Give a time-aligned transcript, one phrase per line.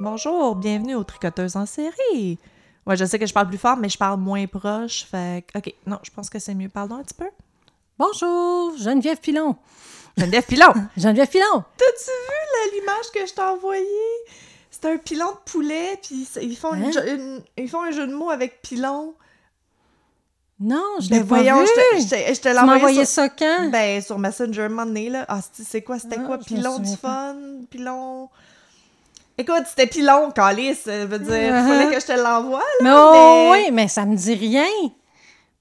[0.00, 2.38] Bonjour, bienvenue aux Tricoteuses en série.
[2.86, 5.04] Ouais, je sais que je parle plus fort, mais je parle moins proche.
[5.10, 6.68] Fait que, OK, non, je pense que c'est mieux.
[6.68, 7.28] Parle-donc un petit peu.
[7.98, 9.56] Bonjour, Geneviève Pilon.
[10.16, 10.72] Geneviève Pilon!
[10.96, 11.64] Geneviève Pilon!
[11.76, 13.84] T'as-tu vu l'image que je t'ai envoyée?
[14.70, 16.90] C'est un pilon de poulet, puis ils font, Hein?
[17.06, 19.14] une- ils font un jeu de mots avec pilon.
[20.60, 21.66] Non, je Ben l'ai pas voyons, vu.
[21.66, 23.14] je te, je te- je te l'ai tu m'as envoyé sur...
[23.14, 23.68] ça quand?
[23.70, 25.24] Ben, sur Messenger, un moment donné, là.
[25.28, 25.98] Ah, c'est quoi?
[25.98, 26.38] C'était Ah, quoi?
[26.38, 27.36] Pilon du fun?
[27.70, 28.28] Pilon...
[29.38, 31.52] Écoute, c'était pilon, Calice, ça veut dire...
[31.66, 32.64] Fallait que je te l'envoie, là.
[32.82, 34.64] mais oh, mais- oui, mais ça me dit rien.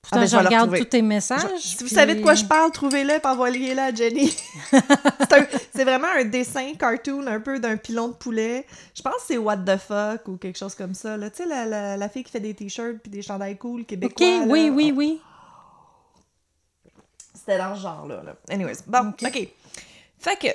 [0.02, 1.42] Pourtant, Ah, ben, je regarde tous tes messages.
[1.58, 4.34] Je- Si vous savez de quoi je parle, trouvez-le et envoyez-le à Jenny.
[5.76, 8.66] c'est vraiment un dessin cartoon un peu d'un pilon de poulet.
[8.96, 11.18] Je pense que c'est What the fuck ou quelque chose comme ça.
[11.18, 11.30] là.
[11.32, 13.88] Tu sais, la, la, la fille qui fait des t-shirts puis des chandails cool OK,
[13.88, 14.26] québécois.
[14.26, 14.44] là.
[14.48, 15.22] oui, oui, oui.
[17.34, 18.22] C'était dans ce genre-là.
[18.24, 18.36] là.
[18.50, 19.24] Anyways, bon, Ok.
[19.28, 19.48] OK.
[20.20, 20.48] Fait que...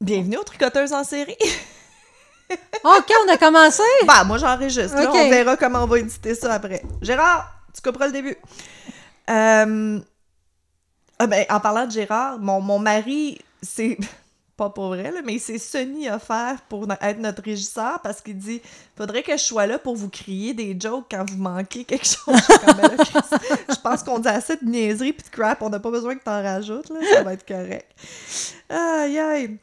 [0.00, 1.36] Bienvenue aux tricoteuses en série.
[2.84, 3.82] OK, on a commencé?
[4.06, 4.96] bah, moi, j'enregistre.
[4.96, 5.08] là.
[5.08, 5.16] Ok.
[5.16, 6.82] On verra comment on va éditer ça après.
[7.00, 8.36] Gérard, tu couperas le début.
[9.30, 9.98] Euh,
[11.18, 13.96] ah ben, en parlant de Gérard, mon, mon mari, c'est
[14.56, 18.60] pas pour vrai, là, mais il s'est semi-offert pour être notre régisseur parce qu'il dit
[18.96, 22.36] faudrait que je sois là pour vous crier des jokes quand vous manquez quelque chose.
[22.36, 23.38] Je suis comme, là, Chris,
[23.68, 26.22] je pense qu'on dit assez de niaiseries puis de crap, on n'a pas besoin que
[26.22, 27.90] t'en rajoutes, là, ça va être correct.
[28.68, 29.58] Aïe, aïe.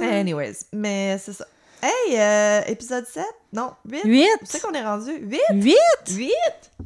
[0.00, 1.46] Anyways, mais c'est ça.
[1.82, 3.24] Hey, euh, épisode 7?
[3.54, 4.02] Non, 8?
[4.04, 4.26] Huit.
[4.40, 5.12] Tu sais qu'on est rendu?
[5.12, 5.40] 8?
[5.52, 5.76] Huit?
[6.10, 6.32] 8?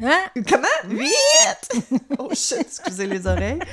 [0.02, 0.20] Hein?
[0.48, 0.68] Comment?
[0.88, 1.10] 8!
[2.18, 3.58] oh shit, excusez les oreilles.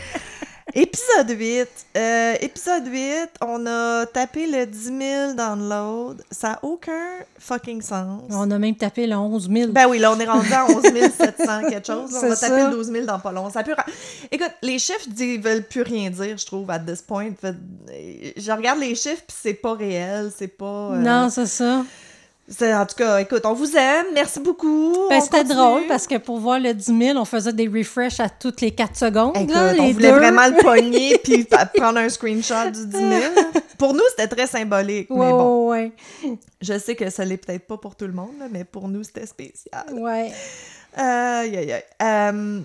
[0.74, 1.68] Épisode 8.
[1.98, 6.18] Euh, épisode 8, on a tapé le 10 000 downloads.
[6.30, 7.10] Ça n'a aucun
[7.40, 8.22] fucking sens.
[8.30, 9.72] On a même tapé le 11 000.
[9.72, 12.12] Ben oui, là, on est rendu à 11 700 quelque chose.
[12.16, 12.70] on va taper ça.
[12.70, 13.50] le 12 000 dans pas long.
[13.50, 13.64] Ça
[14.32, 17.32] Écoute, les chiffres ils veulent plus rien dire, je trouve, à this point.
[17.90, 20.92] Je regarde les chiffres, puis c'est pas réel, c'est pas...
[20.94, 21.84] euh, non, c'est ça.
[22.62, 24.94] En tout cas, écoute, on vous aime, merci beaucoup.
[25.10, 28.28] Ben, c'était drôle parce que pour voir le 10 000, on faisait des refreshs à
[28.30, 29.38] toutes les 4 secondes.
[29.38, 30.18] Écoute, là, on les voulait deux.
[30.18, 33.12] vraiment le pogner puis prendre un screenshot du 10 000.
[33.78, 35.92] Pour nous, c'était très symbolique, mais Ouais, bon, ouais,
[36.62, 39.26] je sais que ça l'est peut-être pas pour tout le monde, mais pour nous, c'était
[39.26, 39.86] spécial.
[39.94, 40.02] ouais.
[40.02, 40.32] Ouais.
[40.96, 41.84] Aïe, aïe, aïe.
[42.04, 42.60] Euh,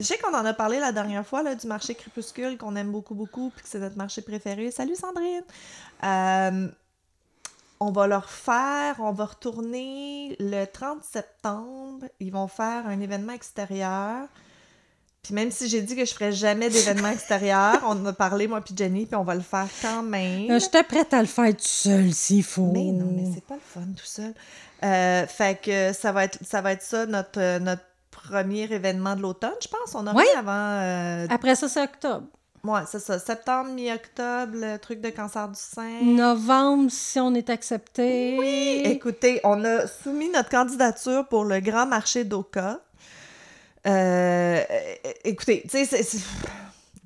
[0.00, 2.90] je sais qu'on en a parlé la dernière fois, là, du marché crépuscule, qu'on aime
[2.92, 4.70] beaucoup, beaucoup, puis que c'est notre marché préféré.
[4.70, 5.42] Salut Sandrine!
[6.04, 6.68] Euh,
[7.82, 12.04] on va leur faire, on va retourner le 30 septembre.
[12.20, 14.26] Ils vont faire un événement extérieur.
[15.22, 18.48] Puis même si j'ai dit que je ferais jamais d'événement extérieur, on en a parlé,
[18.48, 20.50] moi puis Jenny, puis on va le faire quand même.
[20.50, 22.70] Euh, J'étais prête à le faire tout seul s'il faut.
[22.72, 24.34] Mais non, mais c'est pas le fun tout seul.
[24.84, 29.14] Euh, fait que ça va être ça, va être ça notre, euh, notre premier événement
[29.16, 29.94] de l'automne, je pense.
[29.94, 30.24] On a Oui.
[30.30, 30.52] rien avant.
[30.52, 32.26] euh, Après ça, c'est octobre.
[32.64, 33.18] Ouais, c'est ça.
[33.18, 36.00] Septembre, mi-octobre, le truc de cancer du sein.
[36.02, 38.36] Novembre, si on est accepté.
[38.38, 42.78] Oui, écoutez, on a soumis notre candidature pour le grand marché d'Oka.
[43.84, 44.60] Euh,
[45.24, 46.04] écoutez, tu sais,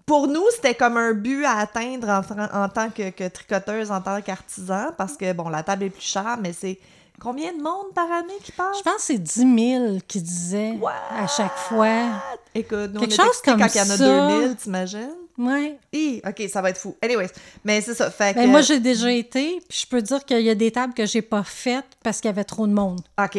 [0.04, 4.02] pour nous, c'était comme un but à atteindre en, en tant que, que tricoteuse, en
[4.02, 6.78] tant qu'artisan, parce que, bon, la table est plus chère, mais c'est
[7.18, 8.76] combien de monde par année qui passe?
[8.78, 10.78] Je pense que c'est 10 000 qui disaient
[11.18, 12.10] à chaque fois.
[12.54, 14.28] Écoute, nous, Quelque on est chose comme quand il y en a ça.
[14.38, 15.14] 2000, t'imagines?
[15.38, 15.78] Ouais.
[15.92, 16.96] Hi, OK, ça va être fou.
[17.02, 17.30] Anyways,
[17.64, 18.38] mais c'est ça, fait que...
[18.38, 21.06] Ben, moi, j'ai déjà été, puis je peux dire qu'il y a des tables que
[21.06, 23.00] j'ai pas faites parce qu'il y avait trop de monde.
[23.22, 23.38] OK.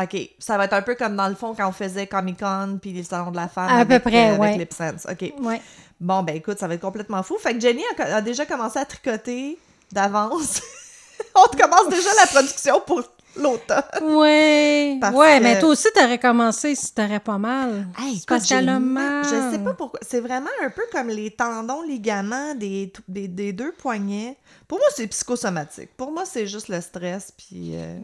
[0.00, 0.30] OK.
[0.38, 2.92] Ça va être un peu comme dans le fond quand on faisait Comic Con puis
[2.92, 3.68] les salons de la femme.
[3.68, 4.54] À avec, peu près, euh, ouais.
[4.54, 5.06] Avec Sense.
[5.10, 5.32] OK.
[5.40, 5.60] Ouais.
[6.00, 7.38] Bon, ben écoute, ça va être complètement fou.
[7.38, 9.58] Fait que Jenny a, a déjà commencé à tricoter
[9.92, 10.60] d'avance.
[11.34, 13.02] on te commence déjà la production pour
[13.36, 13.82] l'automne.
[14.02, 14.98] Ouais.
[15.00, 17.86] Parce ouais, que- mais toi aussi, t'aurais commencé si t'aurais pas mal.
[17.98, 19.24] Hey, parce qu'elle a mal-.
[19.24, 20.00] Je sais pas pourquoi.
[20.02, 24.36] C'est vraiment un peu comme les tendons, ligaments des, des, des deux poignets.
[24.68, 25.90] Pour moi, c'est psychosomatique.
[25.96, 27.32] Pour moi, c'est juste le stress.
[27.36, 27.96] Puis euh,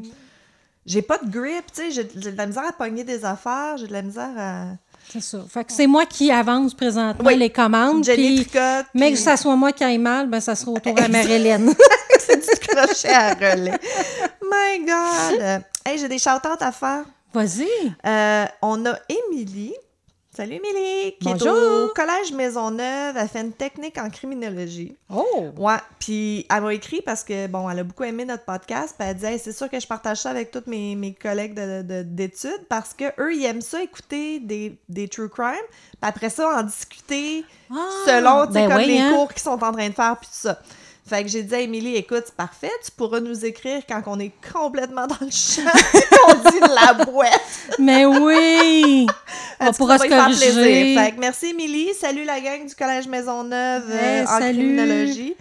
[0.87, 1.91] j'ai pas de grip, tu sais.
[1.91, 3.76] J'ai de la misère à pogner des affaires.
[3.76, 4.64] J'ai de la misère à.
[5.11, 5.38] C'est ça.
[5.49, 7.37] Fait que c'est moi qui avance présentement Oui.
[7.38, 8.05] les commandes.
[8.05, 8.87] Jenny Puis, tricote.
[8.94, 11.08] mais puis que ça soit moi qui aille mal, ben ça sera au tour à
[11.08, 11.73] Marie-Hélène.
[12.28, 13.78] C'est du crochet à relais.
[14.42, 15.62] My God!
[15.84, 16.30] Hey, j'ai des shout
[16.60, 17.04] à faire.
[17.32, 17.69] Vas-y.
[18.06, 19.75] Euh, on a Émilie.
[20.34, 21.16] Salut Émilie!
[21.20, 21.86] Qui est Bonjour.
[21.86, 23.16] au Collège Maisonneuve.
[23.19, 24.96] Elle fait une technique en criminologie.
[25.12, 25.48] Oh!
[25.56, 29.08] Ouais, puis elle m'a écrit parce que, bon, elle a beaucoup aimé notre podcast, puis
[29.08, 31.82] elle dit Hey, c'est sûr que je partage ça avec tous mes, mes collègues de-
[31.82, 36.30] de- d'études parce que eux ils aiment ça écouter des, des true crime, puis après
[36.30, 37.75] ça, en discuter Ah,
[38.06, 39.12] selon, ben comme oui, les hein.
[39.12, 40.60] cours qu'ils sont en train de faire, puis tout ça.
[41.08, 44.19] Fait que j'ai dit à Émilie, écoute, c'est parfait, tu pourras nous écrire quand on
[44.20, 45.62] est complètement dans le champ,
[46.26, 47.40] qu'on dit la boîte.
[47.78, 49.06] Mais oui!
[49.60, 50.55] On pourra se faire plaisir?
[50.55, 50.94] corriger.
[50.96, 54.58] Fait que merci Émilie, salut la gang du Collège Maisonneuve euh, en salut.
[54.58, 55.34] criminologie.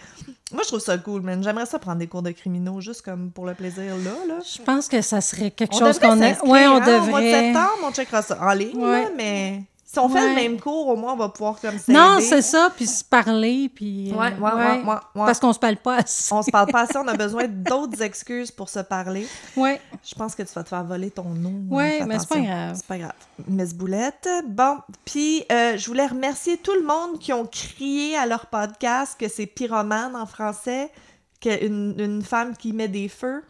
[0.54, 1.44] Moi, je trouve ça cool, man.
[1.44, 4.12] J'aimerais ça prendre des cours de criminaux juste comme pour le plaisir là.
[4.28, 4.40] là.
[4.44, 6.52] Je pense que ça serait quelque On chose devrait qu'on a.
[6.52, 7.32] Ouais, on hein, Au mois de devrait.
[7.44, 9.08] septembre, on checkera ça en ligne, là, Ouais.
[9.16, 10.30] mais si on fait Ouais.
[10.30, 11.98] le même cours, au moins, on va pouvoir comme s'aider.
[11.98, 14.12] Non, c'est ça, puis se parler, puis.
[14.12, 14.96] euh, Ouais, ouais, ouais, ouais, ouais.
[15.16, 16.34] Parce qu'on se parle pas assez.
[16.34, 19.26] On se parle pas assez, on a besoin d'autres excuses pour se parler.
[19.56, 19.80] Ouais.
[20.06, 21.64] Je pense que tu vas te faire voler ton nom.
[21.74, 22.74] Ouais, Fais mais c'est pas grave.
[22.76, 23.14] C'est pas grave.
[23.48, 24.28] Miss Boulette.
[24.48, 29.16] Bon, puis euh, je voulais remercier tout le monde qui ont crié à leur podcast
[29.18, 30.92] que c'est pyromane en français,
[31.40, 33.42] qu'une une femme qui met des feux.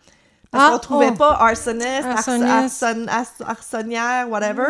[0.50, 1.16] Parce Ah, qu'on trouvait oh.
[1.18, 2.48] pas arsoniste, ars- Arsoniste.
[2.84, 4.68] arson- ars- arsonnière, whatever.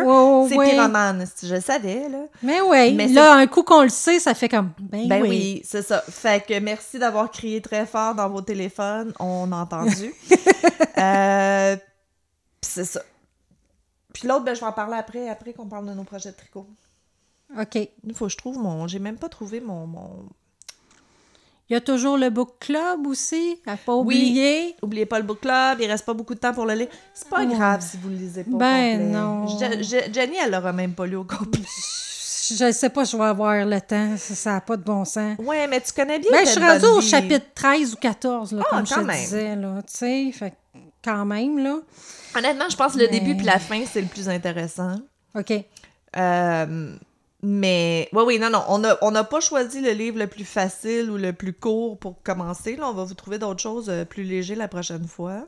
[0.48, 0.70] C'est ouais.
[0.70, 1.24] pyromane.
[1.42, 2.24] Je le savais, là.
[2.42, 4.70] Mais oui, Mais là, un coup qu'on le sait, ça fait comme.
[4.80, 5.62] Ben, Ben oui, oui.
[5.64, 6.02] c'est ça.
[6.08, 9.12] Fait que merci d'avoir crié très fort dans vos téléphones.
[9.20, 10.12] On a entendu.
[10.98, 11.76] euh,
[12.60, 13.00] c'est ça.
[14.12, 16.36] Puis l'autre, ben, je vais en parler après, après qu'on parle de nos projets de
[16.36, 16.66] tricot.
[17.58, 17.76] OK.
[17.76, 18.88] Il faut que je trouve mon...
[18.88, 19.86] J'ai même pas trouvé mon...
[19.86, 20.28] mon...
[21.70, 24.00] Il y a toujours le book club aussi, à pas Oui.
[24.16, 24.74] oublier.
[24.82, 26.88] Oubliez pas le book club, il reste pas beaucoup de temps pour le lire.
[27.12, 27.46] C'est pas Ouais.
[27.54, 29.46] grave si vous le lisez pas Ben non.
[29.46, 31.60] Je- je- Jenny, elle l'aura même pas lu au complet.
[32.50, 34.16] Je sais pas, je vais avoir le temps.
[34.16, 35.36] Ça n'a pas de bon sens.
[35.38, 38.62] Ouais, mais tu connais bien Ben, je suis rendue au chapitre 13 ou 14, là,
[38.64, 39.20] Ah, comme je quand te même.
[39.20, 39.82] disais, là.
[39.86, 40.54] Tu sais, fait
[41.04, 41.76] quand même, là.
[42.34, 44.96] Honnêtement, je pense que le Mais- début puis la fin, c'est le plus intéressant.
[45.38, 45.52] OK.
[46.16, 46.96] Euh,
[47.42, 48.64] mais oui, oui, non, non.
[48.68, 52.20] On n'a on pas choisi le livre le plus facile ou le plus court pour
[52.22, 52.76] commencer.
[52.76, 55.46] Là, on va vous trouver d'autres choses euh, plus légères la prochaine fois.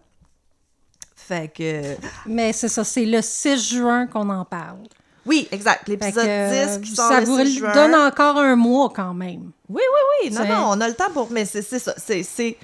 [1.17, 1.97] Fait que.
[2.27, 4.79] Mais c'est ça, c'est le 6 juin qu'on en parle.
[5.27, 5.89] Oui, exact.
[5.89, 7.73] L'épisode que, 10 qui sort ça le vous 6 juin.
[7.73, 9.51] donne encore un mois quand même.
[9.69, 10.35] Oui, oui, oui.
[10.35, 11.31] Non, non, on a le temps pour.
[11.31, 11.95] Mais c'est c'est ça.
[11.99, 12.57] C'est.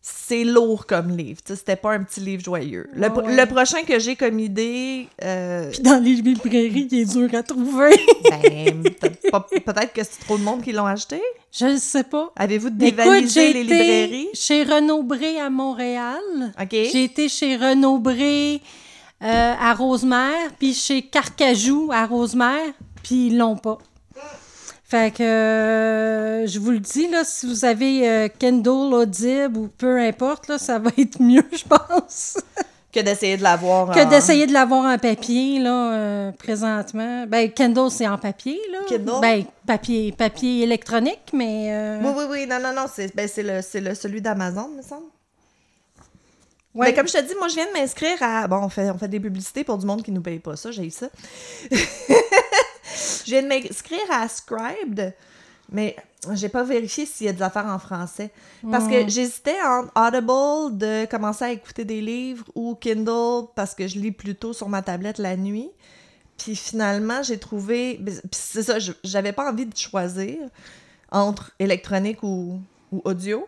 [0.00, 1.40] C'est- lourd comme livre.
[1.44, 2.88] C'était pas un petit livre joyeux.
[2.94, 3.36] Le, Ah ouais.
[3.36, 7.42] le prochain que j'ai comme idée, euh, Puis dans les librairies, il est dur à
[7.42, 7.90] trouver.
[8.30, 8.82] ben,
[9.30, 11.20] peut-être que c'est trop de monde qui l'ont acheté.
[11.52, 12.32] je ne sais pas.
[12.36, 14.28] Avez-vous dévalisé j'ai les été librairies?
[14.34, 16.20] chez Renaud Bré à Montréal.
[16.60, 16.70] OK.
[16.70, 18.60] J'ai été chez Renaud Bré
[19.22, 23.76] euh, à Rosemère, puis chez Carcajou à Rosemère, puis ils l'ont pas.
[24.90, 29.68] Fait que euh, je vous le dis, là, si vous avez euh, Kindle, Audible ou
[29.68, 32.38] peu importe, là, ça va être mieux, je pense,
[32.92, 33.94] Que d'essayer de l'avoir.
[33.94, 37.24] que en- d'essayer de l'avoir en papier, là, euh, présentement.
[37.28, 38.78] Ben, Kindle, c'est en papier, là.
[38.88, 39.20] Kindle?
[39.22, 41.68] Ben, papier, papier électronique, mais...
[41.70, 45.04] euh, Oui, oui, oui, non, non, non, c'est ben, le, le, celui d'Amazon, me semble.
[46.74, 46.88] ouais.
[46.88, 48.48] Mais comme je te dis, moi, je viens de m'inscrire à...
[48.48, 50.72] Bon, on fait, on fait des publicités pour du monde qui nous paye pas ça,
[50.72, 51.06] j'ai eu ça.
[53.26, 55.14] je viens de m'inscrire à Scribed,
[55.72, 55.96] mais
[56.32, 58.30] j'ai pas vérifié s'il y a des affaires en français.
[58.70, 63.86] Parce que j'hésitais entre Audible de commencer à écouter des livres ou Kindle parce que
[63.86, 65.70] je lis plutôt sur ma tablette la nuit.
[66.36, 68.00] Puis finalement, j'ai trouvé...
[68.04, 70.38] Puis c'est ça, je- j'avais pas envie de choisir
[71.12, 72.60] entre électronique ou,
[72.92, 73.46] ou audio.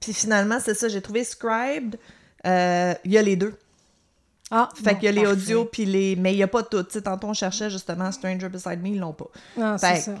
[0.00, 1.98] Puis finalement, c'est ça, j'ai trouvé Scribed.
[2.46, 3.54] Euh, Il y a les deux.
[4.50, 6.16] Ah, Fait qu'il y a les audios, puis les...
[6.16, 6.82] Mais il n'y a pas tout.
[6.82, 9.26] Tu sais, tantôt, on cherchait justement Stranger Beside Me, ils l'ont pas.
[9.60, 10.14] Ah, c'est Fait ça.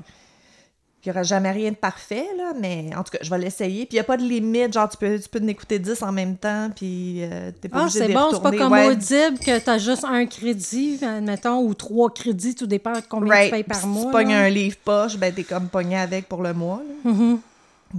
[1.04, 3.86] Il n'y aura jamais rien de parfait, là, mais en tout cas, je vais l'essayer.
[3.86, 6.02] Puis il n'y a pas de limite, genre, tu peux, tu peux en écouter 10
[6.02, 8.72] en même temps, puis euh, t'es pas Ah, obligé c'est de bon, c'est pas comme
[8.72, 8.88] Ouais.
[8.88, 13.46] Audible que t'as juste un crédit, admettons, ou trois crédits, tout dépend de combien Right.
[13.46, 14.06] tu payes par si mois.
[14.06, 16.82] tu pognes un livre poche, ben t'es comme pogné avec pour le mois.
[17.04, 17.10] là.
[17.12, 17.38] Mhm.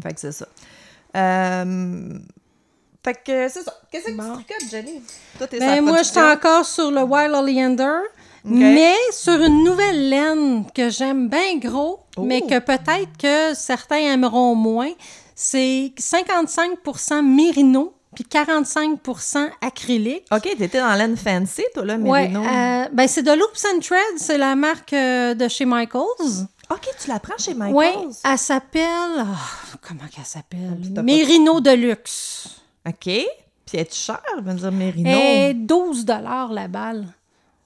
[0.03, 0.47] Fait que c'est ça.
[1.15, 2.19] Euh,
[3.03, 3.73] Fait que c'est ça.
[3.91, 4.23] Qu'est-ce que Bon.
[4.37, 5.01] tu tricotes, Jenny?
[5.37, 6.21] Toi, t'es Ben, moi, j'étais production.
[6.49, 7.99] encore sur le Wild Oleander,
[8.43, 12.23] mais sur une nouvelle laine que j'aime bien gros, Oh.
[12.23, 14.91] mais que peut-être que certains aimeront moins.
[15.33, 20.25] C'est 55% mérino puis 45% acrylique.
[20.31, 22.41] OK, t'étais dans laine fancy, toi, là, Ouais, Mérino.
[22.43, 26.47] euh, ben c'est de Loops and Threads, c'est la marque euh, de chez Michaels.
[26.71, 28.09] OK, tu la prends chez Oui, Michaels?
[28.25, 28.83] elle s'appelle.
[29.19, 30.77] ah, comment qu'elle s'appelle?
[31.03, 32.49] Mérino de luxe.
[32.89, 33.03] OK.
[33.65, 35.09] Puis est cher, je veux dire, Mérino?
[35.09, 36.05] Et 12
[36.51, 37.05] la balle.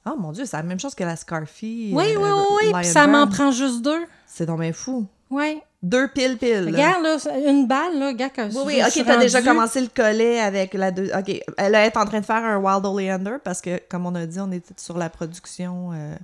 [0.05, 1.91] Oh mon Dieu, c'est la même chose que la Scarfie.
[1.93, 2.73] Oui, euh, oui, oui, oui.
[2.73, 4.03] Lion Puis ça m'en prend juste deux.
[4.27, 5.07] C'est donc bien fou.
[5.29, 5.61] Oui.
[5.81, 6.65] Deux piles piles.
[6.67, 7.17] Regarde, là,
[7.49, 8.33] une balle, là, regarde.
[8.33, 11.09] que Oui, oui, je ok, t'as déjà commencé le collet avec la deux.
[11.17, 14.25] Ok, elle est en train de faire un Wild Oleander parce que, comme on a
[14.25, 15.91] dit, on était sur la production.
[15.93, 16.15] euh,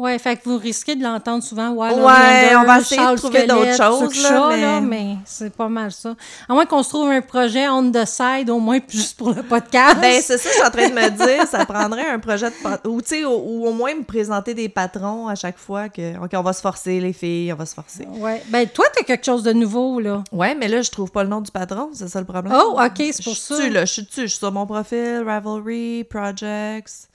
[0.00, 1.70] Ouais, fait que vous risquez de l'entendre souvent.
[1.72, 5.68] Ouais, Oleander, on va essayer de trouver d'autres choses, là, mais- là, mais c'est pas
[5.68, 6.14] mal ça.
[6.48, 9.42] À moins qu'on se trouve un projet on the side, au moins juste pour le
[9.42, 9.98] podcast.
[10.00, 12.88] Ben, c'est ça, je suis en train de me dire, ça prendrait un projet de.
[12.88, 16.16] Ou, ou, ou au moins me présenter des patrons à chaque fois que.
[16.24, 18.06] Ok, on va se forcer, les filles, on va se forcer.
[18.08, 18.42] Ouais.
[18.48, 20.24] Ben, toi, t'as quelque chose de nouveau, là.
[20.32, 22.54] Ouais, mais là, je trouve pas le nom du patron, c'est ça le problème.
[22.56, 23.54] Oh, ok, c'est pour Je ça.
[23.54, 27.08] suis dessus, là, je suis dessus, je suis sur mon profil, Ravelry, Projects.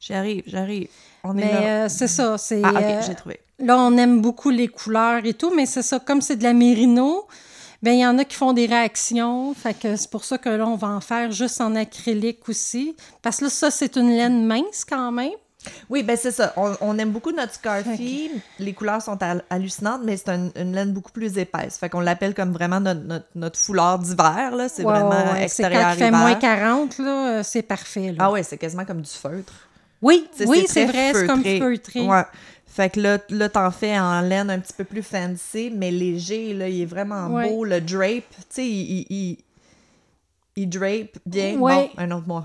[0.00, 0.88] J'arrive, j'arrive.
[1.24, 2.62] On Mais euh, c'est ça, c'est...
[2.64, 3.40] Ah, ok, euh, j'ai trouvé.
[3.58, 6.52] Là, on aime beaucoup les couleurs et tout, mais c'est ça, comme c'est de la
[6.54, 7.26] mérino,
[7.82, 10.48] Ben, il y en a qui font des réactions, fait que c'est pour ça que
[10.50, 12.94] là, on va en faire juste en acrylique aussi.
[13.22, 15.32] Parce que là, ça, c'est une laine mince quand même.
[15.90, 16.54] Oui, ben c'est ça.
[16.56, 18.30] On, on aime beaucoup notre Scarfie.
[18.58, 21.76] Les couleurs sont hal- hallucinantes, mais c'est un- une laine beaucoup plus épaisse.
[21.76, 24.70] Fait qu'on l'appelle comme vraiment notre, notre, notre foulard d'hiver, là.
[24.70, 25.48] C'est vraiment ouais, ouais.
[25.48, 28.12] C'est extérieur quand il fait moins 40, là, euh, c'est parfait.
[28.12, 28.16] Là.
[28.20, 29.52] Ah ouais, c'est quasiment comme du feutre.
[30.02, 30.44] Oui, c'est
[30.86, 32.00] vrai, c'est comme feutré.
[32.00, 32.22] Ouais.
[32.66, 36.54] Fait que là, là t'en fais en laine un petit peu plus fancy, mais léger,
[36.54, 37.48] là, il est vraiment Ouais.
[37.48, 37.64] beau.
[37.64, 39.38] Le drape, tu sais, il, il, il,
[40.56, 41.56] il drape bien.
[41.56, 41.74] Ouais.
[41.74, 42.42] Bon, un autre mot.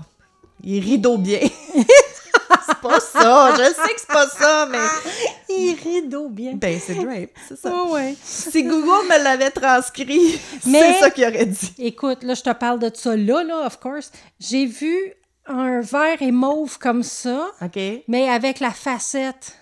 [0.64, 1.38] Il rideau bien.
[2.66, 4.78] c'est pas ça, je sais que c'est pas ça, mais...
[5.48, 6.54] Il rideau bien.
[6.54, 7.84] Ben, c'est drape, c'est ça.
[7.84, 8.14] Ouais.
[8.22, 11.72] Si Google me l'avait transcrit, Mais- c'est ça qu'il aurait dit.
[11.78, 14.10] Écoute, là, je te parle de ça là, là, of course.
[14.40, 15.14] J'ai vu
[15.48, 17.78] un vert et mauve comme ça, OK?
[18.08, 19.56] mais avec la facette.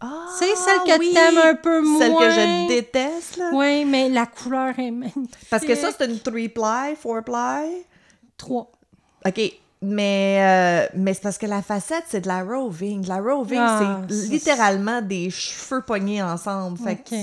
[0.00, 1.12] Ah, Tu sais, celle que oui!
[1.12, 2.30] t'aimes un peu Celle que moins.
[2.30, 3.50] je déteste, là.
[3.52, 5.28] Oui, mais la couleur est magnifique.
[5.50, 7.84] Parce que ça, c'est une 3-ply, 4-ply.
[8.38, 8.70] Trois.
[9.26, 9.40] OK,
[9.82, 13.06] mais, euh, mais c'est parce que la facette, c'est de la roving.
[13.06, 16.78] La roving, Ah, c'est littéralement des cheveux pognés ensemble.
[16.78, 17.16] Fait que, tu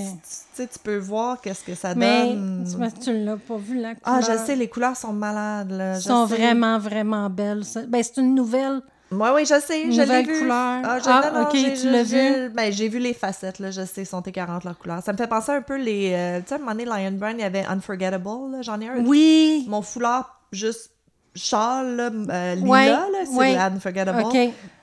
[0.56, 2.68] tu tu peux voir qu'est-ce que ça Mais donne.
[2.70, 4.02] tu, mais tu l'as pas vu, la couleur.
[4.06, 5.94] Ah, je sais, les couleurs sont malades, là.
[5.96, 6.36] Elles je sont sais.
[6.36, 7.64] vraiment, vraiment belles.
[7.64, 7.82] ça.
[7.88, 8.82] Ben, c'est une nouvelle.
[9.12, 10.40] Oui, oui, je sais, je l'ai Nouvelle vu.
[10.40, 10.82] couleur.
[10.84, 13.60] Ah, je- Ah, non, non, ok, j'ai- tu l'as j'ai- Ben, j'ai vu les facettes,
[13.60, 15.02] là, je sais, sont écœurantes leurs couleurs.
[15.02, 16.12] Ça me fait penser un peu les...
[16.14, 18.28] euh, tu sais, à un moment donné, Lion Brand, il y avait Unforgettable,
[18.62, 19.06] j'en ai un.
[19.06, 19.64] Oui.
[19.70, 20.92] Mon foulard, juste
[21.38, 23.54] châle, là, euh, lila, Ouais, là, c'est ouais.
[23.54, 24.24] le Unforgettable.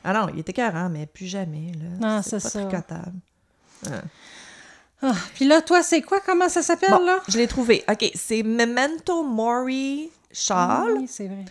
[0.05, 1.89] Ah non, il était écœurant, mais plus jamais, là.
[2.17, 2.61] Non, c'est c'est pas ça.
[2.65, 3.19] tricotable.
[5.03, 6.21] Ah, Puis là, toi, c'est quoi?
[6.25, 7.19] Comment ça s'appelle, Bon, là?
[7.29, 7.85] je l'ai trouvé.
[7.91, 10.95] OK, c'est Memento Mori Shawl.
[10.99, 11.45] Oui, c'est vrai.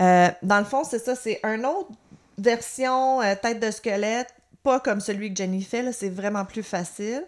[0.00, 1.90] Euh, dans le fond, c'est ça, c'est une autre
[2.38, 4.28] version euh, tête de squelette,
[4.62, 7.24] pas comme celui que Jenny fait, c'est vraiment plus facile.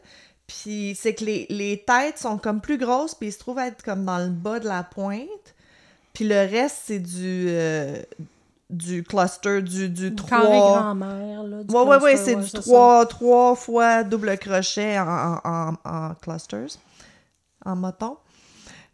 [0.46, 3.82] Puis c'est que les, les têtes sont comme plus grosses, puis ils se trouvent être
[3.82, 5.28] comme dans le bas de la pointe.
[6.16, 8.00] Puis le reste, c'est du, euh,
[8.70, 10.78] du cluster, du, du Carré 3...
[10.80, 11.62] grand-mère, là.
[11.62, 12.58] du Ouais, ouais, ouais, cluster, c'est ouais, du ça.
[12.60, 16.78] 3, trois fois double crochet en, en, en, clusters,
[17.66, 18.16] en moton.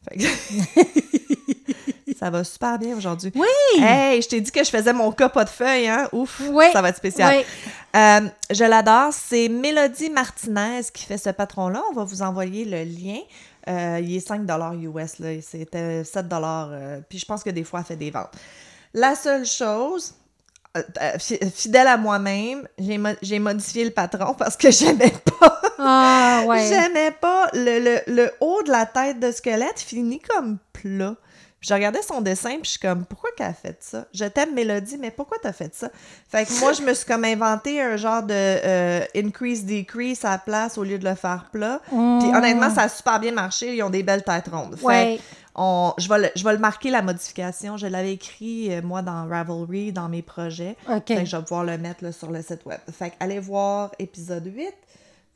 [0.08, 3.30] Fait que- ça va super bien aujourd'hui.
[3.36, 3.46] Oui!
[3.80, 6.08] Hey, je t'ai dit que je faisais mon cas pas de feuilles, hein?
[6.12, 6.64] Ouf, Oui.
[6.72, 7.36] ça va être spécial.
[7.38, 7.44] Oui.
[7.94, 9.12] Euh, je l'adore.
[9.12, 11.82] C'est Mélodie Martinez qui fait ce patron-là.
[11.92, 13.20] On va vous envoyer le lien.
[13.68, 14.42] Euh, il est 5
[14.74, 15.28] US, là.
[15.40, 18.32] C'était 7 euh, Puis je pense que des fois, elle fait des ventes.
[18.94, 20.14] La seule chose,
[20.76, 25.12] euh, euh, fi- fidèle à moi-même, j'ai mo- j'ai modifié le patron parce que j'aimais
[25.38, 25.60] pas.
[25.78, 26.68] Ah, ouais.
[26.68, 31.14] J'aimais pas le, le, le haut de la tête de squelette finit comme plat.
[31.62, 34.04] Puis je regardais son dessin, puis je suis comme, pourquoi qu'elle a fait ça?
[34.12, 35.90] Je t'aime, Mélodie, mais pourquoi t'as fait ça?
[36.28, 40.38] Fait que moi, je me suis comme inventé un genre de euh, increase-decrease à la
[40.38, 41.80] place au lieu de le faire plat.
[41.86, 41.94] Puis
[42.34, 43.76] honnêtement, ça a super bien marché.
[43.76, 44.74] Ils ont des belles têtes rondes.
[44.76, 45.20] Fait Ouais.
[45.54, 47.76] on, je, vais le, je vais le marquer, la modification.
[47.76, 50.76] Je l'avais écrit, euh, moi, dans Ravelry, dans mes projets.
[50.88, 51.02] OK.
[51.06, 52.80] Fait que je vais pouvoir le mettre là, sur le site web.
[52.92, 54.68] Fait que allez voir épisode 8.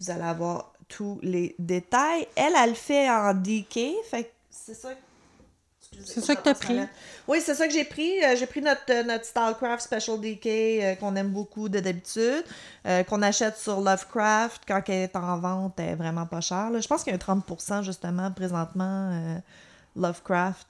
[0.01, 2.27] Vous allez avoir tous les détails.
[2.35, 3.95] Elle, elle le fait en DK.
[4.11, 4.89] Fait que c'est ça.
[6.05, 6.79] C'est ça que t'as pris?
[7.29, 8.23] Oui, c'est ça que j'ai pris.
[8.23, 12.45] Euh, j'ai pris notre, euh, notre Stylecraft Special DK euh, qu'on aime beaucoup de d'habitude,
[12.87, 16.71] euh, qu'on achète sur Lovecraft quand elle est en vente, elle est vraiment pas chère.
[16.71, 16.81] là.
[16.81, 19.41] Je pense qu'il y a un 30% justement présentement
[19.97, 20.69] Lovecraft.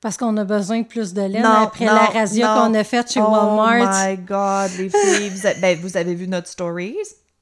[0.00, 2.62] Parce qu'on a besoin de plus de laine Non, après non, la razzia non.
[2.62, 4.06] qu'on a faite chez oh Walmart.
[4.08, 6.96] my God, les filles, vous, ben, vous avez vu notre stories?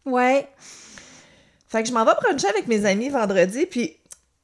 [0.04, 0.48] Ouais.
[1.68, 3.97] Fait que je m'en vais bruncher avec mes amis vendredi, puis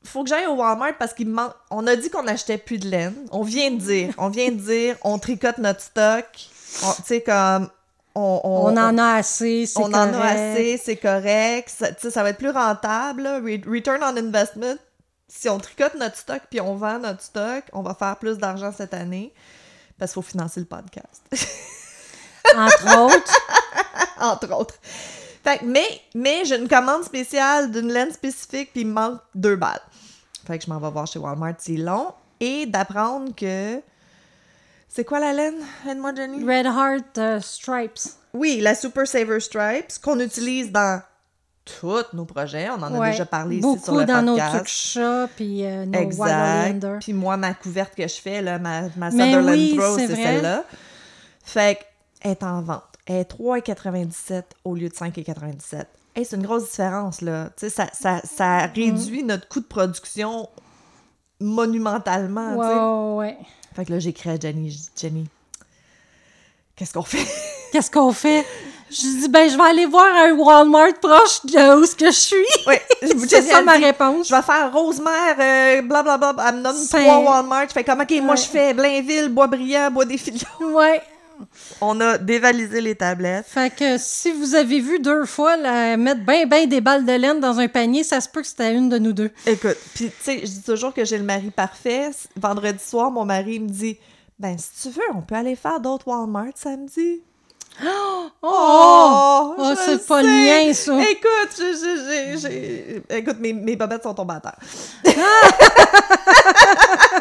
[0.04, 1.52] faut que j'aille au Walmart parce qu'il manque.
[1.70, 3.14] On a dit qu'on achetait plus de laine.
[3.32, 6.26] On vient de dire, on vient de dire, on tricote notre stock.
[6.84, 7.68] On- Tu sais, comme.
[8.16, 10.38] On, on- On en a assez, c'est on en a correct.
[10.52, 11.68] assez, c'est correct.
[11.68, 13.22] Ça, tu sais, ça va être plus rentable.
[13.22, 13.38] là.
[13.40, 14.76] Return on investment.
[15.26, 18.72] Si on tricote notre stock puis on vend notre stock, on va faire plus d'argent
[18.76, 19.32] cette année
[19.98, 21.22] parce qu'il faut financer le podcast.
[22.56, 23.40] Entre autres.
[24.20, 24.74] entre autres.
[25.44, 29.20] Fait que, mais, mais j'ai une commande spéciale d'une laine spécifique, puis il me manque
[29.34, 29.82] deux balles.
[30.46, 32.12] Fait que je m'en vais voir chez Walmart, c'est long.
[32.40, 33.80] Et d'apprendre que.
[34.88, 35.56] C'est quoi la laine?
[35.88, 36.44] Aide-moi, Jenny.
[36.44, 38.00] Red Heart euh, Stripes.
[38.32, 41.02] Oui, la Super Saver Stripes, qu'on utilise dans
[41.64, 42.68] tous nos projets.
[42.70, 44.54] On en a déjà parlé Beaucoup ici sur le dans nos podcast.
[44.54, 46.86] trucs chats, puis euh, nos Exact.
[47.00, 50.64] Puis moi, ma couverte que je fais, là, ma, ma Sutherland oui, Throw, c'est celle-là.
[51.42, 51.78] Fait
[52.20, 52.93] qu'elle est en vente.
[53.06, 55.84] Elle est 3,97 au lieu de 5,97.
[56.16, 57.46] Hey, c'est une grosse différence, là.
[57.56, 60.48] Tu sais, ça, ça, ça réduit notre coût de production
[61.40, 62.74] monumentalement, tu sais.
[62.74, 63.38] Ouais, ouais.
[63.74, 65.26] Fait que là, j'écris à Jenny, je dis, Jenny,
[66.76, 67.26] qu'est-ce qu'on fait?
[67.72, 68.46] Qu'est-ce qu'on fait?
[68.88, 72.10] Je dis, ben, je vais aller voir un Walmart proche de où ce que je
[72.16, 72.36] suis.
[72.68, 72.76] Oui,
[73.28, 74.28] C'est ça ma réponse.
[74.28, 76.36] Je vais faire Rosemère, euh, blablabla.
[76.48, 77.02] Elle me donne Cinq.
[77.02, 77.66] trois Walmart.
[77.68, 80.46] Je fais comme, OK, moi, je fais Blainville, Boisbriand, Bois des Filions.
[80.60, 81.02] Ouais.
[81.80, 83.46] On a dévalisé les tablettes.
[83.46, 87.12] Fait que si vous avez vu deux fois la, mettre ben ben des balles de
[87.12, 89.30] laine dans un panier, ça se peut que c'était une de nous deux.
[89.46, 92.10] Écoute, puis tu sais, je dis toujours que j'ai le mari parfait.
[92.36, 93.98] Vendredi soir, mon mari me dit,
[94.38, 97.22] ben, si tu veux, on peut aller faire d'autres Walmart samedi.
[97.84, 98.26] Oh!
[98.42, 100.96] Oh, Oh, je c'est pas le mien, ça.
[101.10, 104.58] Écoute, je- je- j'ai- écoute, mes, mes bobettes sont tombées à terre.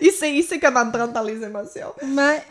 [0.06, 1.92] il, sait, il sait comment me prendre dans les émotions.
[2.06, 2.42] Mais,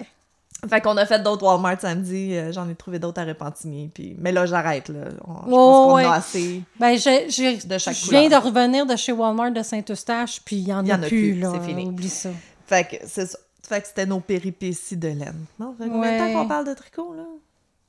[0.69, 2.35] Fait qu'on a fait d'autres Walmart samedi.
[2.35, 3.89] euh, J'en ai trouvé d'autres à Repentigny.
[3.93, 4.15] Puis...
[4.19, 4.89] Mais là, j'arrête.
[4.89, 5.05] Là.
[5.25, 6.03] On- je Oh, pense qu'on ouais.
[6.05, 6.61] a assez.
[6.79, 8.41] ben, j'ai, j'ai- De chaque je viens couleur.
[8.41, 11.07] de revenir de chez Walmart de Saint-Eustache, puis il y en, y a, en a
[11.07, 11.51] plus, plus, là.
[11.55, 11.85] c'est fini.
[11.85, 12.29] Oublie ça.
[12.67, 13.37] Fait que c'est ça.
[13.67, 15.45] Fait que c'était nos péripéties de laine.
[15.59, 16.33] Non, fait combien de Ouais.
[16.33, 17.23] temps qu'on parle de tricot, là?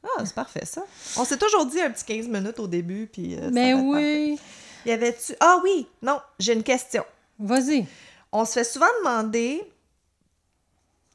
[0.04, 0.82] Ah, c'est parfait, ça.
[1.18, 3.34] On s'est toujours dit un petit 15 minutes au début, puis...
[3.36, 3.86] euh, Mais parfait.
[3.86, 4.38] oui.
[4.86, 5.34] Y avait-tu...
[5.40, 5.86] Ah oui!
[6.02, 7.02] Non, j'ai une question.
[7.38, 7.86] Vas-y.
[8.32, 9.62] On se fait souvent demander...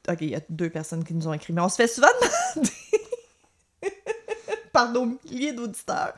[0.08, 2.06] OK, il y a deux personnes qui nous ont écrit, mais on se fait souvent
[2.54, 2.70] demander
[4.72, 6.14] par nos milliers d'auditeurs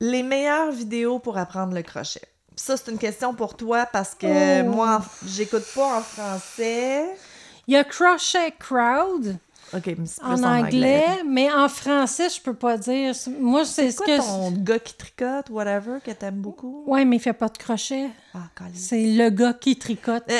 [0.00, 2.22] les meilleures vidéos pour apprendre le crochet.
[2.56, 4.64] Ça, c'est une question pour toi parce que Oh.
[4.64, 7.06] moi, j'écoute pas en français.
[7.68, 9.38] Il y a Crochet Crowd
[9.74, 13.14] OK, mais c'est plus en, anglais, mais en français, je peux pas dire.
[13.38, 14.16] Moi, c'est C'est ce que.
[14.18, 16.84] ton gars qui tricote, whatever, que t'aimes beaucoup?
[16.86, 18.10] Ouais, mais il fait pas de crochet.
[18.34, 18.40] Ah.
[18.74, 20.24] C'est le gars qui tricote.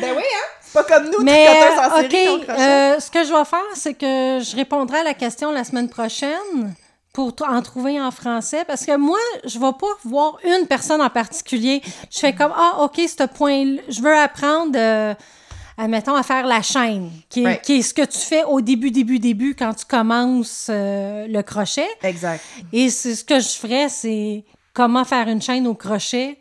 [0.00, 0.46] Ben oui, hein?
[0.60, 2.60] C'est pas comme nous, Mais, tricoteuses en OK, série, crochet.
[2.60, 5.88] euh, ce que je vais faire, c'est que je répondrai à la question la semaine
[5.88, 6.74] prochaine
[7.12, 11.10] pour en trouver en français, parce que moi, je vais pas voir une personne en
[11.10, 11.80] particulier.
[12.10, 15.14] Je fais comme, ah, OK, ce point je veux apprendre, euh,
[15.76, 17.62] admettons, à faire la chaîne, qui est, Right.
[17.62, 21.42] qui est ce que tu fais au début, début, début, quand tu commences euh, le
[21.42, 21.88] crochet.
[22.02, 22.42] Exact.
[22.72, 26.38] Et c'est ce que je ferais, c'est comment faire une chaîne au crochet.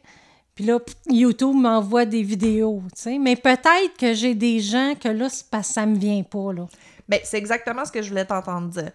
[0.56, 3.17] Puis là, YouTube m'envoie des vidéos, tu sais.
[3.17, 6.67] Mais peut-être que j'ai des gens que là, que ça me vient pas, là.
[7.10, 8.91] Ben, c'est exactement ce que je voulais t'entendre dire.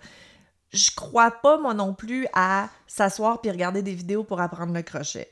[0.71, 4.83] Je crois pas, moi non plus, à s'asseoir puis regarder des vidéos pour apprendre le
[4.83, 5.29] crochet.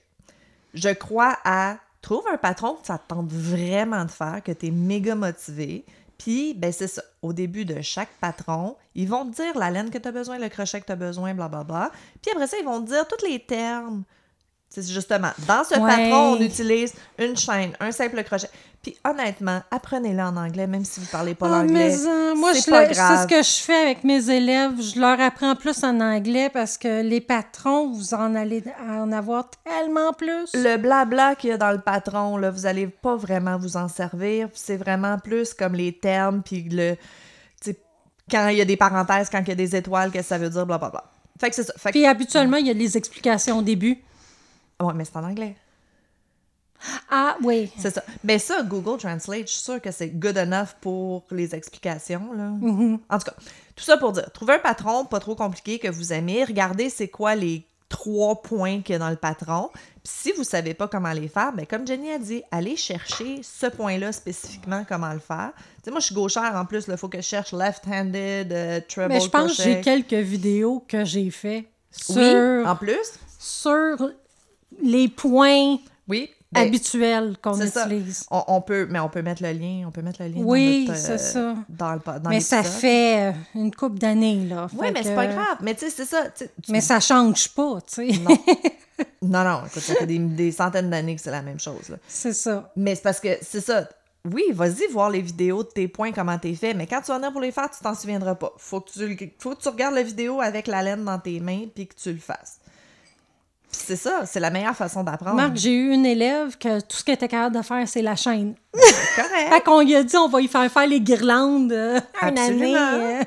[0.75, 4.67] Je crois à trouve un patron que ça te tente vraiment de faire, que tu
[4.67, 5.85] es méga motivé.
[6.17, 7.03] Puis, ben c'est ça.
[7.21, 10.39] Au début de chaque patron, ils vont te dire la laine que tu as besoin,
[10.39, 11.91] le crochet que tu as besoin, blablabla.
[12.23, 14.05] Puis après ça, ils vont te dire tous les termes.
[14.83, 15.89] C'est justement, dans ce Ouais.
[15.89, 18.49] patron, on utilise une chaîne, un simple crochet.
[18.83, 21.89] Puis honnêtement, apprenez-le en anglais, même si vous parlez pas Ah, l'anglais.
[21.97, 23.23] mais, euh, moi, c'est je pas le- c'est grave.
[23.23, 24.73] ce que je fais avec mes élèves.
[24.81, 29.51] Je leur apprends plus en anglais parce que les patrons, vous en allez en avoir
[29.65, 30.53] tellement plus.
[30.55, 33.89] Le blabla qu'il y a dans le patron, là, vous allez pas vraiment vous en
[33.89, 34.49] servir.
[34.55, 36.97] C'est vraiment plus comme les termes, puis le.
[38.31, 40.39] Quand il y a des parenthèses, quand il y a des étoiles, qu'est-ce que ça
[40.39, 41.05] veut dire, blablabla.
[41.41, 41.73] Fait que c'est ça.
[41.77, 43.99] Fait que- Puis habituellement, il y a des explications au début.
[44.81, 45.57] Ouais, mais c'est en anglais.
[47.11, 47.71] Ah, oui.
[47.79, 48.03] C'est ça.
[48.23, 52.33] Mais ça, Google Translate, je suis sûre que c'est good enough pour les explications.
[52.33, 52.49] Là.
[52.51, 52.99] Mhm.
[53.09, 53.35] En tout cas,
[53.75, 56.45] tout ça pour dire, trouvez un patron pas trop compliqué que vous aimez.
[56.45, 59.71] Regardez c'est quoi les trois points qu'il y a dans le patron.
[59.73, 63.41] Puis si vous savez pas comment les faire, ben comme Jenny a dit, allez chercher
[63.43, 65.53] ce point-là spécifiquement comment le faire.
[65.57, 68.81] Tu sais, moi, je suis gauchère en plus, il faut que je cherche left-handed, euh,
[68.89, 73.19] treble Mais je pense que j'ai quelques vidéos que j'ai fait sur, Oui, en plus.
[73.39, 73.97] sur
[74.83, 75.77] les points
[76.09, 76.31] Oui.
[76.53, 77.87] ben, habituels qu'on ça.
[77.87, 78.25] utilise.
[78.31, 80.91] on, on peut, mais on peut mettre le lien, on peut mettre le lien Oui,
[80.95, 81.55] c'est ça.
[81.69, 84.69] Dans le, dans Mais ça fait euh, une couple d'années, là.
[84.79, 85.59] Oui, mais c'est pas grave.
[85.63, 86.25] Mais tu sais, c'est ça.
[86.31, 88.19] tu Mais ça change pas, tu sais.
[88.19, 88.39] Non.
[89.23, 91.97] non, non, écoute, ça fait des, des centaines d'années que c'est la même chose.
[92.09, 92.73] c'est ça.
[92.77, 93.89] Mais c'est parce que c'est ça.
[94.33, 97.19] Oui, vas-y voir les vidéos de tes points, comment t'es fait, mais quand tu vas
[97.19, 98.53] venir pour les faire, tu t'en souviendras pas.
[98.57, 101.67] Faut que tu, faut que tu regardes la vidéo avec la laine dans tes mains
[101.73, 102.59] puis que tu le fasses.
[103.77, 105.37] C'est ça, c'est la meilleure façon d'apprendre.
[105.37, 108.17] Marc, j'ai eu une élève que tout ce qu'elle était capable de faire, c'est la
[108.17, 108.55] chaîne.
[108.73, 109.49] Correct.
[109.51, 112.75] Fait qu'on lui a dit, on va lui faire faire les guirlandes euh, une année.
[112.77, 113.23] euh.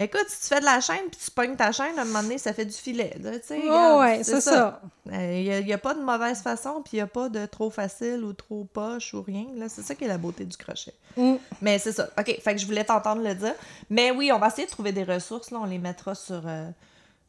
[0.00, 2.22] Écoute, si tu fais de la chaîne puis tu pognes ta chaîne, à un moment
[2.22, 3.14] donné, ça fait du filet.
[3.16, 4.80] Tu sais, Oh, ouais, c'est ça.
[5.10, 8.22] Il n'y a, pas de mauvaise façon, puis il n'y a pas de trop facile
[8.22, 9.46] ou trop poche ou rien.
[9.56, 10.92] Là, c'est ça qui est la beauté du crochet.
[11.16, 11.34] Mm.
[11.62, 12.10] Mais c'est ça.
[12.18, 13.54] OK, fait que je voulais t'entendre le dire.
[13.90, 15.50] Mais oui, on va essayer de trouver des ressources.
[15.50, 16.68] Là, on les mettra sur, euh,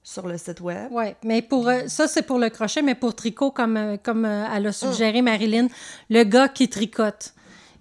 [0.03, 0.87] sur le site web.
[0.91, 4.25] Oui, mais pour euh, ça, c'est pour le crochet, mais pour tricot, comme, euh, comme
[4.25, 5.67] euh, elle a suggéré Marilyn,
[6.09, 7.33] le gars qui tricote.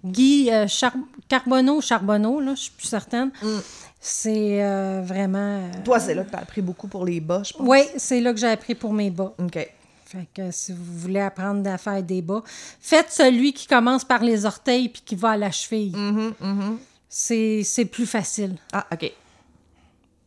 [0.05, 0.93] Guy euh, Char-
[1.27, 3.31] Carbonneau, Charbonneau, là, je suis plus certaine.
[3.41, 3.57] Mm.
[4.01, 5.69] C'est vraiment.
[5.83, 7.67] Toi, c'est là que tu as appris beaucoup pour les bas, je pense.
[7.67, 9.33] Oui, c'est là que j'ai appris pour mes bas.
[9.37, 9.67] OK.
[10.05, 12.41] Fait que si vous voulez apprendre à faire des bas,
[12.79, 15.95] faites celui qui commence par les orteils puis qui va à la cheville.
[15.95, 16.77] Mhm, mhm.
[17.07, 18.55] c'est c'est plus facile.
[18.73, 19.11] Ah, OK.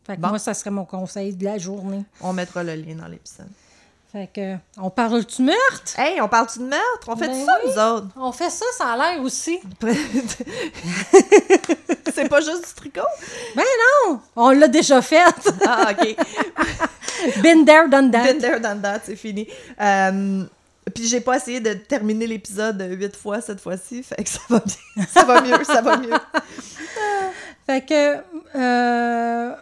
[0.05, 0.29] Fait que Bon.
[0.29, 2.03] moi, ça serait mon conseil de la journée.
[2.21, 3.47] On mettra le lien dans l'épisode.
[4.11, 5.97] Fait que, on parle du meurtre?
[5.97, 7.07] Hey, on parle-tu de meurtre?
[7.07, 7.71] On fait Ben ça, oui.
[7.71, 8.07] nous autres?
[8.15, 9.59] On fait ça, ça a l'air aussi.
[12.13, 13.01] c'est pas juste du tricot?
[13.55, 13.63] Ben
[14.07, 14.19] non!
[14.35, 15.23] On l'a déjà fait.
[15.65, 16.15] Ah, OK.
[17.41, 18.23] Been there, done that.
[18.23, 19.47] Been there, done that, c'est fini.
[19.79, 20.43] Euh,
[20.93, 24.59] puis j'ai pas essayé de terminer l'épisode huit fois cette fois-ci, fait que ça va
[24.59, 25.05] bien.
[25.07, 26.11] Ça va mieux, ça va mieux.
[27.65, 28.17] Fait que,
[28.55, 29.55] euh,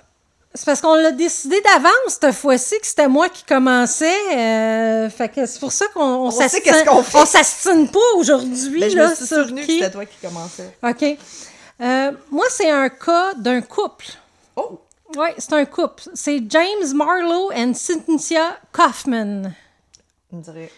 [0.53, 4.35] c'est parce qu'on l'a décidé d'avance cette fois-ci que c'était moi qui commençais.
[4.35, 8.79] euh, fait que c'est pour ça qu'on on s'astine- pas aujourd'hui.
[8.79, 10.75] Ben, je là, me suis sur souvenu que c'était toi qui commençais.
[10.83, 11.17] OK.
[11.81, 14.05] Euh, moi, c'est un cas d'un couple.
[14.55, 14.79] Oh!
[15.17, 16.03] Oui, c'est un couple.
[16.13, 19.51] C'est James Marlowe et Cynthia Kaufman.
[20.31, 20.71] On dirait.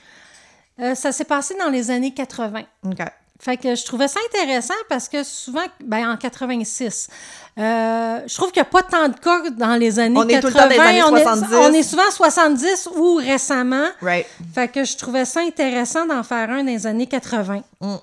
[0.79, 2.63] Euh, ça s'est passé dans les années 80.
[2.85, 2.97] OK.
[3.43, 7.09] Fait que je trouvais ça intéressant parce que souvent, ben en 86,
[7.57, 10.39] euh, je trouve qu'il n'y a pas tant de cas dans les années On est
[10.39, 10.41] 80.
[10.41, 11.55] tout le temps dans les années on, est, 70.
[11.55, 13.87] on est souvent 70 ou récemment.
[14.01, 14.25] Right.
[14.55, 17.63] Fait que je trouvais ça intéressant d'en faire un dans les années 80.
[17.81, 17.95] Mm.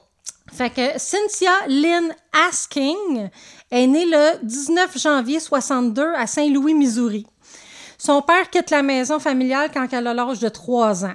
[0.52, 2.14] Fait que Cynthia Lynn
[2.48, 3.30] Asking
[3.70, 7.26] est née le 19 janvier 62 à Saint-Louis, Missouri.
[7.96, 11.14] Son père quitte la maison familiale quand elle a l'âge de 3 ans.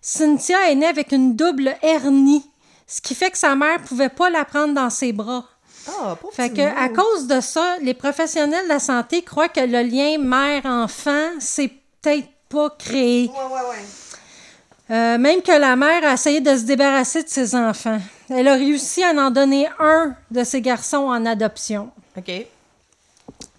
[0.00, 2.44] Cynthia est née avec une double hernie,
[2.86, 5.44] ce qui fait que sa mère pouvait pas la prendre dans ses bras.
[5.88, 9.82] Ah, Fait que, à cause de ça, les professionnels de la santé croient que le
[9.82, 13.28] lien mère-enfant, c'est peut-être pas créé.
[13.28, 13.84] Ouais, ouais, ouais.
[14.90, 17.98] Euh, même que la mère a essayé de se débarrasser de ses enfants.
[18.28, 21.90] Elle a réussi à en donner un de ses garçons en adoption.
[22.16, 22.30] OK.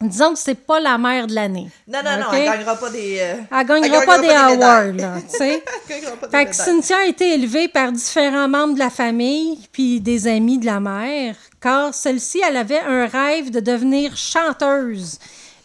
[0.02, 1.70] Disons que c'est pas la mère de l'année.
[1.88, 3.18] Non, non, non, elle gagnera pas des.
[3.22, 5.64] euh, Elle gagnera gagnera pas des pas des awards, là, tu sais.
[6.32, 6.54] Fait que.
[6.56, 10.80] Cynthia a été élevée par différents membres de la famille puis des amis de la
[10.82, 15.20] mère, car celle-ci, elle avait un rêve de devenir chanteuse.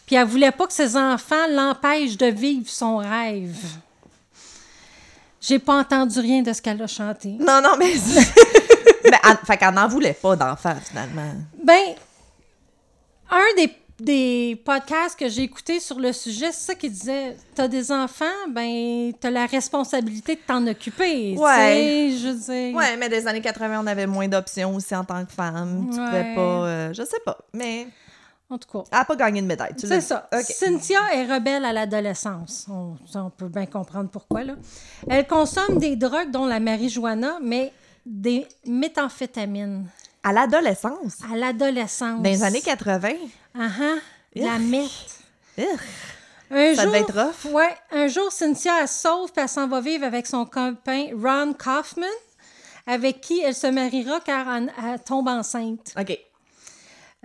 [0.05, 3.57] Puis elle voulait pas que ses enfants l'empêchent de vivre son rêve.
[5.41, 7.35] J'ai pas entendu rien de ce qu'elle a chanté.
[7.39, 7.93] Non, non, mais.
[9.03, 11.33] mais elle, fait qu'elle n'en voulait pas d'enfant, finalement.
[11.63, 11.95] Ben,
[13.31, 17.67] un des, des podcasts que j'ai écouté sur le sujet, c'est ça qui disait T'as
[17.67, 21.35] des enfants, ben, t'as la responsabilité de t'en occuper.
[21.37, 21.55] Ouais.
[21.55, 22.29] sais, je
[22.69, 22.75] dire.
[22.77, 25.87] Ouais, mais des années 80, on avait moins d'options aussi en tant que femme.
[25.91, 26.35] Tu pouvais Ouais.
[26.35, 26.41] pas.
[26.41, 27.37] euh, je sais pas.
[27.53, 27.87] Mais
[28.49, 28.83] En tout cas.
[28.91, 29.73] elle n'a pas gagné de médaille.
[29.77, 30.29] C'est ça.
[30.43, 32.65] Cynthia est rebelle à l'adolescence.
[32.69, 34.43] On, on peut bien comprendre pourquoi.
[34.43, 34.53] Là.
[35.09, 37.71] Elle consomme des drogues, dont la marijuana, mais
[38.05, 39.85] des méthamphétamines.
[40.23, 42.17] À l'adolescence, À l'adolescence.
[42.21, 43.09] dans les années 80.
[43.57, 43.95] Ah ah,
[44.35, 44.57] de la.
[45.57, 45.79] Urgh.
[46.51, 47.53] Un Ça jour, devait être rough.
[47.53, 51.53] Ouais, un jour, Cynthia elle sauve puis elle s'en va vivre avec son copain Ron
[51.53, 52.07] Kaufman,
[52.87, 55.93] avec qui elle se mariera car elle, elle tombe enceinte.
[55.99, 56.17] OK.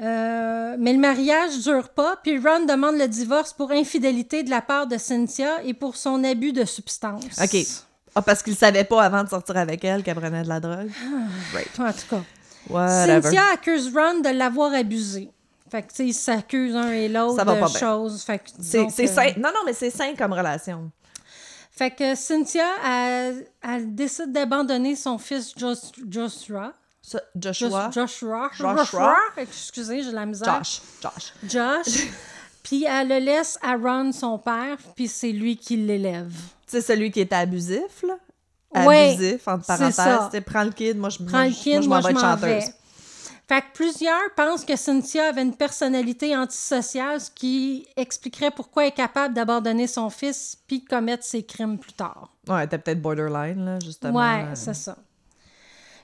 [0.03, 4.61] Euh, mais le mariage dure pas, puis Ron demande le divorce pour infidélité de la
[4.61, 7.41] part de Cynthia et pour son abus de substance.
[7.43, 7.57] OK.
[8.17, 10.91] Ah, parce qu'il savait pas avant de sortir avec elle qu'elle prenait de la drogue.
[11.53, 11.81] Right.
[11.81, 12.23] En tout cas,
[12.69, 13.23] Whatever.
[13.23, 15.31] Cynthia accuse Ron de l'avoir abusé.
[15.75, 17.67] Fait que, tu sais, ils s'accusent un et l'autre de bien.
[17.67, 18.23] choses.
[18.23, 19.33] Fait que, C'est c'est sain.
[19.37, 20.89] Non, non, mais c'est sain comme relation.
[21.73, 26.75] Fait que Cynthia, elle, elle décide d'abandonner son fils Jos- Joshua.
[27.35, 27.91] Joshua?
[27.93, 28.51] Joshua.
[28.57, 29.17] Joshua?
[29.37, 30.63] Excusez, j'ai la misère.
[30.63, 30.81] Josh.
[31.03, 31.33] Josh.
[31.43, 32.07] Josh.
[32.63, 36.33] puis elle le laisse à Ron, son père, puis c'est lui qui l'élève.
[36.69, 38.15] Sais, celui qui était abusif, là?
[38.87, 40.43] Ouais, abusif, entre c'est parenthèses.
[40.47, 42.43] prends le kid, moi, je, Prends moi, le kid, moi, je vais être m'en chanteuse.
[42.43, 42.75] vais.
[43.47, 48.89] Fait que plusieurs pensent que Cynthia avait une personnalité antisociale, ce qui expliquerait pourquoi elle
[48.89, 52.31] est capable d'abandonner son fils puis commettre ses crimes plus tard.
[52.49, 54.19] Ouais, t'es peut-être borderline, là, justement.
[54.19, 54.97] Ouais, c'est ça.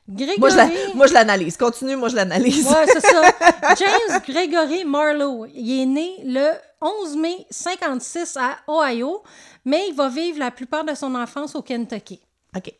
[0.08, 0.38] Grégory...
[0.38, 1.56] Moi, je la- moi, je l'analyse.
[1.56, 2.66] Continue, moi, je l'analyse.
[2.66, 3.22] Ouais, c'est ça.
[3.78, 6.50] James Gregory Marlowe, il est né le
[6.82, 9.22] 11 mai 56 à Ohio,
[9.64, 12.20] mais il va vivre la plupart de son enfance au Kentucky.
[12.56, 12.72] OK.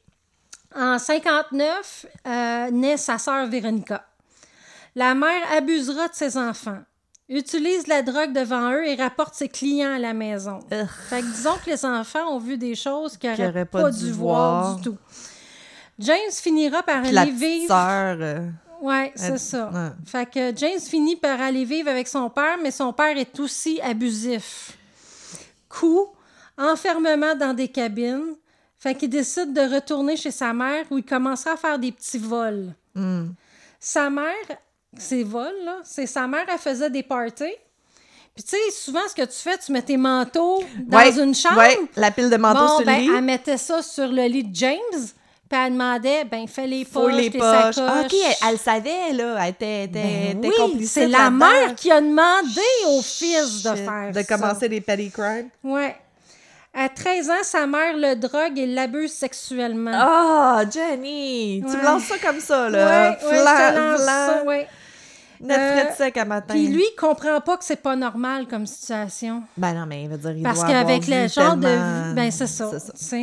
[0.76, 4.04] En 59, euh, naît sa sœur Véronica.
[4.96, 6.80] La mère abusera de ses enfants,
[7.28, 10.58] utilise la drogue devant eux et rapporte ses clients à la maison.
[11.08, 13.90] Fait que disons que les enfants ont vu des choses qu'ils n'auraient auraient pas, pas
[13.90, 14.76] dû voir voir.
[14.76, 14.96] du tout.
[15.98, 17.68] James finira par Puis aller vivre...
[17.68, 18.16] sœur...
[18.20, 18.48] euh,
[18.80, 19.70] Ouais, c'est ça.
[19.70, 19.90] ouais.
[20.06, 23.78] Fait que James finit par aller vivre avec son père, mais son père est aussi
[23.82, 24.78] abusif.
[25.68, 26.06] Coup,
[26.56, 28.34] enfermement dans des cabines.
[28.78, 32.16] Fait qu'il décide de retourner chez sa mère où il commencera à faire des petits
[32.16, 32.72] vols.
[32.94, 33.26] hmm.
[33.78, 34.32] Sa mère,
[34.98, 37.44] ces vols, là, c'est sa mère, elle faisait des parties.
[38.34, 41.34] Puis tu sais, souvent, ce que tu fais, tu mets tes manteaux dans Ouais, une
[41.34, 41.58] chambre.
[41.58, 43.10] Ouais, la pile de manteaux Bon, sur ben, le lit.
[43.16, 44.78] elle mettait ça sur le lit de James.
[45.48, 47.74] Puis elle demandait, ben, fais les poches, les tes poches.
[47.74, 47.78] sacoches.
[47.88, 49.36] Ah, OK, elle, elle savait, là.
[49.44, 53.74] Elle était, était, Ben était oui, c'est la mère qui a demandé au fils de
[53.74, 54.24] faire De ça.
[54.24, 55.48] commencer des petty crimes.
[55.64, 55.96] Ouais.
[56.72, 59.90] À 13 ans, sa mère le drogue et l'abuse sexuellement.
[59.94, 61.62] Ah, Jenny!
[61.66, 61.76] Tu Ouais.
[61.78, 63.10] me lances ça comme ça, là.
[63.10, 64.68] ouais, ouais, te lance ça, ouais.
[65.42, 66.52] Euh, de sec à matin.
[66.54, 69.42] Puis lui, il comprend pas que c'est pas normal comme situation.
[69.56, 72.30] Ben non, mais il veut dire, il Parce qu'avec le genre de tellement- vie, ben
[72.30, 72.78] c'est ça.
[72.78, 73.16] Ça.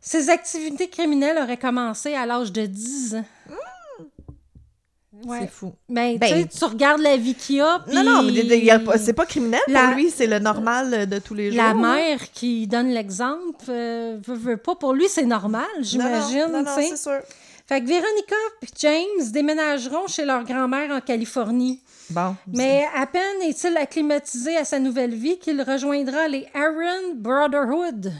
[0.00, 3.24] Ses activités criminelles auraient commencé à l'âge de 10 ans.
[5.26, 5.38] Ouais.
[5.42, 5.72] C'est fou.
[5.88, 9.12] Ben, Ben- tu sais, tu regardes la vie qu'il y a, Non, non, mais c'est
[9.12, 11.62] pas criminel La- pour lui, c'est le normal de tous les jours.
[11.62, 14.74] La mère qui donne l'exemple, euh, veut, veut pas.
[14.74, 16.46] Pour lui, c'est normal, non, j'imagine.
[16.52, 17.20] Non, non, c'est sûr.
[17.66, 21.80] Fait que Véronica et James déménageront chez leur grand-mère en Californie.
[22.10, 22.36] Bon.
[22.52, 28.12] Mais à peine est-il acclimatisé à sa nouvelle vie qu'il rejoindra les Aaron Brotherhood.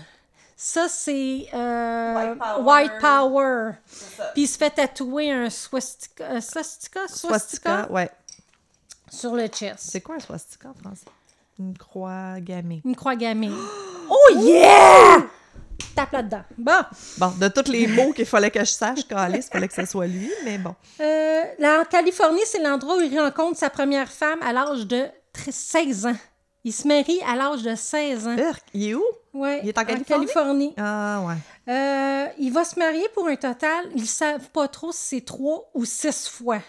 [0.56, 2.62] Ça, c'est euh, White Power.
[2.62, 3.70] White Power.
[3.86, 4.24] ça.
[4.34, 7.28] Puis il se fait tatouer un swastika, swastika, swastika?
[7.28, 8.10] Swastika, ouais.
[9.10, 9.80] sur le chest.
[9.80, 11.06] C'est quoi un swastika en français?
[11.58, 12.82] Une croix gammée.
[12.84, 13.50] Une croix gammée.
[14.06, 15.24] Oh yeah!
[15.94, 16.42] Tape là-dedans.
[16.58, 16.82] Bon.
[17.16, 19.86] Bon, de tous les mots qu'il fallait que je sache, Calice, il fallait que ce
[19.86, 20.74] soit lui, mais bon.
[21.00, 25.06] Euh, là, en Californie, c'est l'endroit où il rencontre sa première femme à l'âge de
[25.32, 26.16] 13 16 ans.
[26.64, 28.37] Il se marie à l'âge de 16 ans.
[28.38, 29.05] Urk, il est où?
[29.35, 30.27] Ouais, il est en Californie?
[30.27, 30.74] Californie.
[30.79, 31.72] Ah, ouais.
[31.72, 35.70] Euh, il va se marier pour un total, ils savent pas trop si c'est trois
[35.74, 36.61] ou six fois.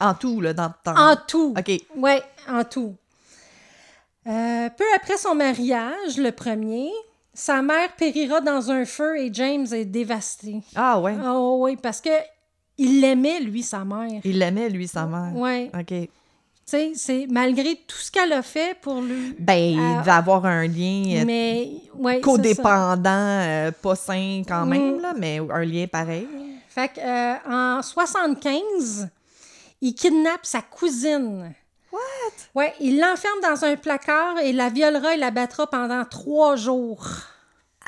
[0.00, 0.96] En tout, là, dans le temps.
[0.96, 1.54] En tout.
[1.56, 1.70] OK.
[1.96, 2.12] Oui,
[2.48, 2.96] en tout.
[4.26, 6.90] Euh, peu après son mariage, le premier,
[7.34, 10.62] sa mère périra dans un feu et James est dévasté.
[10.74, 11.14] Ah, ouais.
[11.24, 12.10] Oh oui, parce que
[12.78, 14.20] il l'aimait, lui, sa mère.
[14.24, 15.32] Il l'aimait, lui, sa mère.
[15.34, 15.70] Oui.
[15.78, 16.08] OK.
[16.94, 19.34] C'est malgré tout ce qu'elle a fait pour lui.
[19.38, 20.00] Ben, il Ah.
[20.00, 25.00] devait avoir un lien euh, Mais, ouais, codépendant, euh, pas sain quand même, Mm.
[25.00, 26.26] là, mais un lien pareil.
[26.68, 27.34] Fait que, euh,
[27.78, 29.08] en 75,
[29.80, 31.52] il kidnappe sa cousine.
[31.92, 32.00] What?
[32.54, 37.06] Ouais, il l'enferme dans un placard et la violera et la battra pendant trois jours.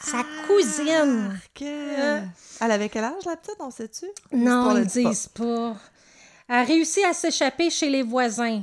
[0.03, 1.41] Sa cousine.
[1.55, 2.19] Que...
[2.61, 4.07] Elle avait quel âge, la petite, on sait-tu?
[4.33, 5.09] Non, ils le dit pas.
[5.09, 5.77] disent pas.
[6.49, 8.61] A réussi à s'échapper chez les voisins.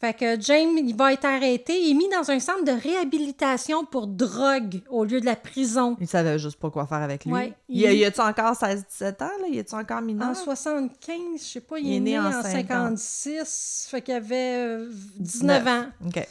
[0.00, 4.06] Fait que James, il va être arrêté et mis dans un centre de réhabilitation pour
[4.06, 5.96] drogue au lieu de la prison.
[6.00, 7.32] Il savait juste pas quoi faire avec lui.
[7.32, 7.80] Ouais, il...
[7.82, 9.48] il- Y a-tu encore 16-17 ans, là?
[9.50, 10.28] Y a-tu encore mineur?
[10.28, 12.98] En 75, je sais pas, il, Il est né, en 50.
[12.98, 15.86] 56, fait qu'il avait euh, 19 ans.
[16.06, 16.26] OK.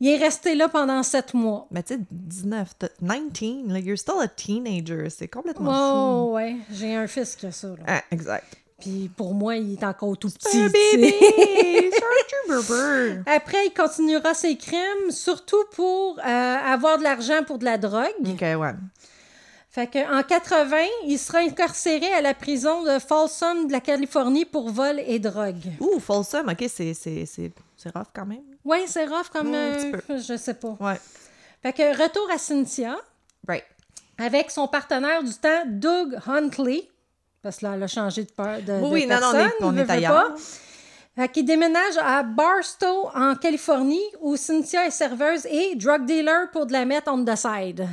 [0.00, 1.66] Il est resté là pendant sept mois.
[1.70, 5.10] Mais tu sais, 19, t'as- 19, like, you're still a teenager.
[5.10, 6.30] C'est complètement fou.
[6.30, 7.68] Oh, ouais, j'ai un fils qui a ça.
[7.68, 7.76] là.
[7.86, 8.56] Ah, exact.
[8.80, 10.48] Puis pour moi, il est encore tout petit.
[10.50, 11.90] C'est un bébé!
[13.26, 18.06] Après, il continuera ses crimes, surtout pour euh, avoir de l'argent pour de la drogue.
[18.26, 18.72] OK, ouais.
[19.70, 24.44] Fait que, en 80, il sera incarcéré à la prison de Folsom de la Californie
[24.44, 25.56] pour vol et drogue.
[25.80, 28.42] Ouh, Folsom, OK, c'est c'est- c'est- c'est rough quand même.
[28.64, 29.50] Oui, c'est rough comme...
[29.50, 30.76] Mm, un petit euh, je sais pas.
[30.80, 30.98] Ouais.
[31.62, 32.96] Fait que, retour à Cynthia,
[33.46, 33.64] Right.
[34.18, 36.88] avec son partenaire du temps, Doug Huntley.
[37.42, 39.52] Parce que là, elle a changé de, peur, de, Oui, de non, non, on est-
[39.62, 40.34] on est ailleurs.
[41.16, 41.28] pas.
[41.28, 46.72] Qu'il déménage à Barstow, en Californie, où Cynthia est serveuse et drug dealer pour de
[46.72, 47.88] la mettre on the side.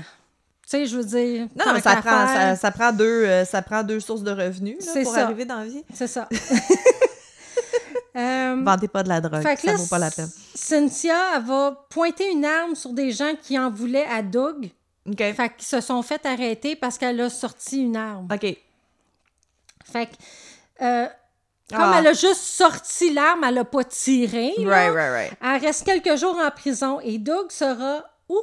[0.64, 1.48] Tu sais, je veux dire...
[1.56, 5.04] Non, mais ça prend, ça, prend deux, euh, ça prend deux sources de revenus là,
[5.04, 5.26] pour ça.
[5.26, 5.84] arriver dans la vie.
[5.94, 6.28] C'est ça.
[8.18, 10.30] Euh, Vendez pas de la drogue, ça là, vaut pas la peine.
[10.54, 14.70] Cynthia, elle va pointer une arme sur des gens qui en voulaient à Doug.
[15.06, 15.18] OK.
[15.18, 18.30] Fait qu'ils se sont fait arrêter parce qu'elle a sorti une arme.
[18.34, 18.56] OK.
[19.92, 20.12] Fait que,
[20.82, 21.06] euh,
[21.70, 21.96] comme Ah.
[22.00, 24.54] elle a juste sorti l'arme, elle a pas tiré.
[24.58, 24.70] là.
[24.70, 25.34] Right, right, right.
[25.42, 28.38] Elle reste quelques jours en prison et Doug sera où?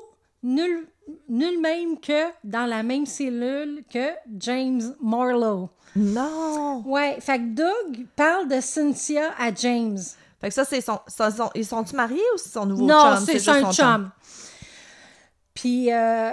[0.45, 0.89] Nul,
[1.29, 5.69] nul même que dans la même cellule que James Marlowe.
[5.95, 6.83] Non!
[6.87, 9.99] Ouais, fait que Doug parle de Cynthia à James.
[10.41, 10.99] Fait que ça, c'est son,
[11.55, 13.25] Ils sont-tu mariés ou c'est son nouveau non, chum?
[13.25, 14.11] c'est juste un son chum.
[15.55, 16.33] Puis euh,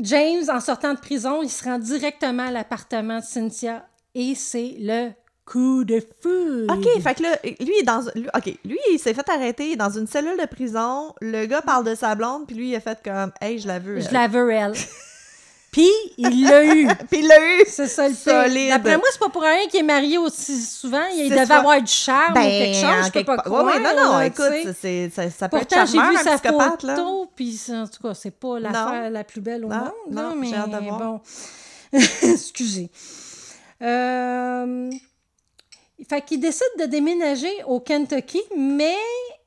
[0.00, 4.74] James, en sortant de prison, il se rend directement à l'appartement de Cynthia et c'est
[4.78, 5.10] le
[5.46, 6.66] coup de fou.
[6.72, 8.02] OK, fait que là, lui, il est dans...
[8.14, 8.28] Lui,
[8.64, 11.12] lui, il s'est fait arrêter dans une cellule de prison.
[11.20, 13.78] Le gars parle de sa blonde, puis lui, il a fait comme «Hey, je la
[13.80, 14.00] veux.
[14.00, 14.74] Je la veux, elle.
[15.72, 16.88] Puis, il l'a eu.
[17.08, 17.62] Puis il l'a eu!
[17.68, 18.14] C'est ça le.
[18.16, 18.70] Solide.
[18.70, 21.04] D'après moi, c'est pas pour rien qu'il est marié aussi souvent.
[21.14, 23.64] Il devait soit- avoir du charme ou quelque chose, Ben, je peux pas part- croire.
[23.66, 26.22] Ouais, non, non, là, écoute, c'est, ça, ça peut Pourtant, être j'ai charmeur, vu un
[26.24, 29.92] sa photo, puis en tout cas, c'est pas l'affaire la plus belle au Non, monde.
[30.10, 30.98] non, mais j'ai hâte de voir.
[30.98, 31.20] bon.
[32.22, 32.90] Excusez.
[33.82, 34.90] Euh...
[36.08, 38.96] Fait qu'ils décident de déménager au Kentucky, mais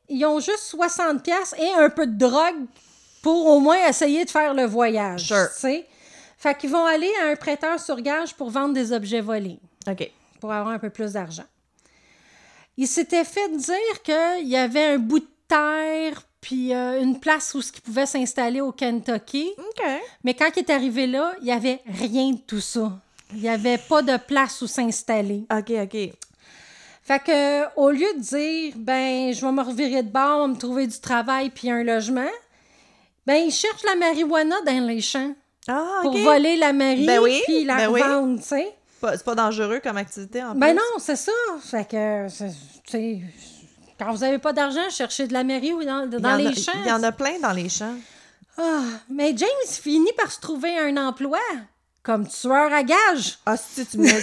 [0.10, 2.65] ils ont juste 60 pièces et un peu de drogue
[3.22, 5.28] pour au moins essayer de faire le voyage.
[5.28, 5.50] Sure.
[6.38, 10.12] Fait qu'ils vont aller à un prêteur sur gage pour vendre des objets volés, OK.
[10.41, 11.46] pour avoir un peu plus d'argent.
[12.78, 17.54] Il s'était fait dire qu'il y avait un bout de terre puis euh, une place
[17.54, 19.52] où ce qu'il pouvait s'installer au Kentucky.
[19.58, 19.84] OK.
[20.26, 22.91] Mais quand il est arrivé là, il n'y avait rien de tout ça.
[23.36, 25.46] Il n'y avait pas de place où s'installer.
[25.52, 25.98] OK, OK.
[27.06, 30.88] Fait que, au lieu de dire, ben, je vais me revirer de bord, me trouver
[30.88, 32.30] du travail puis un logement,
[33.26, 35.34] ben, il cherche la marijuana dans les champs
[35.67, 36.22] Ah, pour OK.
[36.22, 38.02] voler la Marie Ben oui, puis la ben oui.
[38.02, 38.74] revendre, tu sais.
[39.02, 40.76] C'est pas dangereux comme activité en Ben plus.
[40.76, 41.32] non, c'est ça.
[41.62, 42.46] Fait que, tu
[42.88, 43.22] sais,
[44.00, 46.72] quand vous avez pas d'argent, cherchez de la mairie ou dans, dans les a- champs.
[46.86, 47.96] Il y en a plein dans les champs.
[48.58, 51.39] Ah, mais James finit par se trouver un emploi
[52.04, 53.39] comme tueur à gage.
[53.46, 54.08] Ah, si tu me.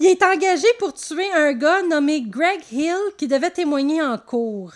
[0.00, 4.72] Il est engagé pour tuer un gars nommé Greg Hill qui devait témoigner en cours.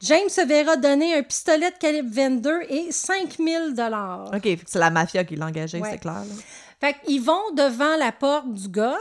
[0.00, 4.30] James se verra donner un pistolet de calibre 22 et 5000 dollars.
[4.34, 5.90] OK, c'est la mafia qui l'a engagé, Ouais.
[5.92, 6.14] c'est clair.
[6.14, 6.34] là.
[6.80, 8.98] Fait qu'ils vont devant la porte du gars,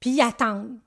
[0.00, 0.78] puis ils attendent.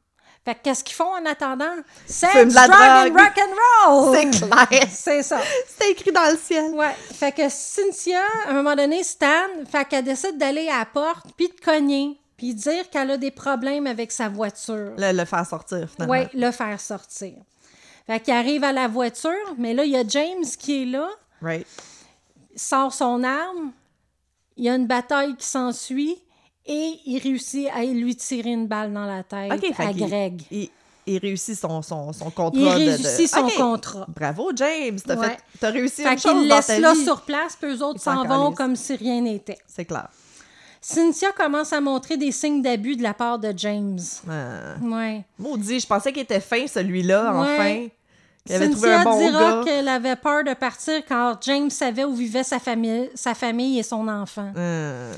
[0.44, 1.76] Fait que qu'est-ce qu'ils font en attendant?
[2.08, 3.56] Sex, de la drug and rock and
[3.88, 4.16] roll!
[4.16, 4.88] C'est clair.
[4.92, 5.40] C'est ça.
[5.68, 6.72] C'est écrit dans le ciel.
[6.74, 6.94] Ouais.
[7.14, 9.28] Fait que Cynthia, à un moment donné, Stan,
[9.72, 13.30] fait qu'elle décide d'aller à la porte, puis de cogner, puis dire qu'elle a des
[13.30, 14.94] problèmes avec sa voiture.
[14.98, 16.12] Le, le faire sortir, finalement.
[16.14, 17.34] Oui, le faire sortir.
[18.08, 21.08] Fait qu'il arrive à la voiture, mais là, il y a James qui est là,
[21.44, 21.68] Right.
[22.56, 23.72] sort son arme,
[24.58, 26.18] il y a une bataille qui s'ensuit,
[26.66, 30.42] et il réussit à lui tirer une balle dans la tête à Greg.
[30.52, 30.70] Il,
[31.08, 33.28] il réussit son, son, son contrat Il réussit de...
[33.28, 34.06] son contrat.
[34.16, 35.00] Bravo, James.
[35.06, 35.28] T'as Ouais.
[35.30, 37.04] fait- t'as réussi Fait une chose qu'il dans laisse ta là vie.
[37.04, 39.58] sur place, puis eux autres s'en vont comme si rien n'était.
[39.68, 40.08] C'est clair.
[40.84, 44.00] Cynthia commence à montrer des signes d'abus de la part de James.
[44.30, 45.24] Euh, Ouais.
[45.38, 47.38] maudit, je pensais qu'il était fin, celui-là, Ouais.
[47.40, 47.88] enfin.
[48.46, 52.04] Qu'il avait trouvé Cynthia un bon dira qu'elle avait peur de partir quand James savait
[52.06, 54.52] où vivait sa famille, sa famille et son enfant.
[54.58, 55.14] Euh,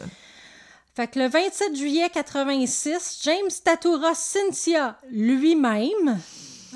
[0.96, 6.20] Fait que le 27 juillet 86, James tatouera Cynthia lui-même,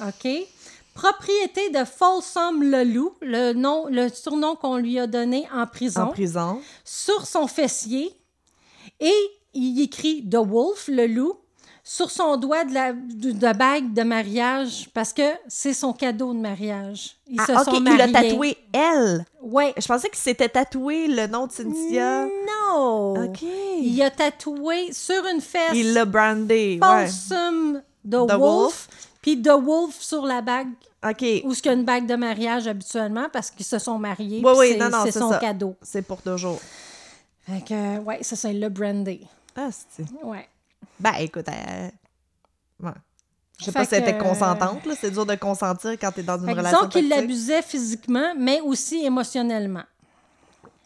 [0.02, 0.28] OK,
[0.96, 6.02] propriété de Folsom le Loup, le, nom, le surnom qu'on lui a donné en prison,
[6.02, 6.60] en prison.
[6.84, 8.12] sur son fessier,
[9.00, 9.14] et
[9.54, 11.38] il écrit The Wolf, le loup,
[11.90, 16.34] sur son doigt de, la, de, de bague de mariage, parce que c'est son cadeau
[16.34, 17.16] de mariage.
[17.28, 18.12] Ils se Ah, sont OK, il mariés.
[18.12, 19.26] l'a tatoué, elle?
[19.42, 19.74] Ouais.
[19.78, 22.26] Je pensais qu'il s'était tatoué le nom de Cynthia.
[22.26, 23.14] Non!
[23.24, 23.42] OK.
[23.82, 27.06] Il a tatoué sur une fesse Il l'a brandé, ouais.
[27.08, 28.88] Folsom The, The Wolf, Wolf.
[29.22, 30.68] puis The Wolf sur la bague,
[31.08, 31.24] OK.
[31.46, 34.42] où ce qu'il y a une bague de mariage habituellement, parce qu'ils se sont mariés,
[34.44, 35.38] Oui, oui, non, non, c'est son ça.
[35.40, 35.76] cadeau.
[35.82, 36.60] C'est pour toujours.
[37.50, 39.22] Fait que, ouais, ça, c'est le brandé.
[39.56, 40.04] Ah, c'est...
[40.22, 40.48] Ouais.
[41.00, 41.90] Ben, écoute, euh,
[42.84, 42.92] ouais.
[43.60, 44.94] Je sais Fait pas si elle était consentante, là.
[45.00, 48.62] C'est dur de consentir quand t'es dans une Fait relation disons qu'il l'abusait physiquement, mais
[48.62, 49.84] aussi émotionnellement.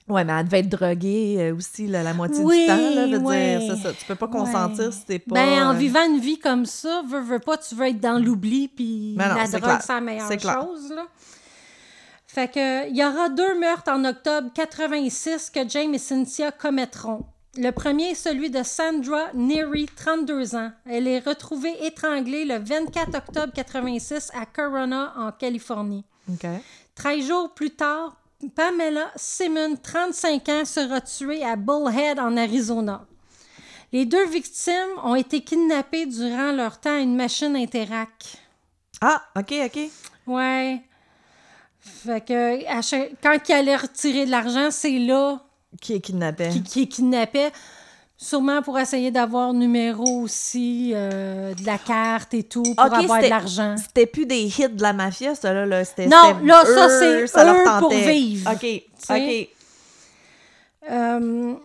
[0.08, 3.08] Ouais, mais elle devait être droguée euh, aussi, là, la moitié Oui, du temps, là.
[3.08, 3.60] Veux ouais.
[3.60, 3.94] dire, ça.
[3.94, 4.92] Tu peux pas consentir Ouais.
[4.92, 5.36] si t'es pas...
[5.36, 8.18] Ben, en euh, vivant une vie comme ça, veux, veux pas, tu veux être dans
[8.24, 11.06] l'oubli, puis non, la drogue, c'est la meilleure chose, là.
[12.28, 17.26] Fait que, il y aura deux meurtres en octobre 86 que James et Cynthia commettront.
[17.58, 20.72] Le premier est celui de Sandra Neary, 32 ans.
[20.86, 26.06] Elle est retrouvée étranglée le 24 octobre 86 à Corona, en Californie.
[26.32, 26.46] OK.
[26.96, 28.16] 13 jours plus tard,
[28.56, 33.06] Pamela Simon, 35 ans, sera tuée à Bullhead, en Arizona.
[33.92, 38.38] Les deux victimes ont été kidnappées durant leur temps à une machine Interac.
[39.02, 39.80] Ah, OK, OK.
[40.28, 40.82] Ouais.
[41.82, 45.42] Fait que chaque- quand il allait retirer de l'argent, c'est là
[45.80, 46.50] Qui est kidnappé?
[46.50, 47.52] qu'il qu'il kidnappait.
[48.18, 53.28] Sûrement pour essayer d'avoir numéro aussi, euh, de la carte et tout, pour avoir de
[53.28, 53.76] l'argent.
[53.78, 55.66] C'était plus des hits de la mafia, ça, là.
[55.66, 55.84] là.
[55.84, 58.52] C'était, Non, c'était là, ça, c'est ça leur pour vivre.
[58.52, 58.84] OK.
[59.10, 59.50] OK.
[60.92, 61.56] Euh,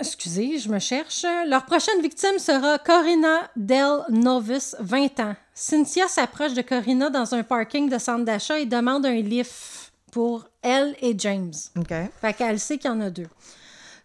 [0.00, 1.26] Excusez, je me cherche.
[1.46, 5.36] Leur prochaine victime sera Corinna Del Novis, 20 ans.
[5.52, 9.52] Cynthia s'approche de Corinna dans un parking de centre d'achat et demande un lift
[10.10, 11.52] pour elle et James.
[11.78, 11.92] OK.
[12.20, 13.28] Fait qu'elle sait qu'il y en a deux.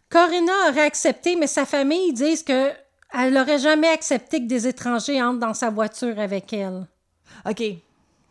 [0.09, 2.69] Corinna aurait accepté, mais sa famille disent que
[3.13, 6.85] elle n'aurait jamais accepté que des étrangers entrent dans sa voiture avec elle.
[7.49, 7.61] OK.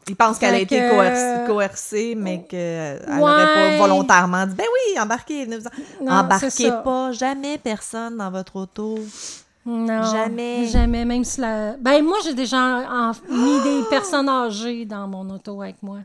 [0.07, 3.17] Ils pensent qu'elle a été que- coercée, coercée, mais qu'elle Ouais.
[3.17, 5.47] n'aurait pas volontairement dit Ben oui, embarquez.
[5.47, 6.73] Non, embarquez c'est ça.
[6.83, 8.99] pas jamais personne dans votre auto.
[9.65, 10.03] Non.
[10.13, 10.67] Jamais.
[10.67, 11.73] Jamais, même si la.
[11.79, 16.01] Ben, moi, j'ai déjà en- mis des personnes âgées dans mon auto avec moi.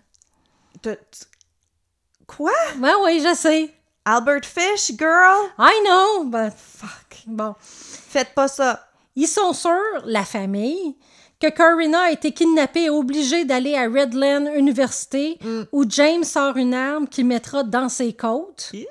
[2.35, 2.51] Quoi?
[2.77, 3.69] Ben oui, je sais.
[4.05, 5.49] Albert Fish, girl?
[5.57, 6.23] I know.
[6.25, 7.23] Ben, Fuck.
[7.27, 7.55] bon.
[7.59, 8.85] Faites pas ça.
[9.15, 10.95] Ils sont sûrs, la famille,
[11.41, 15.61] que Corina a été kidnappée et obligée d'aller à Redland Université, Mm.
[15.71, 18.69] où James sort une arme qu'il mettra dans ses côtes.
[18.73, 18.85] Ew.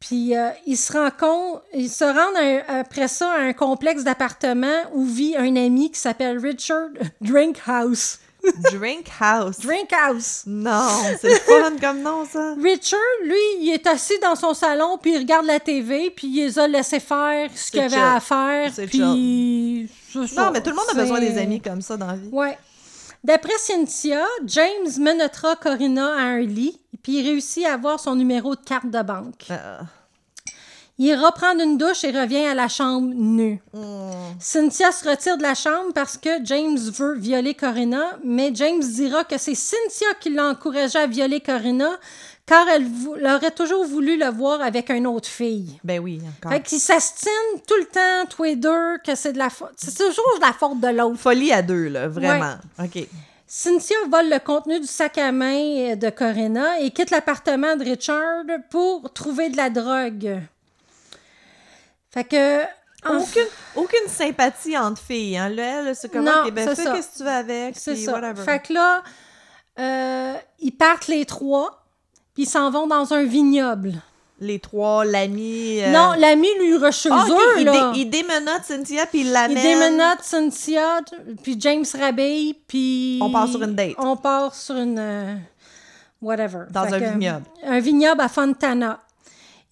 [0.00, 4.04] Puis euh, il se rend compte, il se rend un- après ça à un complexe
[4.04, 6.88] d'appartements où vit un ami qui s'appelle Richard
[7.22, 8.18] Drinkhouse.
[8.72, 9.60] Drink House.
[9.60, 10.44] Drinkhouse.
[10.46, 10.88] Non,
[11.20, 12.54] c'est fun comme nom, ça.
[12.60, 16.44] Richard, lui, il est assis dans son salon, puis il regarde la TV, puis il
[16.44, 18.70] les a laissé faire ce qu'il avait à faire.
[18.74, 19.88] C'est Puis.
[20.14, 22.28] Non, mais tout le monde a besoin des amis comme ça dans la vie.
[22.30, 22.56] Ouais.
[23.24, 28.54] D'après Cynthia, James menottera Corinna à un lit, puis il réussit à avoir son numéro
[28.54, 29.46] de carte de banque.
[29.50, 29.78] Euh,
[30.98, 33.60] Il ira prendre une douche et revient à la chambre nue.
[33.72, 34.38] hmm.
[34.38, 39.24] Cynthia se retire de la chambre parce que James veut violer Corinna, mais James dira
[39.24, 41.90] que c'est Cynthia qui l'a encouragé à violer Corinna
[42.46, 42.86] car elle
[43.26, 45.78] aurait toujours voulu le voir avec une autre fille.
[45.82, 46.52] Ben oui, encore.
[46.52, 49.72] Fait qu'ils s'astinent tout le temps, tous les deux, que c'est de la faute.
[49.76, 51.18] C'est toujours de la faute de l'autre.
[51.18, 52.56] Folie à deux, là, vraiment.
[52.78, 53.06] OK.
[53.46, 58.44] Cynthia vole le contenu du sac à main de Corinna et quitte l'appartement de Richard
[58.70, 60.40] pour trouver de la drogue.
[62.14, 62.62] Fait que.
[63.06, 63.46] en- Aucune,
[63.76, 65.36] aucune sympathie entre filles.
[65.36, 65.50] Hein.
[65.50, 68.12] Là, c'est comme, Non, ben qu'est-ce que tu veux avec, C'est ça.
[68.12, 68.42] whatever.
[68.42, 69.02] Fait que là,
[69.78, 71.84] euh, ils partent les trois,
[72.32, 73.94] puis ils s'en vont dans un vignoble.
[74.40, 75.80] Les trois, l'ami...
[75.82, 77.92] euh, Non, l'ami lui rush chez ah, OK, eux, il, là.
[77.92, 79.62] dé- il démenote Cynthia, puis il Il l'amène...
[79.62, 81.00] démenote Cynthia,
[81.42, 83.18] puis James Rabey, puis...
[83.22, 83.94] On part sur une date.
[83.98, 84.98] On part sur une...
[84.98, 85.34] euh,
[86.20, 86.64] whatever.
[86.70, 87.44] Dans Fait un que, vignoble.
[87.64, 88.98] Un vignoble à Fontana.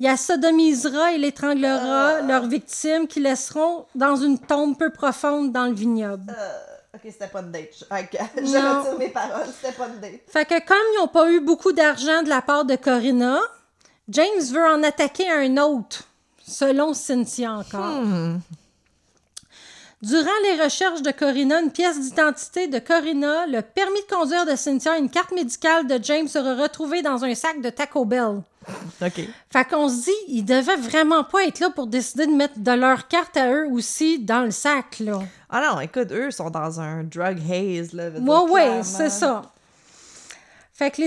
[0.02, 2.20] Il la sodomisera et l'étranglera Ah.
[2.22, 6.24] leurs victimes qui laisseront dans une tombe peu profonde dans le vignoble.
[6.36, 7.68] Euh, OK, c'était pas une date.
[8.36, 8.80] Je Non.
[8.82, 10.22] retire mes paroles, c'était pas une date.
[10.26, 13.38] Fait que comme ils n'ont pas eu beaucoup d'argent de la part de Corinna,
[14.08, 16.02] James veut en attaquer un autre,
[16.44, 18.02] selon Cynthia encore.
[18.02, 18.40] Hmm.
[20.02, 24.56] Durant les recherches de Corinna, une pièce d'identité de Corinna, le permis de conduire de
[24.56, 28.42] Cynthia et une carte médicale de James sera retrouvés dans un sac de Taco Bell.
[29.02, 29.28] OK.
[29.50, 32.72] Fait qu'on se dit, ils devaient vraiment pas être là pour décider de mettre de
[32.72, 35.20] leur carte à eux aussi dans le sac, là.
[35.50, 38.10] Ah non, écoute, eux sont dans un drug haze, là.
[38.10, 39.42] dire, Ouais, c'est ça.
[40.74, 41.02] Fait que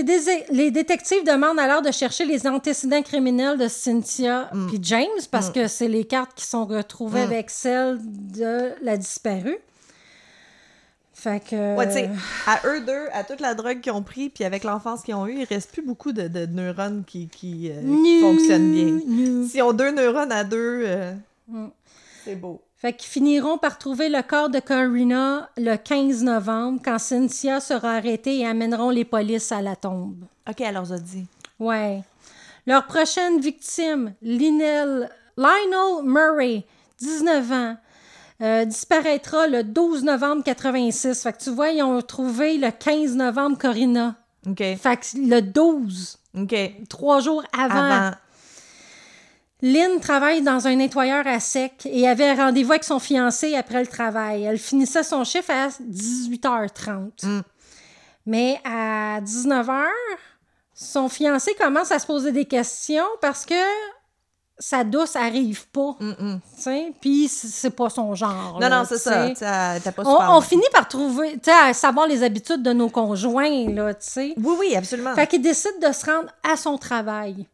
[0.52, 4.66] les, détectives demandent alors de chercher les antécédents criminels de Cynthia Mm.
[4.68, 9.58] puis James parce que c'est les cartes qui sont retrouvées avec celles de la disparue.
[11.26, 11.76] Fait que.
[11.76, 12.10] Ouais, tu sais,
[12.46, 15.26] à eux deux, à toute la drogue qu'ils ont pris, puis avec l'enfance qu'ils ont
[15.26, 19.44] eue, il reste plus beaucoup de, de neurones qui, qui, euh, qui fonctionnent bien.
[19.48, 21.12] S'ils ont deux neurones à deux, euh,
[21.48, 21.66] Mm.
[22.24, 22.60] c'est beau.
[22.76, 27.94] Fait qu'ils finiront par trouver le corps de Corina le 15 novembre quand Cynthia sera
[27.94, 30.24] arrêtée et amèneront les polices à la tombe.
[30.48, 31.26] OK, elle leur a dit.
[31.58, 32.02] Ouais.
[32.68, 36.64] Leur prochaine victime, Lionel, Lionel Murray,
[37.00, 37.76] 19 ans,
[38.42, 41.22] euh, disparaîtra le 12 novembre 86.
[41.22, 44.16] Fait que tu vois, ils ont trouvé le 15 novembre Corinna.
[44.46, 44.58] OK.
[44.58, 46.54] Fait que le 12, OK.
[46.88, 48.16] trois jours avant, Avant.
[49.62, 53.86] Lynn travaille dans un nettoyeur à sec et avait rendez-vous avec son fiancé après le
[53.86, 54.44] travail.
[54.44, 57.26] Elle finissait son chiffre à 18h30.
[57.26, 57.42] Mm.
[58.26, 59.86] Mais à 19h,
[60.74, 63.54] son fiancé commence à se poser des questions parce que
[64.58, 66.16] sa douce arrive pas, tu
[66.56, 68.54] sais, puis c'est pas son genre.
[68.54, 69.80] Non, là, non, c'est ça.
[69.92, 73.92] pas On, finit par trouver, tu sais, à savoir les habitudes de nos conjoints, là,
[73.94, 74.34] tu sais.
[74.36, 75.14] Oui, oui, absolument.
[75.14, 77.46] Fait qu'il décide de se rendre à son travail.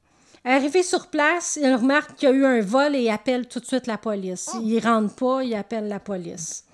[0.44, 3.61] Arrivé sur place, il remarque qu'il y a eu un vol et il appelle tout
[3.61, 4.50] de suite la police.
[4.61, 6.64] Il rentre pas, il appelle la police.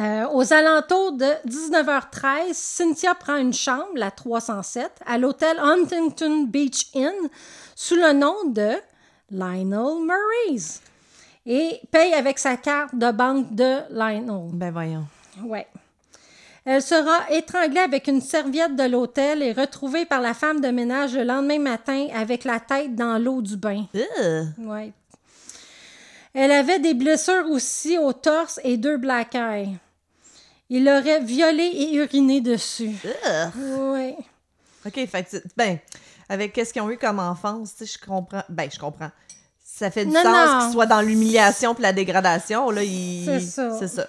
[0.00, 6.88] Euh, aux alentours de 19h13, Cynthia prend une chambre, la 307, à l'hôtel Huntington Beach
[6.94, 7.14] Inn,
[7.74, 8.72] sous le nom de
[9.30, 10.80] Lionel Murray's,
[11.44, 14.50] et paye avec sa carte de banque de Lionel.
[14.52, 15.06] Ben voyons.
[15.44, 15.66] Ouais.
[16.64, 21.14] Elle sera étranglée avec une serviette de l'hôtel et retrouvée par la femme de ménage
[21.14, 23.84] le lendemain matin avec la tête dans l'eau du bain.
[24.58, 24.92] Ouais.
[26.34, 29.76] Elle avait des blessures aussi au torse et deux black eyes.
[30.68, 32.96] Il l'aurait violée et uriné dessus.
[33.04, 33.92] Ugh.
[33.92, 34.16] Ouais.
[34.84, 35.78] OK, fait que, ben,
[36.28, 38.42] avec qu'est-ce qu'ils ont eu comme enfance, tu sais, je comprends.
[38.48, 39.10] Ben, je comprends.
[39.64, 42.70] Ça fait du Non, sens qu'ils soient dans l'humiliation puis la dégradation.
[42.70, 43.24] Là, ils...
[43.26, 43.78] C'est ça.
[43.78, 44.06] C'est ça.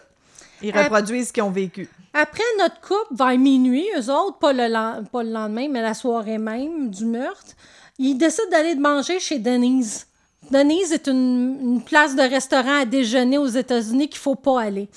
[0.61, 1.89] Ils reproduisent ce qu'ils ont vécu.
[2.13, 6.39] Après notre couple, vers minuit, eux autres, pas le, pas le lendemain, mais la soirée
[6.39, 7.53] même du meurtre,
[7.99, 10.07] ils décident d'aller manger chez Denise.
[10.49, 14.89] Denise est une, une place de restaurant à déjeuner aux États-Unis qu'il faut pas aller.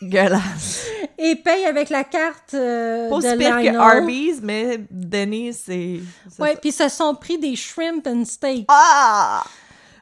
[0.00, 0.86] Dégueulasse.
[1.18, 3.76] Et paye avec la carte euh, Pas de aussi pire que Lionel.
[3.80, 6.00] Arby's, mais Denise, c'est.
[6.30, 6.58] c'est Ouais, ça.
[6.60, 8.66] puis ils se sont pris des shrimp and steak.
[8.68, 9.42] Ah!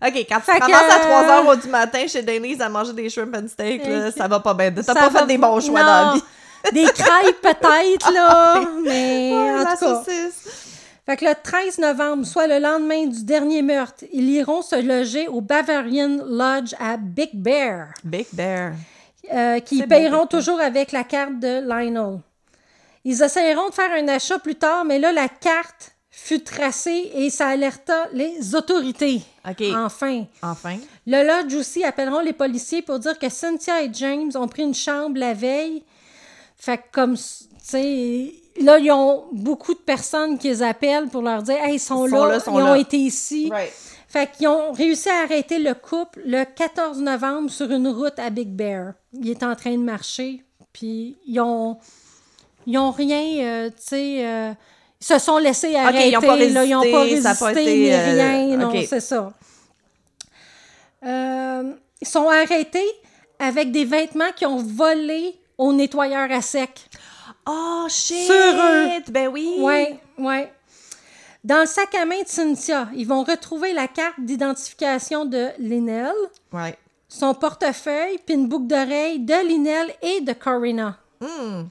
[0.05, 2.69] OK, quand tu Fait que, commences à euh, 3 h du matin chez Denise à
[2.69, 4.71] manger des shrimp and steak, là, Euh, ça va pas bien.
[4.71, 6.23] T'as Ça pas va fait des pas- bons choix Non, dans la vie.
[6.73, 10.03] Des crêpes peut-être, là, mais Ouais, en la tout cas.
[10.05, 10.49] saucisse.
[11.07, 15.29] Fait que le 13 novembre, soit le lendemain du dernier meurtre, ils iront se loger
[15.29, 18.73] au Bavarian Lodge à Big Bear, Big Bear.
[19.33, 22.21] Euh, qui beau, paieront toujours avec la carte de Lionel.
[23.05, 27.31] Ils essayeront de faire un achat plus tard, mais là, la carte fut tracée et
[27.31, 29.23] ça alerta les autorités.
[29.49, 29.63] OK.
[29.77, 30.25] Enfin.
[30.43, 30.77] Enfin.
[31.07, 34.75] Le Lodge aussi appelleront les policiers pour dire que Cynthia et James ont pris une
[34.75, 35.85] chambre la veille.
[36.57, 37.23] Fait que comme, tu
[37.63, 41.79] sais, là, ils ont beaucoup de personnes qui les appellent pour leur dire, hey, ils
[41.79, 42.79] sont Ils là, sont là, ils ont là.
[42.79, 43.51] été ici.
[43.53, 43.73] Right.
[44.17, 48.31] Fait qu'ils ont réussi à arrêter le couple le 14 novembre sur une route à
[48.31, 48.95] Big Bear.
[49.13, 50.43] Ils étaient en train de marcher,
[50.73, 51.77] puis ils ont,
[52.67, 54.53] ils ont rien, euh, tu sais, euh,
[55.03, 56.09] ils se sont laissés arrêter.
[56.09, 58.57] ils ont pas là, ils n'ont pas résisté, pas été, ni euh, rien.
[58.57, 59.35] Non, c'est ça.
[61.03, 62.91] Ils sont arrêtés
[63.39, 66.89] avec des vêtements qui ont volé au nettoyeur à sec.
[67.47, 68.25] Oh, shit!
[68.25, 68.89] Sur eux.
[69.11, 69.57] Ben oui!
[69.59, 70.51] Ouais, ouais.
[71.47, 76.11] Dans le sac à main de Cynthia, ils vont retrouver la carte d'identification de Linnell,
[76.53, 76.77] Ouais.
[77.09, 80.99] son portefeuille, puis une boucle d'oreille de Linnell et de Corina.
[81.21, 81.67] Hmm.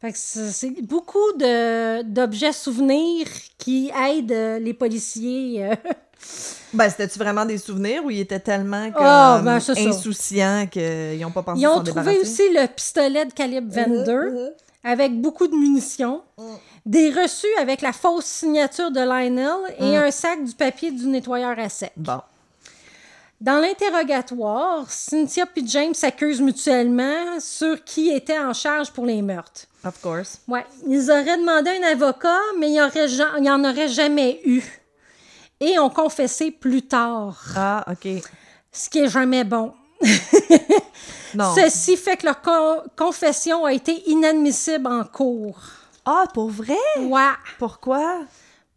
[0.00, 3.26] Fait que c'est beaucoup de- d'objets souvenirs
[3.58, 5.64] qui aident euh, les policiers.
[5.64, 5.74] euh.
[6.74, 11.30] Ben, c'était-tu vraiment des souvenirs ou ils étaient tellement comme, Ah, ben, insouciants qu'ils n'ont
[11.32, 12.20] pas pensé Ils ont trouvé débarrasser?
[12.20, 14.50] aussi le pistolet de calibre 22 mhm.
[14.84, 16.20] avec beaucoup de munitions,
[16.88, 21.56] des reçus avec la fausse signature de Lionel et un sac du papier du nettoyeur
[21.58, 21.92] à sec.
[21.96, 22.20] Bon.
[23.40, 29.66] Dans l'interrogatoire, Cynthia et James s'accusent mutuellement sur qui était en charge pour les meurtres.
[29.84, 30.40] Of course.
[30.48, 34.62] Ouais, ils auraient demandé un avocat, mais il n'y en aurait jamais eu.
[35.60, 38.08] Et ont confessé plus tard, Ah, OK.
[38.72, 39.72] ce qui est jamais bon.
[41.34, 41.54] Non.
[41.56, 45.58] Ceci fait que leur co- confession a été inadmissible en cours.
[46.10, 46.74] Ah, pour vrai?
[47.00, 48.20] Ouais, Pourquoi?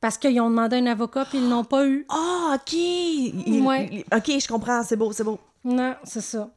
[0.01, 2.05] parce qu'ils ont demandé un avocat puis ils l'ont pas eu.
[2.09, 2.73] Ah, OK.
[2.73, 3.89] Il- Ouais.
[3.91, 4.84] il- OK, je comprends.
[4.84, 5.39] C'est beau, c'est beau.
[5.63, 6.49] Non, c'est ça.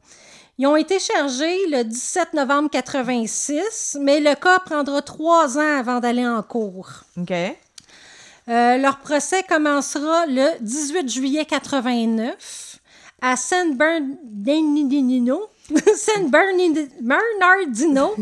[0.57, 5.99] Ils ont été chargés le 17 novembre 86, mais le cas prendra trois ans avant
[6.01, 6.89] d'aller en cours.
[7.17, 7.31] OK.
[7.31, 12.79] Euh, leur procès commencera le 18 juillet 89
[13.21, 15.41] à San Bernardino.
[15.95, 18.15] San Bernardino, Bernardino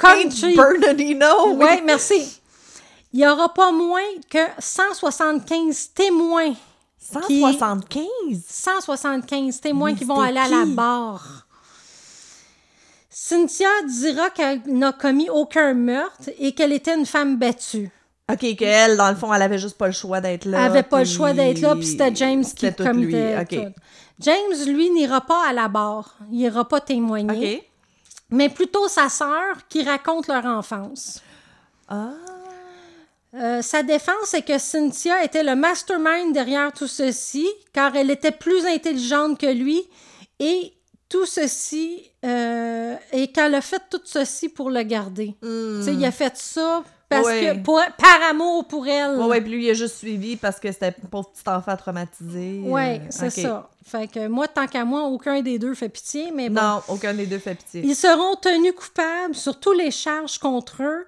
[0.00, 0.54] Country.
[0.54, 1.26] Bernardino.
[1.54, 1.66] oui.
[1.70, 2.40] Oui, merci.
[3.12, 6.52] Il n'y aura pas moins que 175 témoins.
[7.26, 8.06] qui- 175?
[8.48, 11.46] 175 témoins Mais qui vont aller à la barre.
[13.08, 17.90] Cynthia dira qu'elle n'a commis aucun meurtre et qu'elle était une femme battue.
[18.30, 20.58] OK, qu'elle, dans le fond, elle avait juste pas le choix d'être là.
[20.58, 23.48] Elle n'avait pas le choix d'être là, puis c'était James qui commettait OK.
[23.48, 23.80] tout.
[24.20, 26.16] James, lui, n'ira pas à la barre.
[26.30, 27.68] Il n'ira pas témoigner.
[28.30, 31.22] Mais plutôt sa sœur qui raconte leur enfance.
[31.88, 32.10] Ah.
[33.34, 38.32] Euh, sa défense est que Cynthia était le mastermind derrière tout ceci, car elle était
[38.32, 39.82] plus intelligente que lui,
[40.40, 40.72] et
[41.08, 45.36] tout ceci, euh, et qu'elle a fait tout ceci pour le garder.
[45.42, 47.54] Tu sais, il a fait ça parce Ouais.
[47.56, 49.16] que pour, par amour pour elle.
[49.18, 52.60] Ouais, ouais, puis lui, il a juste suivi parce que c'était pauvre petit enfant traumatisé.
[52.64, 53.68] Ouais, Euh, c'est ça.
[53.84, 56.60] Fait que moi, tant qu'à moi, aucun des deux fait pitié, mais bon.
[56.60, 57.82] Non, aucun des deux fait pitié.
[57.84, 61.06] Ils seront tenus coupables sur toutes les charges contre eux,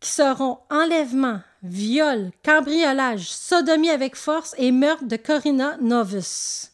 [0.00, 6.70] qui seront enlèvement, viol, cambriolage, sodomie avec force et meurtre de Corinna Novus.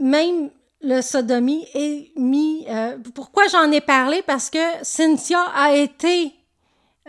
[0.00, 0.50] Même
[0.80, 2.64] le sodomie est mis.
[2.68, 4.22] euh, pourquoi j'en ai parlé?
[4.26, 6.32] Parce que Cynthia a été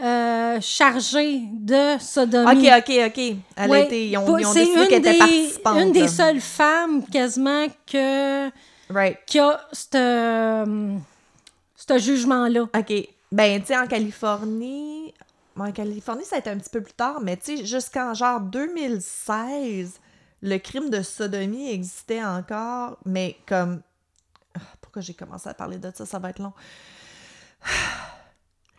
[0.02, 2.70] euh, chargée de sodomie.
[2.70, 3.36] OK, OK, OK.
[3.56, 4.08] Elle Ouais, été...
[4.10, 5.82] Ils ont, ils ont décidé qu'elle était participante.
[5.82, 8.50] Une des seules femmes quasiment que
[8.89, 9.18] Right.
[9.28, 10.95] qui a ce euh,
[11.76, 12.62] ce jugement-là.
[12.64, 12.93] OK.
[13.32, 15.14] Ben, tu sais, en Californie...
[15.58, 18.39] En Californie, ça a été un petit peu plus tard, mais tu sais, jusqu'en genre
[18.39, 20.00] 2016,
[20.41, 23.82] le crime de sodomie existait encore, mais comme...
[24.56, 26.06] Ah, Pourquoi j'ai commencé à parler de ça?
[26.06, 26.54] Ça va être long.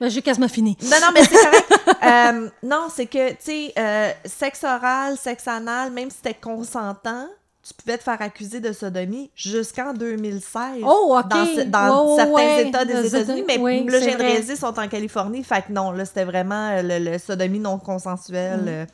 [0.01, 0.77] Ben, J'ai quasiment fini.
[0.83, 1.67] Non, non, mais c'est correct.
[2.03, 7.27] Euh, non, c'est que, tu sais, euh, sexe oral, sexe anal, même si c'était consentant,
[7.63, 10.83] tu pouvais te faire accuser de sodomie jusqu'en 2016.
[10.83, 11.29] Oh, OK.
[11.29, 13.41] Dans, ce- dans certains ouais, États des États-Unis.
[13.41, 15.45] États- Mais oui, là, viens de sont en Californie.
[15.45, 18.61] Fait que non, là, c'était vraiment euh, le, le sodomie non consensuel.
[18.63, 18.69] Mm.
[18.69, 18.87] euh.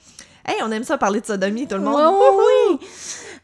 [0.48, 1.94] Hey, on aime ça parler de sodomie, tout le monde.
[1.96, 2.78] Ouais, oui.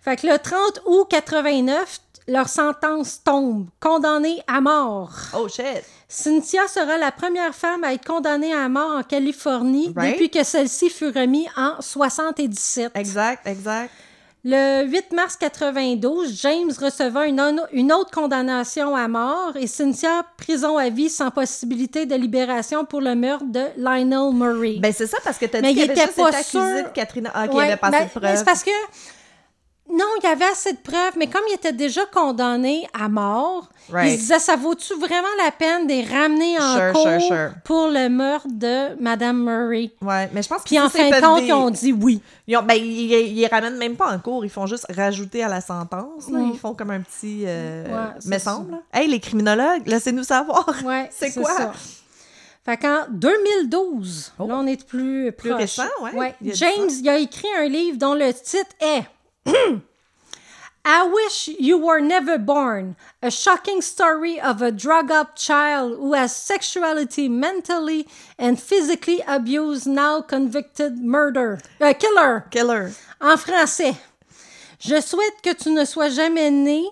[0.02, 5.10] Fait que le 30 août 89, leur sentence tombe, condamnée à mort.
[5.36, 5.82] Oh, shit.
[6.08, 10.12] Cynthia sera la première femme à être condamnée à mort en Californie Right.
[10.12, 12.92] depuis que celle-ci fut remise en 77.
[12.94, 13.90] Exact, exact.
[14.44, 20.76] Le 8 mars 92, James recevait une, une autre condamnation à mort et Cynthia, prison
[20.78, 24.78] à vie sans possibilité de libération pour le meurtre de Lionel Murray.
[24.80, 26.82] Ben, c'est ça, parce que t'as dit qu'il il avait était juste pas été accusé
[26.82, 27.30] de Katrina.
[27.34, 28.36] Ah, Ouais, avait pas ben, de mais preuves.
[28.36, 28.70] c'est parce que.
[29.94, 33.68] Non, il y avait assez de preuves, mais comme il était déjà condamné à mort,
[33.90, 34.12] il Right.
[34.12, 37.50] se disait ça vaut-tu vraiment la peine de les ramener en Sure, cours sure, sure.
[37.64, 39.90] pour le meurtre de Madame Murray?
[40.00, 41.68] Ouais, mais je pense Puis que en ça, c'est fin de compte, des- ils ont
[41.70, 42.22] dit oui.
[42.46, 45.60] Ils, ont- ben, ils, ramènent même pas en cours, ils font juste rajouter à la
[45.60, 46.30] sentence.
[46.30, 46.38] là.
[46.38, 46.50] Mm.
[46.54, 47.42] Ils font comme un petit.
[47.46, 48.78] Euh, Ouais, me semble.
[48.94, 50.66] Hey, les criminologues, laissez-nous savoir.
[50.86, 51.52] Ouais, C'est quoi?
[51.54, 51.72] ça.
[52.64, 54.46] Fait qu'en 2012, Oh.
[54.46, 55.60] là, on est plus Plus proche.
[55.60, 55.82] récent,
[56.14, 56.34] ouais.
[56.42, 59.02] Il James, il a écrit un livre dont le titre est
[60.84, 66.34] I Wish You Were Never Born, a shocking story of a drug-up child who has
[66.34, 71.60] sexuality, mentally and physically abused, now convicted murder.
[71.80, 72.46] euh, killer.
[72.50, 72.92] Killer.
[73.20, 73.96] En français,
[74.80, 76.84] je souhaite que tu ne sois jamais né.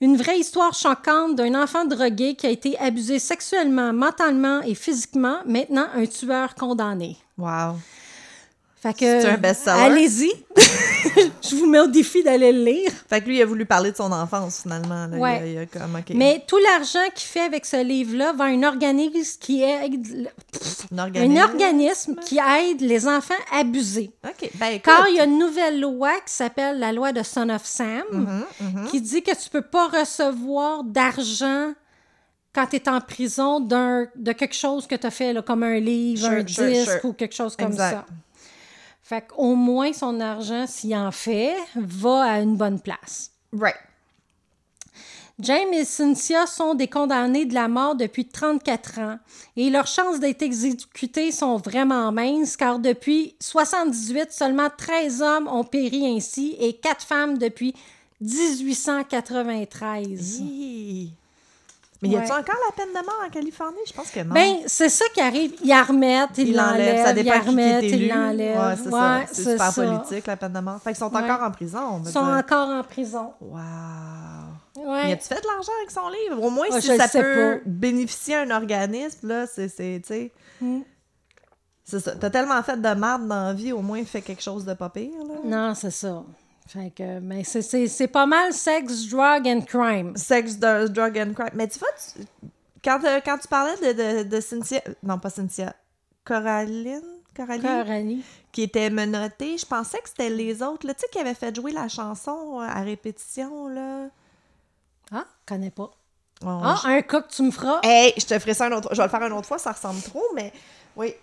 [0.00, 5.38] Une vraie histoire choquante d'un enfant drogué qui a été abusé sexuellement, mentalement et physiquement,
[5.46, 7.16] maintenant un tueur condamné.
[7.38, 7.76] Wow.
[8.78, 9.80] Fait que, C'est un best-seller?
[9.82, 10.30] Allez-y.
[11.42, 12.90] je vous mets au défi d'aller le lire.
[13.08, 15.06] Fait que lui, il a voulu parler de son enfance, finalement.
[15.06, 15.16] là.
[15.16, 15.38] Ouais.
[15.38, 16.10] Il, a, il a comme, OK.
[16.14, 20.28] Mais tout l'argent qu'il fait avec ce livre-là va à un organisme qui aide,
[20.92, 21.42] un un organisme?
[21.42, 24.10] organisme qui aide les enfants abusés.
[24.24, 24.50] OK.
[24.56, 24.82] Ben, écoute.
[24.84, 28.02] Car il y a une nouvelle loi qui s'appelle la loi de Son of Sam,
[28.12, 31.72] Mm-hmm, qui dit que tu peux pas recevoir d'argent
[32.54, 35.62] quand tu es en prison d'un- de quelque chose que tu as fait, là, comme
[35.62, 37.04] un livre, Sure, un sure, disque sure.
[37.04, 37.90] ou quelque chose comme Exact.
[37.90, 38.06] ça.
[39.08, 43.30] Fait qu'au moins, son argent, s'il en fait, va à une bonne place.
[43.52, 43.76] Right.
[45.38, 49.20] James et Cynthia sont des condamnés de la mort depuis 34 ans
[49.56, 55.62] et leurs chances d'être exécutés sont vraiment minces car depuis 78, seulement 13 hommes ont
[55.62, 57.74] péri ainsi et 4 femmes depuis
[58.20, 60.40] 1893.
[60.40, 61.12] Hi.
[62.02, 62.38] Mais y a-tu Ouais.
[62.38, 63.78] encore la peine de mort en Californie?
[63.86, 64.34] Je pense que non.
[64.34, 65.54] Ben, c'est ça qui arrive.
[65.62, 67.04] Ils la remettent, ils Ils l'enlèvent.
[67.04, 68.58] Ça ils dépend la qui qui remettent, est ils l'enlèvent.
[68.58, 69.16] Ouais, c'est ça.
[69.18, 69.82] Ouais, C'est super ça.
[69.82, 70.80] politique, la peine de mort.
[70.82, 71.22] Fait qu'ils sont Ouais.
[71.22, 72.34] encore en prison, Ils sont dire.
[72.36, 73.32] encore en prison.
[73.40, 73.58] Wow.
[74.76, 75.04] Ouais.
[75.06, 76.42] Mais as-tu fait de l'argent avec son livre?
[76.42, 77.22] Au moins, Ah, si ça peut
[77.56, 77.62] pas.
[77.64, 80.32] bénéficier à un organisme, là, c'est, c'est, tu sais...
[80.60, 80.80] Mm.
[81.88, 82.16] C'est ça.
[82.16, 84.88] T'as tellement fait de merde dans la vie, au moins, fais quelque chose de pas
[84.90, 85.34] pire, là.
[85.44, 86.24] Non, c'est ça.
[86.66, 90.16] Fait que, mais c'est- c'est c'est pas mal sex, drug and crime.
[90.16, 91.50] Sex, dr- drug and crime.
[91.54, 92.26] Mais tu vois, tu-
[92.84, 94.80] quand, euh, quand tu parlais de, de, de Cynthia...
[95.02, 95.74] Non, pas Cynthia.
[96.24, 97.02] Coraline?
[97.36, 97.62] Coraline?
[97.62, 98.24] Coralie.
[98.52, 99.58] Qui était menottée.
[99.58, 100.94] Je pensais que c'était les autres, là.
[100.94, 104.08] Tu sais, qui avaient fait jouer la chanson euh, à répétition, là.
[105.12, 105.90] Ah, connais pas.
[106.44, 107.80] Oh, Ah, un cas que tu me feras.
[107.84, 108.88] Hey, je te ferai ça un autre.
[108.92, 110.52] Je vais le faire une autre fois, ça ressemble trop, mais
[110.96, 111.14] oui,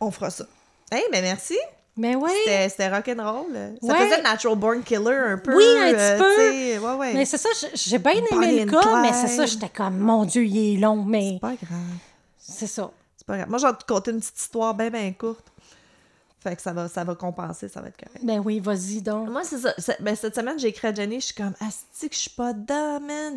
[0.00, 0.46] on fera ça.
[0.90, 1.56] Hey, mais merci.
[1.96, 2.30] Mais oui.
[2.68, 3.52] C'était rock'n'roll.
[3.82, 4.08] Ça Ouais.
[4.08, 5.56] faisait Natural Born Killer un peu.
[5.56, 6.34] Oui, un petit euh, peu.
[6.36, 7.14] tu sais, Ouais, ouais.
[7.14, 10.44] Mais c'est ça, j'ai- bien aimé le cas, mais c'est ça, j'étais comme, mon Dieu,
[10.44, 11.78] il est long, mais C'est pas grave.
[12.38, 12.90] c'est ça.
[13.16, 13.48] C'est pas grave.
[13.48, 15.44] Moi, je vais te conter une petite histoire bien, bien courte.
[16.42, 18.22] Fait que ça va, ça va compenser, ça va être correct.
[18.22, 19.30] Ben oui, vas-y donc.
[19.30, 19.94] Moi, c'est ça.
[20.00, 22.52] Ben, cette semaine, j'ai écrit à Jenny, je suis comme, Asti, que je suis pas
[22.52, 23.34] dedans, man.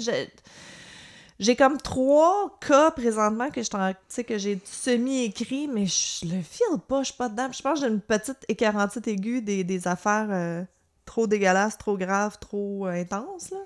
[1.40, 6.26] J'ai comme trois cas présentement que je t'en- tu sais, que j'ai semi-écrit, mais je
[6.26, 7.50] le file pas, je suis pas dedans.
[7.52, 10.64] Je pense que j'ai une petite écarantite aiguë des, des affaires euh,
[11.06, 13.58] trop dégueulasses, trop graves, trop euh, intenses, là.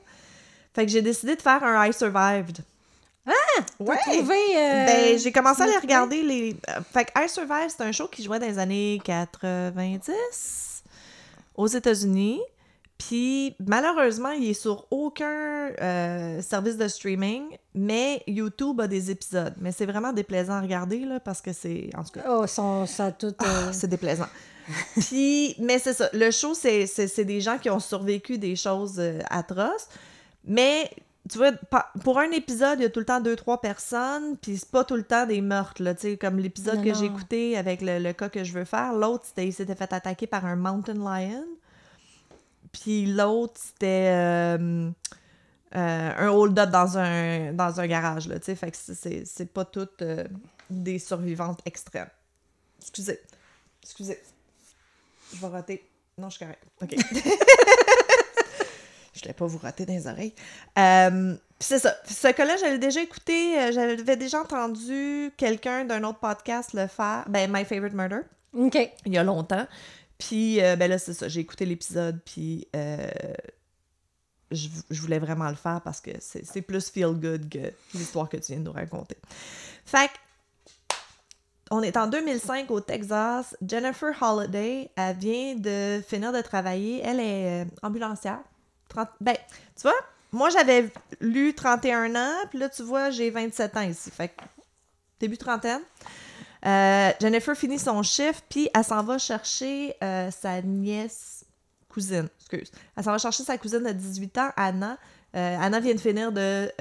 [0.73, 2.59] Fait que j'ai décidé de faire un I Survived.
[3.25, 3.31] Ah!
[3.79, 3.97] Ouais!
[4.01, 4.35] Trouvé.
[4.57, 6.23] euh, Ben, j'ai commencé à les regarder.
[6.23, 6.55] Les...
[6.93, 10.83] Fait que I Survive, c'est un show qui jouait dans les années 90
[11.55, 12.41] aux États-Unis.
[13.07, 17.43] Puis, malheureusement, il est sur aucun euh, service de streaming,
[17.73, 19.55] mais YouTube a des épisodes.
[19.59, 21.89] Mais c'est vraiment déplaisant à regarder, là, parce que c'est...
[21.97, 23.27] En tout cas, Oh, son- ça tout.
[23.27, 24.27] euh, ah, c'est déplaisant.
[24.99, 26.09] Puis, mais c'est ça.
[26.13, 29.87] Le show, c'est, c'est, c'est des gens qui ont survécu des choses euh, atroces.
[30.45, 30.89] Mais,
[31.29, 31.51] tu vois,
[32.03, 34.37] pour un épisode, il y a tout le temps deux, trois personnes.
[34.37, 35.95] Puis, c'est pas tout le temps des meurtres, là.
[35.95, 38.93] Tu sais, comme l'épisode que j'ai écouté avec le, le cas que je veux faire.
[38.93, 41.43] L'autre, c'était, il s'était fait attaquer par un mountain lion.
[42.71, 44.11] Puis, l'autre, c'était.
[44.13, 44.89] euh,
[45.75, 48.55] euh, un hold-up dans un, dans un garage, là, tu sais.
[48.55, 50.25] Fait que c'est- pas toutes euh,
[50.69, 52.09] des survivantes extrêmes.
[52.79, 53.19] Excusez.
[53.81, 54.19] Excusez.
[55.33, 55.89] Je vais rater.
[56.17, 56.63] Non, je suis correct.
[56.81, 56.95] OK.
[59.13, 60.33] je voulais pas vous rater dans les oreilles.
[60.77, 61.95] Euh, c'est ça.
[62.05, 63.71] Ce cas-là, j'avais déjà écouté.
[63.71, 67.23] J'avais déjà entendu quelqu'un d'un autre podcast le faire.
[67.29, 68.21] Ben, My Favorite Murder
[68.53, 68.77] OK.
[69.05, 69.65] il y a longtemps.
[70.21, 71.27] Puis, euh, ben là, c'est ça.
[71.27, 73.09] J'ai écouté l'épisode, puis euh,
[74.51, 78.37] je, je voulais vraiment le faire parce que c'est plus feel good que l'histoire que
[78.37, 79.17] tu viens de nous raconter.
[79.83, 80.13] Fait que,
[81.71, 83.57] on est en 2005 au Texas.
[83.67, 87.01] Jennifer Holiday, elle vient de finir de travailler.
[87.03, 88.41] Elle est euh, ambulancière.
[88.89, 89.37] 30 Ben,
[89.75, 89.93] tu vois,
[90.31, 94.11] moi, j'avais lu 31 ans, puis là, tu vois, j'ai 27 ans ici.
[94.11, 94.43] Fait que
[95.19, 95.81] début trentaine.
[96.65, 101.45] Euh, Jennifer finit son chiffre, puis elle s'en va chercher euh, sa nièce,
[101.89, 102.71] cousine, excuse.
[102.95, 104.97] Elle s'en va chercher sa cousine de 18 ans, Anna.
[105.35, 106.71] Euh, Anna vient de finir de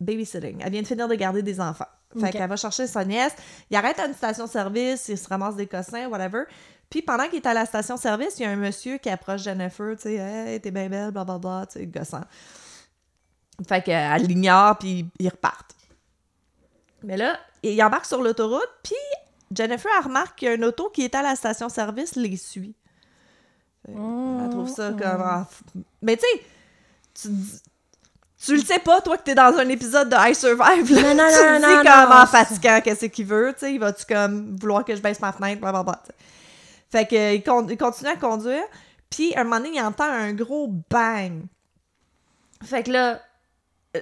[0.00, 0.60] babysitting.
[0.60, 1.86] Elle vient de finir de garder des enfants.
[2.20, 3.34] Fait qu'elle va chercher sa nièce.
[3.70, 6.44] Il arrête à une station-service, il se ramasse des cossins, whatever.
[6.88, 9.96] Puis pendant qu'il est à la station-service, il y a un monsieur qui approche Jennifer,
[9.96, 12.22] tu sais, hey, t'es bien belle, blablabla, tu sais, gossant.
[13.66, 15.74] Fait qu'elle l'ignore, puis ils repartent.
[17.02, 17.38] Mais là,
[17.72, 18.94] il embarque sur l'autoroute, puis
[19.54, 22.74] Jennifer elle remarque qu'il y a une auto qui est à la station-service, les suit.
[23.86, 23.90] Que
[24.44, 24.96] Elle trouve ça Mm.
[25.00, 25.22] comme.
[25.24, 25.46] ah,
[26.02, 26.24] Mais tu
[27.14, 27.30] sais,
[28.44, 30.92] tu le sais pas, toi, que t'es dans un épisode de I Survive.
[30.94, 31.02] Là.
[31.02, 33.52] Non, non, tu non, non, dis non, comme non, en c'est- fatigant, qu'est-ce qu'il veut,
[33.54, 36.00] tu sais, il va-tu comme vouloir que je baisse ma fenêtre, blablabla.
[36.04, 36.14] tu sais.
[36.90, 38.62] Fait que, il, con- il continue à conduire,
[39.10, 41.42] puis à un moment donné, il entend un gros bang.
[42.62, 43.20] Fait que là,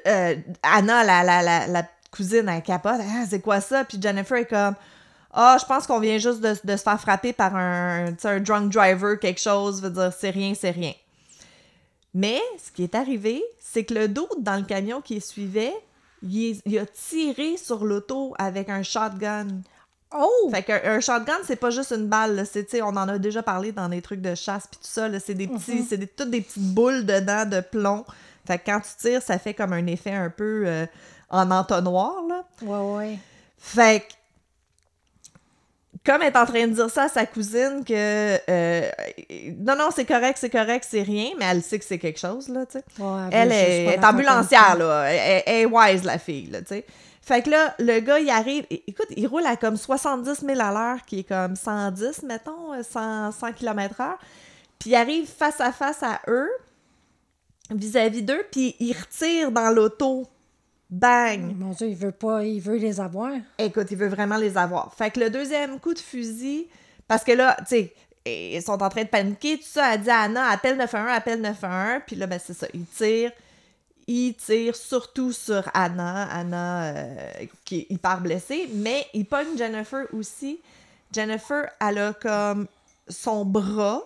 [0.07, 1.83] euh, Anna, la, la, la, la
[2.13, 3.85] cousine, elle capote, Ah, c'est quoi ça?
[3.85, 4.77] Puis Jennifer est comme,
[5.33, 9.19] ah, je pense qu'on vient juste de, de se faire frapper par un, drunk driver,
[9.19, 10.93] quelque chose, veut dire, c'est rien, c'est rien.
[12.15, 15.75] Mais ce qui est arrivé, c'est que le dos dans le camion qui suivait,
[16.23, 19.63] il, il a tiré sur l'auto avec un shotgun.
[20.15, 20.51] Oh!
[20.51, 23.73] Fait qu'un un shotgun, c'est pas juste une balle, c'est, on en a déjà parlé
[23.73, 25.19] dans des trucs de chasse puis tout ça, là.
[25.19, 28.05] c'est des petits, c'est des, toutes des petites boules dedans de plomb.
[28.47, 30.87] Fait que quand tu tires, ça fait comme un effet un peu euh,
[31.33, 32.45] en entonnoir, là.
[32.63, 33.19] Ouais, ouais.
[33.59, 34.13] Fait que,
[36.05, 38.91] comme elle est en train de dire ça à sa cousine que euh,
[39.59, 42.49] non, non, c'est correct, c'est correct, c'est rien, mais elle sait que c'est quelque chose,
[42.49, 42.85] là, tu sais.
[42.99, 45.05] Ouais, Elle est, ambulancière, là.
[45.05, 46.87] Elle, est wise, la fille, là, tu sais.
[47.23, 48.67] Fait que là, le gars, il arrive...
[48.69, 52.83] Écoute, il roule à comme 70 000 à l'heure, qui est comme 110, mettons, euh,
[52.83, 54.19] 100, 100 km heure.
[54.81, 56.51] Puis il arrive face à face à eux,
[57.71, 60.27] vis-à-vis d'eux, puis il retire dans l'auto.
[60.93, 61.57] Bang!
[61.57, 63.33] Mon Dieu, il veut pas, il veut les avoir.
[63.57, 64.93] Écoute, il veut vraiment les avoir.
[64.95, 66.67] Fait que le deuxième coup de fusil,
[67.09, 67.95] parce que là, tu sais,
[68.27, 71.41] ils sont en train de paniquer, tout ça, elle dit à Anna, appelle 911, appelle
[71.41, 73.33] 911, puis là, ben c'est ça, il tire,
[74.07, 80.05] il tire surtout sur Anna, Anna euh, qui est hyper blessée, mais il pogne Jennifer
[80.13, 80.61] aussi.
[81.11, 82.67] Jennifer, elle a comme
[83.09, 84.03] son bras,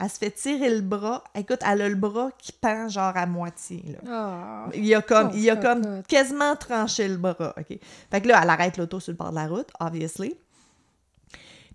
[0.00, 3.26] elle se fait tirer le bras, écoute, elle a le bras qui pend genre à
[3.26, 3.98] moitié, là.
[4.08, 4.66] Ah.
[4.74, 7.78] Il a comme, Oh, il a fuck comme quasiment tranché le bras, OK?
[8.10, 10.36] Fait que là, elle arrête l'auto sur le bord de la route, obviously.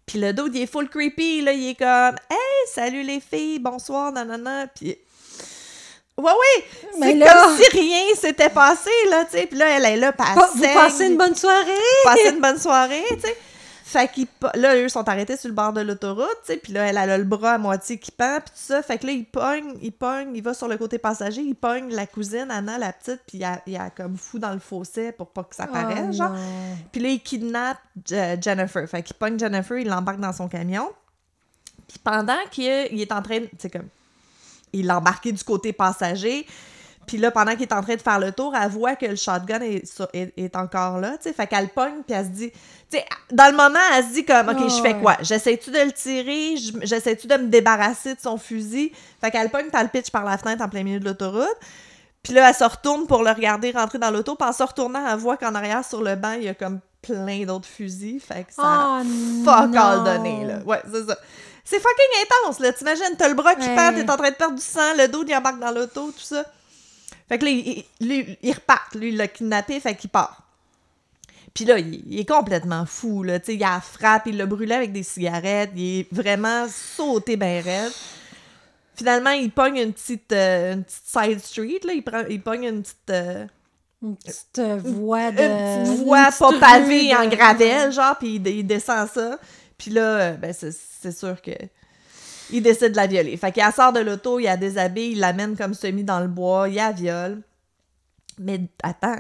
[0.05, 3.59] Puis le dos, il est full creepy, là, il est comme «Hey, salut les filles,
[3.59, 4.97] bonsoir, nanana», puis...
[6.17, 6.63] Ouais, oui!
[6.99, 9.47] Mais C'est là- comme si rien s'était passé, là, tu sais.
[9.47, 11.71] Puis là, elle est là, puis elle Pa- Vous passez une bonne soirée?
[12.03, 13.37] passer une bonne soirée, tu sais.
[13.85, 16.85] Fait qu'ils là, eux sont arrêtés sur le bord de l'autoroute, tu sais, puis là,
[16.87, 18.81] elle, elle a le bras à moitié qui pend, puis tout ça.
[18.81, 21.93] Fait que là, il pogne, il pogne, il va sur le côté passager, il pogne
[21.93, 25.11] la cousine, Anna, la petite, puis il a, il a comme fou dans le fossé
[25.11, 26.29] pour pas que ça paraisse, Oh, genre.
[26.31, 26.77] non.
[26.93, 27.77] Puis là, il kidnappe
[28.07, 28.87] Je- Jennifer.
[28.89, 30.89] Fait qu'il pogne Jennifer, il l'embarque dans son camion.
[31.87, 33.39] Puis pendant qu'il il est en train.
[33.59, 33.89] C'est comme...
[34.71, 36.47] Il l'a embarqué du côté passager.
[37.07, 39.15] Puis là, pendant qu'il est en train de faire le tour, elle voit que le
[39.15, 39.83] shotgun est,
[40.13, 41.33] est, est encore là, tu sais.
[41.33, 42.51] Fait qu'elle pogne, puis elle se dit...
[42.89, 45.17] Tu sais, dans le moment, elle se dit comme, OK, je fais quoi?
[45.21, 46.55] J'essaie-tu de le tirer?
[46.57, 48.91] Je- J'essaie-tu de me débarrasser de son fusil?
[49.19, 51.47] Fait qu'elle pogne, puis elle le pitch par la fenêtre en plein milieu de l'autoroute.
[52.23, 54.35] Puis là, elle se retourne pour le regarder rentrer dans l'auto.
[54.35, 56.79] Puis en se retournant, elle voit qu'en arrière, sur le banc, il y a comme
[57.01, 58.21] plein d'autres fusils.
[58.21, 58.61] Fait que ça
[59.01, 59.03] Oh,
[59.43, 59.81] fuck non.
[59.81, 60.59] all donné, là.
[60.65, 61.17] Ouais, c'est ça.
[61.65, 62.71] C'est fucking intense, là.
[62.71, 63.75] T'imagines, t'as le bras qui Ouais.
[63.75, 66.19] pend, t'es en train de perdre du sang, le dos, il embarque dans l'auto, tout
[66.23, 66.45] ça.
[67.29, 68.93] Fait que là, il, il, lui, il repart.
[68.95, 70.41] Lui, il l'a kidnappé, fait qu'il part.
[71.53, 73.39] Puis là, il, il est complètement fou, là.
[73.39, 77.37] Tu sais, il a frappe, il l'a brûlé avec des cigarettes, il est vraiment sauté
[77.37, 77.91] ben raide.
[78.95, 81.93] Finalement, il pogne une petite, euh, une petite side street, là.
[81.93, 83.09] Il, prend, il pogne une petite...
[83.09, 83.45] euh,
[84.03, 85.41] Une petite euh, voix de.
[85.41, 89.39] une petite voie petite pas pavée de- en gravel, genre, puis il, il descend ça.
[89.77, 91.51] Puis là, ben, c'est sûr que
[92.51, 93.35] il décide de la violer.
[93.37, 96.69] Fait qu'il sort de l'auto, il la déshabille, il l'amène comme semi dans le bois,
[96.69, 97.41] il la viole.
[98.39, 99.17] Mais attends,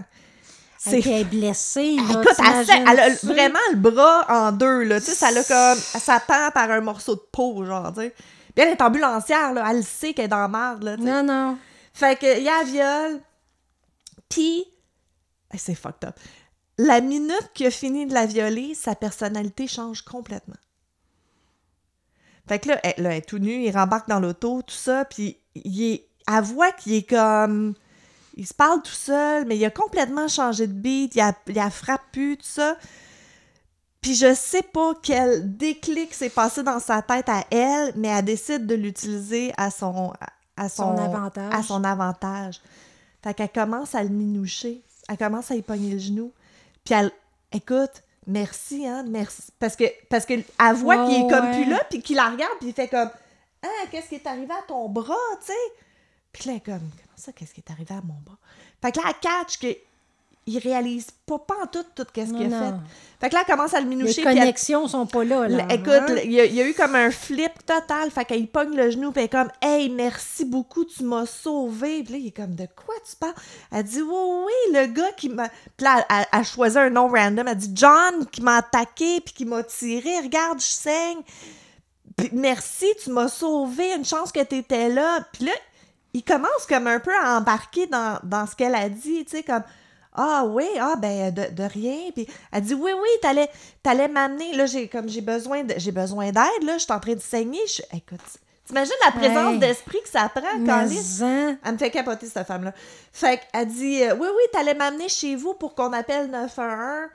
[0.77, 0.99] c'est...
[0.99, 2.21] Elle est blessée, là.
[2.21, 4.99] Écoute, elle, a vraiment le bras en deux, là.
[4.99, 5.79] Tu sais, ça l'a comme...
[5.79, 8.15] Ça pend par un morceau de peau, genre, tu sais.
[8.53, 9.65] Puis elle est ambulancière, là.
[9.71, 10.97] Elle sait qu'elle est dans la merde, là.
[10.97, 11.57] Non, non.
[11.93, 13.21] Fait que, il y a viol.
[14.27, 14.65] Puis,
[15.55, 16.15] c'est fucked up.
[16.77, 20.55] La minute qu'il a fini de la violer, sa personnalité change complètement.
[22.47, 25.05] Fait que là, elle, là, elle est tout nu, il rembarque dans l'auto, tout ça,
[25.05, 27.73] puis il est, elle voit qu'il est comme...
[28.35, 31.59] Il se parle tout seul, mais il a complètement changé de beat, il a, il
[31.59, 32.77] a frappe plus, tout ça.
[34.01, 38.25] Puis je sais pas quel déclic s'est passé dans sa tête à elle, mais elle
[38.25, 40.11] décide de l'utiliser à son,
[40.57, 41.53] à son, Son avantage.
[41.53, 42.61] À son avantage.
[43.23, 44.83] Fait qu'elle commence à le minoucher.
[45.07, 46.33] Elle commence à y pogner le genou.
[46.83, 47.11] Puis elle,
[47.51, 49.43] écoute, merci, hein, merci.
[49.59, 51.63] Parce que, parce que elle voit qu'il est comme ouais.
[51.63, 53.09] plus là, puis qu'il la regarde, puis il fait comme,
[53.63, 55.53] ah, qu'est-ce qui est arrivé à ton bras, tu sais?
[56.31, 58.37] Puis là, elle est comme, comment ça, qu'est-ce qui est arrivé à mon bras?
[58.81, 59.77] Fait que là, elle catch que
[60.45, 62.73] il réalise pas, pas en tout, tout qu'est-ce qu'il a fait.
[63.21, 64.21] Fait que là, elle commence à le Les minoucher.
[64.25, 65.47] elle- connexions sont pas là.
[65.47, 66.15] là Écoute, hein?
[66.25, 68.11] il y, a- il y a eu comme un flip total.
[68.11, 72.03] Fait qu'elle pogne le genou, puis elle est comme Hey, merci beaucoup, tu m'as sauvé.
[72.03, 73.33] Puis là, il est comme De quoi tu parles
[73.71, 74.09] Elle dit Oui,
[74.45, 75.47] oui, le gars qui m'a.
[75.77, 77.47] Puis là, elle, elle choisit un nom random.
[77.47, 80.19] Elle dit John qui m'a attaqué, puis qui m'a tiré.
[80.19, 81.19] Regarde, je saigne.
[82.17, 83.93] Puis merci, tu m'as sauvé.
[83.95, 85.19] Une chance que tu étais là.
[85.31, 85.51] Puis là,
[86.13, 89.43] il commence comme un peu à embarquer dans, dans ce qu'elle a dit, tu sais,
[89.43, 89.63] comme
[90.15, 92.11] ah oui, ah ben de, de rien.
[92.13, 93.49] Puis elle dit oui, oui, t'allais,
[93.81, 94.53] t'allais m'amener.
[94.55, 97.19] Là, j'ai comme j'ai besoin de, j'ai besoin d'aide, là, je suis en train de
[97.19, 97.59] saigner.
[97.67, 98.19] Je, écoute,
[98.65, 99.59] t'imagines la présence Hey.
[99.59, 100.57] d'esprit que ça prend?
[100.59, 102.73] Mais hein, Elle me fait capoter, cette femme-là.
[103.11, 107.09] Fait qu'elle dit euh, Oui, oui, t'allais m'amener chez vous pour qu'on appelle 911.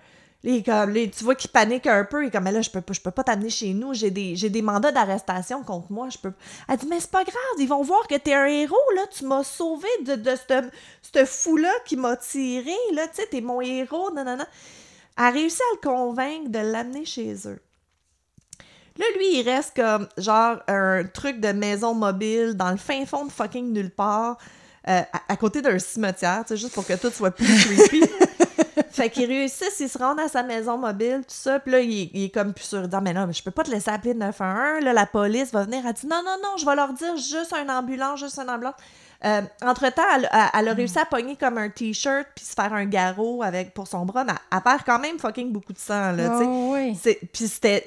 [0.65, 2.23] Comme, tu vois qu'il panique un peu.
[2.23, 3.93] Il est comme Mais là, je peux pas, je peux pas t'amener chez nous.
[3.93, 6.09] J'ai des, j'ai des mandats d'arrestation contre moi.
[6.11, 6.33] Je peux.
[6.69, 7.35] Elle dit Mais c'est pas grave.
[7.59, 8.77] Ils vont voir que t'es un héros.
[8.95, 9.03] là.
[9.11, 10.71] Tu m'as sauvé de, de ce
[11.13, 12.75] ce fou-là qui m'a tiré.
[12.93, 14.11] Là, tu sais, t'es mon héros.
[14.15, 14.47] Non, non, non.
[15.17, 17.61] Elle a réussi à le convaincre de l'amener chez eux.
[18.97, 23.25] Là, lui, il reste comme genre un truc de maison mobile dans le fin fond
[23.25, 24.39] de fucking nulle part,
[24.89, 28.03] euh, à, à côté d'un cimetière, tu sais, juste pour que tout soit plus creepy.
[28.91, 32.03] fait qu'il réussit, il se rend à sa maison mobile, tout ça, puis là, il,
[32.03, 32.89] est- il est comme plus sûr.
[32.89, 35.53] Dit, Ah, mais non, mais je peux pas te laisser appeler 911, là, la police
[35.53, 35.83] va venir.
[35.87, 38.75] Elle dit, non, non, non, je vais leur dire juste un ambulance, juste un ambulance.
[39.25, 43.43] Euh, entre-temps, elle, a réussi à pogner comme un t-shirt puis se faire un garrot
[43.43, 46.39] avec, pour son bras, mais elle, elle perd quand même fucking beaucoup de sang, là,
[46.41, 46.97] oh, oui.
[47.33, 47.85] Puis c'était.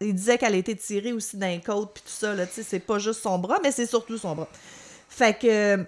[0.00, 2.62] Il disait qu'elle a été tirée aussi d'un côte, puis tout ça, là, tu sais,
[2.64, 4.48] c'est pas juste son bras, mais c'est surtout son bras.
[5.08, 5.84] Fait que.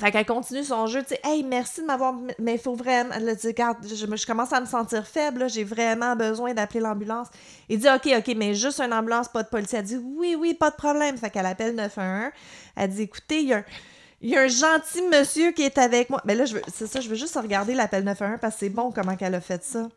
[0.00, 2.14] Fait qu'elle continue son jeu, tu sais, hey, merci de m'avoir.
[2.38, 3.10] Mais il faut vraiment.
[3.14, 6.80] Elle dit, regarde, je, me- je commence à me sentir faible, j'ai vraiment besoin d'appeler
[6.80, 7.28] l'ambulance.
[7.68, 9.78] Il dit, OK, OK, mais juste une ambulance, pas de policier.
[9.80, 11.18] Elle dit, oui, oui, pas de problème.
[11.18, 12.30] Fait qu'elle appelle 911.
[12.76, 14.46] Elle dit, écoutez, il y a un.
[14.48, 16.22] Gentil monsieur qui est avec moi.
[16.24, 19.14] Mais là, c'est ça, je veux juste regarder l'appel 911 parce que c'est bon comment
[19.16, 19.88] qu'elle a fait ça.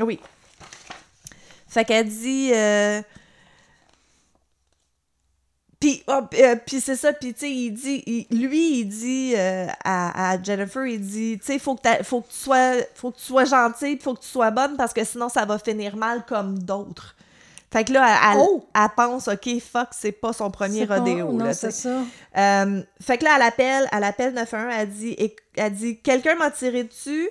[0.00, 0.20] Oui.
[1.68, 2.50] Fait qu'elle dit.
[2.54, 3.02] euh,
[5.82, 8.84] Puis, oh, p- euh, puis c'est ça, puis tu sais, il dit, il- lui, il
[8.84, 12.74] dit euh, à, à Jennifer, il dit, tu sais, faut que faut que tu sois,
[12.94, 15.58] faut que tu sois gentille, faut que tu sois bonne parce que sinon ça va
[15.58, 17.16] finir mal comme d'autres.
[17.72, 18.64] Fait que là, elle, Oh!
[18.74, 21.32] elle pense, ok, fuck, c'est pas son premier pas- rodéo.
[21.32, 22.02] Non, c'est ça.
[22.36, 25.16] Euh, fait que là, elle appelle, elle appelle 911, elle dit,
[25.56, 27.28] elle dit quelqu'un m'a tiré dessus,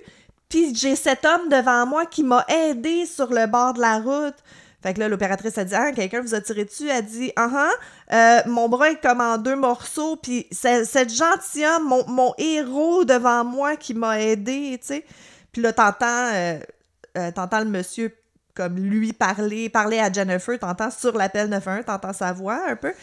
[0.49, 4.35] puis j'ai cet homme devant moi qui m'a aidé sur le bord de la route.
[4.81, 6.89] Fait que là, l'opératrice a dit, ah, quelqu'un vous a tiré dessus.
[6.89, 7.71] Elle dit, ah, ah,
[8.13, 13.05] euh, mon bras est comme en deux morceaux, puis c'est cet gentilhomme, mon, mon héros
[13.05, 15.05] devant moi qui m'a aidé, tu sais.
[15.51, 16.59] Puis là, t'entends, euh,
[17.17, 18.15] euh, t'entends le monsieur
[18.55, 22.93] comme lui parler, parler à Jennifer, t'entends sur l'appel 911, t'entends sa voix un peu.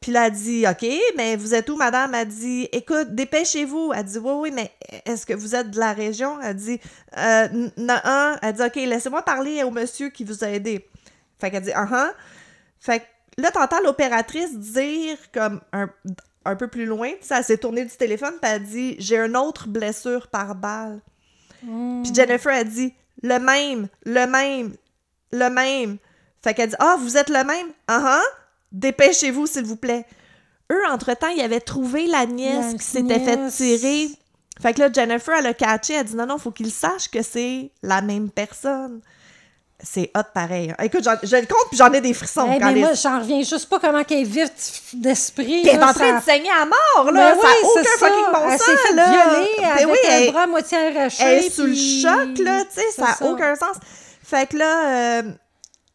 [0.00, 0.86] Puis là, elle dit, OK,
[1.16, 2.14] mais vous êtes où, madame?
[2.14, 3.92] Elle dit, écoute, dépêchez-vous.
[3.94, 4.70] Elle dit, oui, oui, mais
[5.04, 6.40] est-ce que vous êtes de la région?
[6.40, 6.78] Elle dit,
[7.16, 8.36] euh, non.
[8.42, 10.86] Elle dit, OK, laissez-moi parler au monsieur qui vous a aidé.
[11.38, 12.10] Fait qu'elle dit, ah, ah.
[12.78, 13.04] Fait que
[13.38, 15.88] là, t'entends l'opératrice dire, comme un,
[16.44, 19.68] un peu plus loin, elle s'est tournée du téléphone, puis elle dit, j'ai une autre
[19.68, 21.00] blessure par balle.
[21.62, 22.02] Mm.
[22.02, 24.74] Puis Jennifer a dit le même, le même,
[25.32, 25.98] le même.
[26.42, 27.68] Fait qu'elle dit Ah, vous êtes le même?
[27.88, 28.22] Ah ah,
[28.72, 30.06] dépêchez-vous, s'il vous plaît.
[30.70, 34.08] Eux, entre-temps, ils avaient trouvé la nièce La qui s'était fait tirer.
[34.60, 37.22] Fait que là, Jennifer, elle a catché, elle dit non, non, faut qu'il sache que
[37.22, 39.00] c'est la même personne.
[39.82, 40.70] C'est hot pareil.
[40.70, 40.82] hein.
[40.84, 42.50] Écoute, je le compte puis j'en ai des frissons.
[42.56, 45.62] Eh quand les- moi, j'en reviens juste pas comment qu'elle est vite d'esprit.
[45.64, 47.34] T'es en train ça- de saigner à mort, là!
[47.34, 48.06] Ben ça oui, aucun c'est ça.
[48.06, 49.10] fucking bon Elle sens, fait là!
[49.10, 51.22] violer Ben avec oui, un elle- bras moitié arraché.
[51.22, 53.76] Elle est sous le puis- choc, là, tu sais, ça n'a aucun sens.
[54.24, 55.22] Fait que là, euh,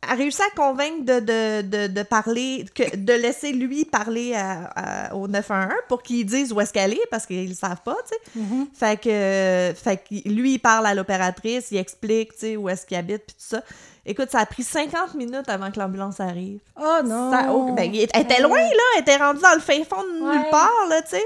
[0.10, 5.10] elle réussit à convaincre de, de, de, de parler, que, de laisser lui parler à-
[5.10, 7.96] à- au 911 pour qu'ils disent où est-ce qu'elle est, parce qu'ils le savent pas,
[8.08, 8.40] tu sais.
[8.40, 8.68] Mhm.
[8.74, 12.86] Fait que, fait que lui, il parle à l'opératrice, il explique, tu sais, où est-ce
[12.86, 13.62] qu'il habite, puis tout ça.
[14.04, 16.60] Écoute, ça a pris 50 minutes avant que l'ambulance arrive.
[16.82, 17.32] Oh non!
[17.32, 18.84] Ça a au- ben, il- elle était loin, là.
[18.96, 21.24] Elle était rendue dans le fin fond de nulle part, là, tu sais.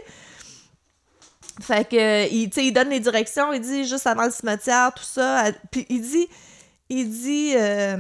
[1.62, 4.92] Fait que, il, tu sais, il donne les directions, il dit juste avant le cimetière,
[4.94, 5.48] tout ça.
[5.48, 6.28] Elle- Puis il dit,
[6.90, 7.96] il dit, euh,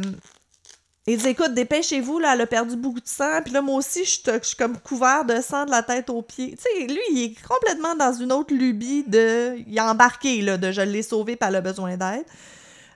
[1.07, 3.41] il dit, écoute, dépêchez-vous, là, elle a perdu beaucoup de sang.
[3.43, 6.57] Puis là, moi aussi, je suis comme couvert de sang de la tête aux pieds.
[6.57, 9.55] Tu sais, lui, il est complètement dans une autre lubie de.
[9.67, 12.25] Il est embarqué, là, de je l'ai sauvé, puis elle a besoin d'aide.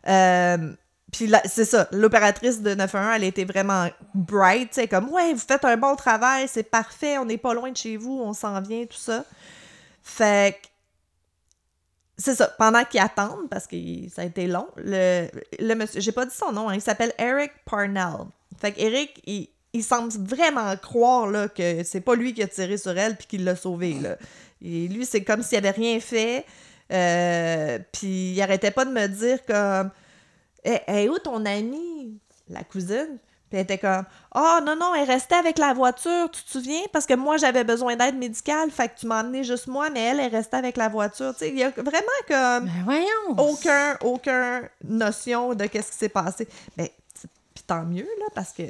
[0.08, 0.74] Euh,
[1.12, 5.34] puis là, c'est ça, l'opératrice de 911, elle était vraiment bright, tu sais, comme, ouais,
[5.34, 8.34] vous faites un bon travail, c'est parfait, on n'est pas loin de chez vous, on
[8.34, 9.26] s'en vient, tout ça.
[10.04, 10.68] Fait que,
[12.20, 13.76] c'est ça, pendant qu'ils attendent, parce que
[14.14, 15.28] ça a été long, le,
[15.60, 18.28] le monsieur, j'ai pas dit son nom, hein, il s'appelle Eric Parnell.
[18.60, 22.48] Fait que Eric, il, il semble vraiment croire là, que c'est pas lui qui a
[22.48, 23.94] tiré sur elle puis qui l'a sauvée.
[23.94, 24.18] Là.
[24.62, 26.46] Et lui, c'est comme s'il avait rien fait.
[26.92, 29.92] Euh, puis il arrêtait pas de me dire comme
[30.66, 32.20] Hé, hey, où ton amie?
[32.50, 33.20] La cousine.
[33.50, 34.04] Puis elle était comme
[34.36, 36.82] Oh non, non, elle restait avec la voiture, tu te souviens?
[36.94, 40.02] Parce que moi, j'avais besoin d'aide médicale, fait que tu m'as emmené juste moi, mais
[40.02, 41.34] elle, elle restait avec la voiture.
[41.34, 43.36] Tu sais, il y a vraiment comme Ben voyons.
[43.38, 46.48] aucun, aucun notion de qu'est-ce qui s'est passé.
[46.78, 46.94] Mais
[47.56, 48.64] puis tant mieux, là, parce que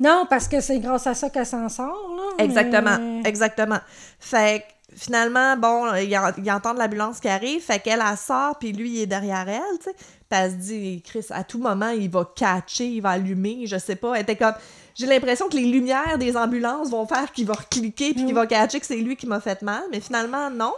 [0.00, 2.44] Non, parce que c'est grâce à ça qu'elle s'en sort, là.
[2.44, 3.78] Exactement, mais- exactement.
[4.18, 8.58] Fait que finalement, bon, il, en- il entend l'ambulance qui arrive, fait qu'elle, elle sort,
[8.58, 9.96] puis lui, il est derrière elle, tu sais.
[10.30, 13.96] Elle se dit, Chris, à tout moment, il va catcher, il va allumer, je sais
[13.96, 14.14] pas.
[14.14, 14.54] Elle était comme,
[14.94, 18.46] j'ai l'impression que les lumières des ambulances vont faire qu'il va recliquer, puis qu'il va
[18.46, 20.74] catcher que c'est lui qui m'a fait mal, mais finalement, non.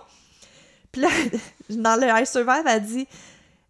[0.93, 1.09] Puis là,
[1.71, 3.09] dans le I Survive, elle dit,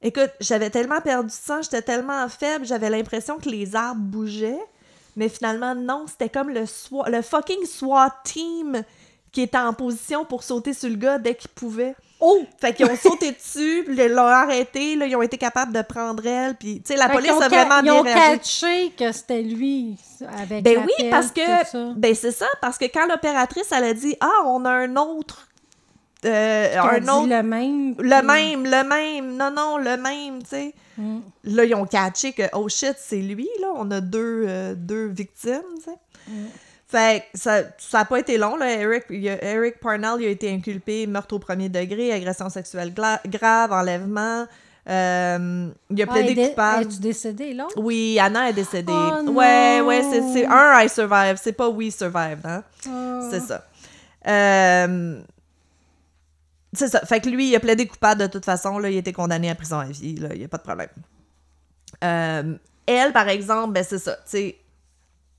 [0.03, 4.61] écoute, j'avais tellement perdu de sang, j'étais tellement faible, j'avais l'impression que les arbres bougeaient.
[5.17, 6.65] Mais finalement, non, c'était comme le,
[7.07, 8.83] le fucking SWAT team
[9.33, 11.95] qui était en position pour sauter sur le gars dès qu'il pouvait.
[12.21, 12.43] Oh!
[12.61, 15.83] Fait qu'ils ont sauté dessus, puis ils l'ont arrêté, là, ils ont été capables de
[15.83, 18.21] prendre elle, puis, tu sais, la Fait police ont a vraiment Ils bien ont réagi.
[18.39, 19.97] catché que c'était lui
[20.39, 21.93] avec Ben la oui, pelle, parce tout que, ça.
[21.97, 25.49] ben c'est ça, parce que quand l'opératrice, elle a dit, ah, on a un autre,
[26.27, 27.95] euh, un autre, le même.
[27.99, 30.75] le même, le même, non, non, le même, tu sais.
[30.99, 31.21] Mm.
[31.45, 33.69] Là, ils ont catché que, oh shit, c'est lui, là.
[33.77, 35.97] On a deux, euh, deux victimes, tu sais.
[36.29, 36.47] Mm.
[36.91, 37.63] Fait que ça
[37.93, 38.71] n'a pas été long, là.
[38.73, 42.93] Eric, il a- Eric Parnell, il a été inculpé meurtre au premier degré, agression sexuelle
[42.93, 44.47] grave, enlèvement.
[44.89, 46.83] Euh, il a Ah, plaidé coupable.
[46.83, 47.69] Es-tu décédée, là?
[47.77, 48.93] Oui, Anna est décédée.
[48.93, 52.65] Oh ouais, ouais, c'est un I survive, c'est pas we survived, hein.
[52.89, 53.21] Ah.
[53.31, 53.65] C'est ça.
[54.27, 55.21] Euh,
[56.73, 57.01] c'est ça.
[57.07, 58.79] Fait que lui, il a plaidé coupable de toute façon.
[58.79, 60.17] Là, il a été condamné à prison à vie.
[60.17, 60.89] Là, il n'y a pas de problème.
[62.03, 62.55] Euh,
[62.87, 64.15] elle, par exemple, ben c'est ça.
[64.17, 64.57] Tu sais,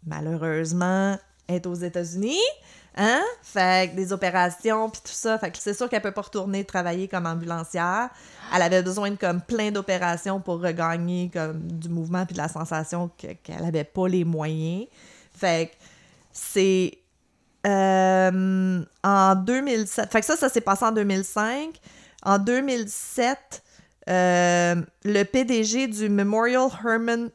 [0.06, 1.18] malheureusement,
[1.52, 2.39] est aux États-Unis.
[2.95, 3.22] Hein?
[3.41, 5.38] Fait que des opérations, puis tout ça.
[5.38, 8.10] Fait que c'est sûr qu'elle peut pas retourner travailler comme ambulancière.
[8.54, 12.49] Elle avait besoin de comme plein d'opérations pour regagner comme du mouvement puis de la
[12.49, 14.88] sensation que- qu'elle avait pas les moyens.
[15.34, 15.76] Fait que
[16.34, 16.97] c'est
[17.66, 20.12] euh, en 2007.
[20.12, 21.80] Fait que ça, ça s'est passé en 2005.
[22.24, 23.64] En 2007,
[24.10, 24.76] euh,
[25.06, 27.30] le PDG du Memorial Hermann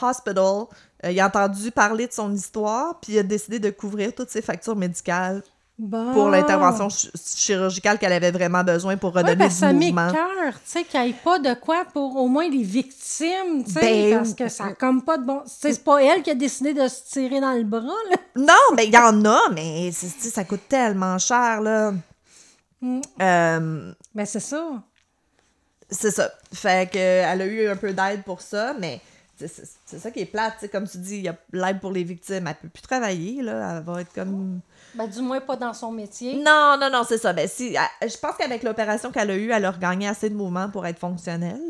[0.00, 0.64] Hospital,
[1.10, 4.42] il a entendu parler de son histoire, puis il a décidé de couvrir toutes ses
[4.42, 5.42] factures médicales
[5.78, 6.12] Bon.
[6.12, 10.06] pour l'intervention ch- chirurgicale qu'elle avait vraiment besoin pour Ouais, redonner parce ça du mouvement.
[10.06, 13.72] m'écoeure, tu sais, qu'il n'y ait pas de quoi pour au moins les victimes, tu
[13.72, 15.40] sais, Ben, parce que ça a comme pas de bon...
[15.46, 17.80] C'est pas elle qui a décidé de se tirer dans le bras,
[18.10, 18.16] là.
[18.36, 21.92] Non, mais il y en a, mais ça coûte tellement cher, là.
[22.80, 23.00] Mm.
[23.20, 24.82] Euh, Ben, c'est ça.
[25.90, 26.30] C'est ça.
[26.52, 29.00] Fait que euh, elle a eu un peu d'aide pour ça, mais
[29.48, 30.70] c'est- ça qui est plate.
[30.70, 32.46] Comme tu dis, il y a l'aide pour les victimes.
[32.46, 33.76] Elle peut plus travailler, là.
[33.78, 34.60] Elle va être comme...
[34.94, 36.34] Ben, du moins pas dans son métier.
[36.36, 37.32] Non, non, non, c'est ça.
[37.32, 40.34] Ben, si, elle- je pense qu'avec l'opération qu'elle a eue, elle a regagné assez de
[40.34, 41.60] mouvement pour être fonctionnelle.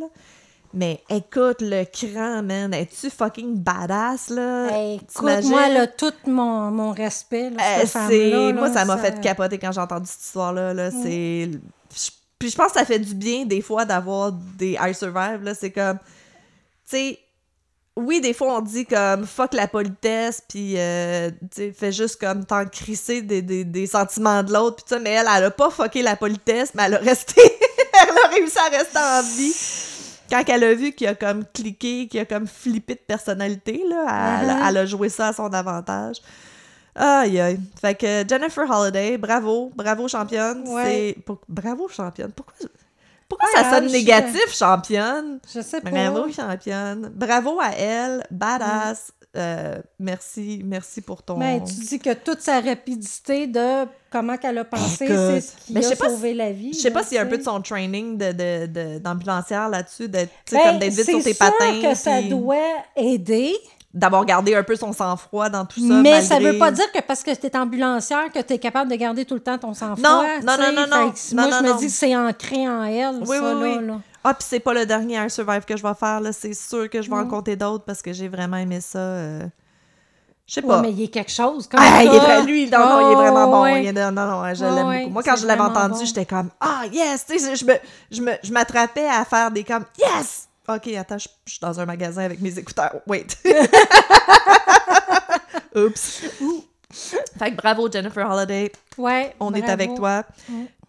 [0.74, 4.68] Mais écoute, le cran, man, es-tu fucking badass, là?
[4.70, 5.50] Hey, écoute, T'imagines?
[5.50, 9.58] moi, là, tout mon, mon respect, là, Euh, cette moi là, ça m'a fait capoter
[9.58, 11.50] quand j'ai entendu cette histoire là, là c'est
[12.38, 15.54] puis je pense que ça fait du bien des fois d'avoir des I survive là
[15.54, 17.18] c'est comme tu sais
[17.96, 22.44] oui des fois on dit comme fuck la politesse puis euh, tu fais juste comme
[22.46, 25.70] t'en crisser des, des, des sentiments de l'autre puis ça mais elle elle a pas
[25.70, 27.40] fucké la politesse mais elle a resté
[28.02, 29.54] elle a réussi à rester en vie
[30.30, 34.40] quand elle a vu qu'il a comme cliqué, qu'il a comme flippé de personnalité, là,
[34.40, 36.16] elle, elle a joué ça à son avantage.
[36.94, 37.60] Aïe, aïe.
[37.78, 40.66] Fait que Jennifer Holiday, bravo, bravo championne.
[40.68, 41.14] Ouais.
[41.26, 42.32] Pour- Bravo championne.
[42.32, 42.54] Pourquoi,
[43.38, 45.38] pourquoi ça sonne je- négatif, championne?
[45.54, 45.90] Je sais pas.
[45.90, 47.10] Bravo championne.
[47.14, 49.12] Bravo à elle, badass.
[49.34, 51.38] Euh, merci, merci pour ton.
[51.38, 55.72] Mais tu dis que toute sa rapidité de comment qu'elle a pensé, c'est ce qui
[55.72, 56.74] Mais je a sais pas sauvé la vie.
[56.74, 59.70] Je sais pas s'il y a un peu de son training de, de, de- d'ambulancière
[59.70, 61.80] là-dessus, d'être Ben, comme d'être vite c'est sur tes sûr patins.
[61.80, 62.58] que ça doit
[62.94, 63.54] aider,
[63.94, 65.94] D'avoir gardé un peu son sang-froid dans tout ça.
[66.00, 68.58] mais ça malgré- veut pas dire que parce que tu es ambulancière que tu es
[68.58, 70.08] capable de garder tout le temps ton sang-froid.
[70.08, 71.12] Non, non, non, non, non.
[71.12, 73.54] Fait que Non, moi, non, je me dis que c'est ancré en elle, Oui, ça,
[73.54, 73.86] oui, là, oui.
[73.86, 73.94] là.
[74.24, 76.20] Ah, puis c'est pas le dernier Air Survive que je vais faire.
[76.32, 77.28] C'est sûr que je vais en Mm.
[77.28, 78.98] compter d'autres parce que j'ai vraiment aimé ça.
[78.98, 79.42] euh,
[80.46, 80.80] Je sais Ouais, pas.
[80.82, 82.02] mais il y a quelque chose comme Ah, ça.
[82.02, 83.62] il est vrai, lui, non, non, il est vraiment bon.
[83.62, 83.84] ouais.
[83.84, 85.12] Il est- non, non, je Ouais, l'aime ouais, beaucoup.
[85.12, 86.04] Moi, quand je l'avais entendu, bon.
[86.04, 87.24] j'étais comme, ah, yes!
[87.26, 87.74] Tu sais, je me,
[88.10, 90.48] je me, je m'attrapais à faire des comme, yes!
[90.68, 93.00] Ok, attends, je je suis dans un magasin avec mes écouteurs.
[93.06, 93.36] Wait.
[95.74, 96.22] Oups.
[97.38, 98.70] Fait que bravo, Jennifer Holiday.
[98.96, 99.34] Ouais.
[99.40, 100.24] On est avec toi.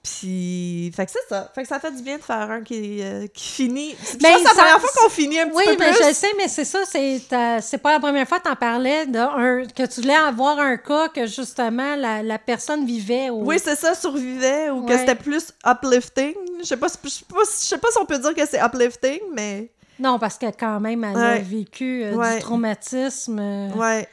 [0.03, 1.49] Puis, fait que c'est ça.
[1.55, 3.91] Fait que ça fait du bien de faire un qui, euh, qui finit.
[3.91, 6.05] Je Ben, c'est la première fois qu'on finit un petit Oui, peu mais plus.
[6.09, 7.21] je sais, mais c'est ça, c'est
[7.61, 10.75] c'est pas la première fois que t'en parlais, de un- que tu voulais avoir un
[10.75, 13.43] cas que justement la, la personne vivait au...
[13.45, 16.33] Oui, c'est ça, survivait ou que c'était plus uplifting.
[16.59, 18.35] Je sais pas, si- je sais pas, si- je sais pas si on peut dire
[18.35, 22.35] que c'est uplifting, mais Non, parce que quand même, elle a vécu euh, Ouais.
[22.35, 23.39] du traumatisme.
[23.39, 24.07] euh, ouais.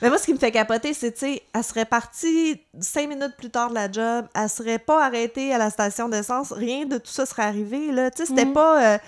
[0.00, 3.34] Mais moi, ce qui me fait capoter, c'est, tu sais, elle serait partie cinq minutes
[3.36, 6.98] plus tard de la job, elle serait pas arrêtée à la station d'essence, rien de
[6.98, 8.10] tout ça serait arrivé, là.
[8.10, 8.52] Tu sais, c'était Mhm.
[8.52, 8.94] pas...
[8.94, 8.98] euh,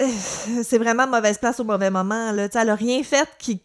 [0.64, 2.48] c'est vraiment mauvaise place au mauvais moment, là.
[2.48, 3.60] Tu sais, elle a rien fait qui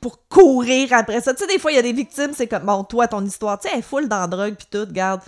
[0.00, 1.32] pour courir après ça.
[1.34, 3.58] Tu sais, des fois, il y a des victimes, c'est comme, bon, toi, ton histoire,
[3.58, 5.20] tu sais, elle est full dans la drogue puis tout, regarde.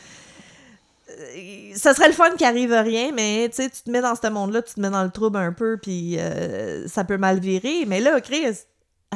[1.10, 4.14] Euh, Ça serait le fun qu'il arrive rien, mais tu sais, tu te mets dans
[4.14, 7.38] ce monde-là, tu te mets dans le trouble un peu, puis euh, ça peut mal
[7.40, 7.84] virer.
[7.86, 8.58] Mais là, Chris,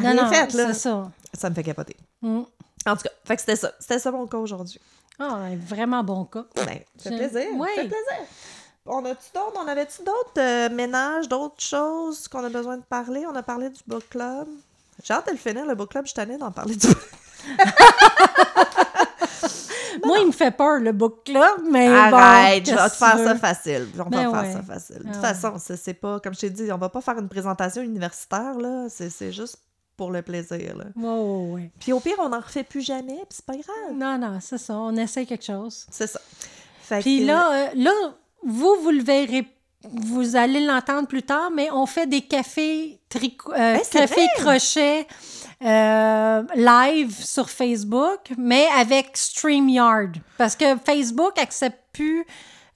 [0.00, 0.72] Non, non, fait, là.
[0.74, 1.10] ça.
[1.34, 1.96] Ça me fait capoter.
[2.22, 2.40] Mm.
[2.86, 3.72] En tout cas, fait que c'était ça.
[3.78, 4.80] C'était ça mon cas aujourd'hui.
[5.18, 6.44] Ah, un vraiment bon cas.
[6.56, 7.48] Ben, ça fait plaisir.
[7.54, 7.68] Oui.
[7.76, 8.26] Ça fait plaisir.
[8.86, 9.60] On a-tu d'autres?
[9.62, 13.24] On avait-tu d'autres euh, ménages, d'autres choses qu'on a besoin de parler?
[13.30, 14.48] On a parlé du book club.
[15.04, 16.06] J'ai hâte de le finir, le book club.
[16.06, 16.88] Je tannée d'en parler du
[20.04, 23.18] Moi, il me fait peur, le book club, mais Arrête, bon, je vais te faire
[23.18, 23.88] ça facile.
[23.98, 24.52] On Ben va faire ouais.
[24.54, 24.98] ça facile.
[24.98, 25.34] De Ah toute ouais.
[25.34, 28.86] façon, c'est pas, comme je t'ai dit, on va pas faire une présentation universitaire, là.
[28.88, 29.58] C'est juste
[29.96, 30.84] pour le plaisir, là.
[30.96, 31.70] Ouais, ouais.
[31.78, 33.94] Puis au pire, on n'en refait plus jamais, puis c'est pas grave.
[33.94, 34.74] Non, non, c'est ça.
[34.74, 35.86] On essaie quelque chose.
[35.90, 36.20] C'est ça.
[36.82, 37.92] Fait Puis que- là, euh, là,
[38.44, 39.46] vous, vous le verrez,
[39.84, 45.06] vous allez l'entendre plus tard, mais on fait des cafés tricot, euh, Ben, cafés crochet
[45.64, 50.16] euh, live sur Facebook, mais avec StreamYard.
[50.38, 52.24] Parce que Facebook accepte plus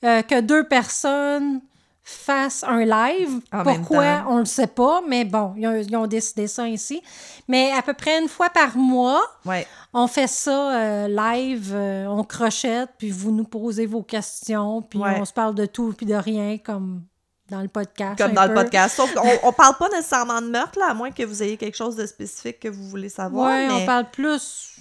[0.04, 1.60] euh, que deux personnes
[2.08, 3.40] fassent un live.
[3.52, 4.24] En même Pourquoi, temps.
[4.28, 7.02] on le sait pas, mais bon, ils ont, ils ont décidé ça ici.
[7.48, 9.66] Mais à peu près une fois par mois, Ouais.
[9.92, 15.00] on fait ça euh, live, euh, on crochette, puis vous nous posez vos questions, puis
[15.00, 15.16] Ouais.
[15.20, 17.02] on se parle de tout puis de rien, comme
[17.50, 18.16] dans le podcast.
[18.18, 18.94] Comme dans le podcast.
[18.96, 21.76] Sauf qu'on on parle pas nécessairement de meurtre, là, à moins que vous ayez quelque
[21.76, 23.50] chose de spécifique que vous voulez savoir.
[23.50, 24.75] Ouais, mais on parle plus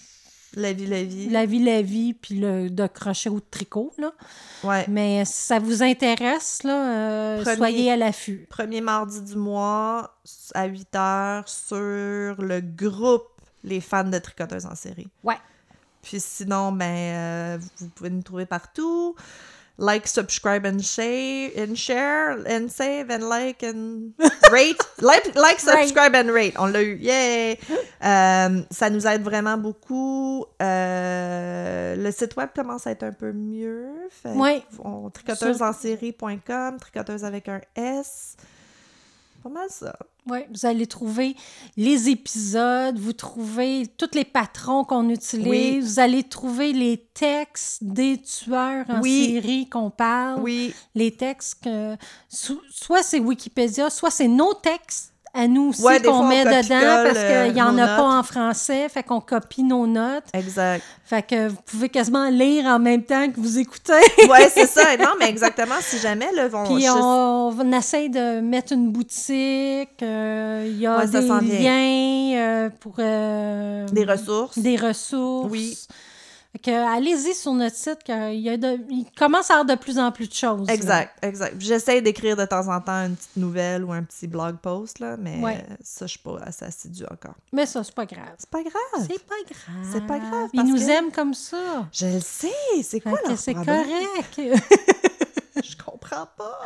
[0.55, 1.29] la vie, la vie.
[1.29, 4.11] la vie, la vie, puis le, de crochet ou de tricot, là.
[4.63, 4.85] Ouais.
[4.87, 6.89] Mais si ça vous intéresse, là,
[7.37, 8.45] euh, Premier- soyez à l'affût.
[8.49, 10.15] Premier mardi du mois
[10.53, 13.27] à 8 h sur le groupe
[13.63, 15.07] Les fans de tricoteuses en série.
[15.23, 15.37] Ouais.
[16.01, 19.15] Puis sinon, ben, euh, vous pouvez nous trouver partout.
[19.77, 24.13] Like, subscribe and share, and share, and save, and like, and
[24.51, 24.81] rate.
[25.01, 26.55] like, like, subscribe and rate.
[26.57, 26.95] On l'a eu.
[26.97, 27.59] Yay!
[28.01, 30.45] Euh, ça nous aide vraiment beaucoup.
[30.61, 33.87] Euh, le site web commence à être un peu mieux.
[34.09, 34.63] Fait Ouais.
[34.83, 38.37] on, tricoteusesensérie.com, tricoteuse avec un S.
[39.43, 39.93] Pas mal ça.
[40.27, 41.35] Oui, vous allez trouver
[41.77, 45.79] les épisodes, vous trouvez tous les patrons qu'on utilise, Oui.
[45.81, 49.31] vous allez trouver les textes des tueurs en Oui.
[49.33, 50.41] série qu'on parle.
[50.41, 51.95] Oui, les textes que
[52.27, 57.03] so- soit c'est Wikipédia, soit c'est nos textes à nous aussi Ouais, qu'on met dedans
[57.03, 60.23] parce euh, qu'il n'y en a pas en français, fait qu'on copie nos notes.
[60.33, 60.83] exact.
[61.05, 63.93] Fait que vous pouvez quasiment lire en même temps que vous écoutez.
[64.29, 64.81] Ouais, c'est ça.
[64.99, 66.63] Non, mais exactement, si jamais, là, vont.
[66.63, 72.37] Puis on, on essaie de mettre une boutique, euh, il y a Ouais, des liens
[72.37, 72.95] euh, pour...
[72.95, 74.57] Des ressources.
[74.57, 75.51] des ressources.
[75.51, 75.77] Oui.
[76.67, 80.11] Allez-y sur notre site, qu'il y a de, il commence à avoir de plus en
[80.11, 80.67] plus de choses.
[80.67, 80.73] là.
[80.73, 81.55] Exact, exact.
[81.59, 85.15] J'essaie d'écrire de temps en temps une petite nouvelle ou un petit blog post, là,
[85.17, 85.65] mais Ouais.
[85.83, 87.35] ça, je suis pas assez assidue encore.
[87.51, 88.23] Mais ça, c'est pas grave.
[88.37, 89.07] C'est pas grave.
[89.07, 89.89] C'est pas grave.
[89.91, 91.57] C'est pas grave, Ils nous que- aiment comme ça.
[91.91, 92.51] Je le sais,
[92.83, 94.39] c'est quoi leur c'est correct.
[95.63, 96.59] Je comprends pas.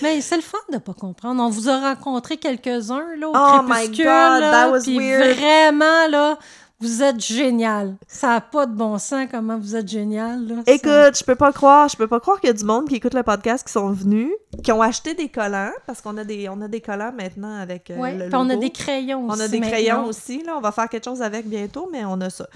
[0.00, 1.42] Mais c'est le fun de pas comprendre.
[1.42, 3.88] On vous a rencontré quelques-uns là, au Oh my.
[3.88, 5.36] God, that was weird.
[5.36, 6.38] vraiment, là,
[6.80, 7.96] vous êtes génial.
[8.06, 10.46] Ça n'a pas de bon sens comment vous êtes génial.
[10.46, 10.62] Là.
[10.66, 12.96] Écoute, je peux pas croire, je peux pas croire qu'il y a du monde qui
[12.96, 14.30] écoute le podcast qui sont venus,
[14.62, 17.90] qui ont acheté des collants, parce qu'on a des, on a des collants maintenant avec
[17.90, 19.42] euh, Ouais, le puis on a des crayons On aussi.
[19.42, 20.56] a des crayons aussi, là.
[20.56, 22.46] On va faire quelque chose avec bientôt, mais on a ça.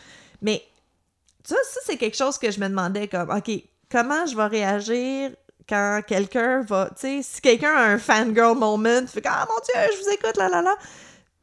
[0.41, 0.63] Mais
[1.43, 3.51] ça, ça c'est quelque chose que je me demandais comme, OK,
[3.91, 5.31] comment je vais réagir
[5.69, 9.61] quand quelqu'un va, tu sais, si quelqu'un a un fangirl moment, fait que, ah mon
[9.65, 10.77] Dieu, je vous écoute, là, là, là.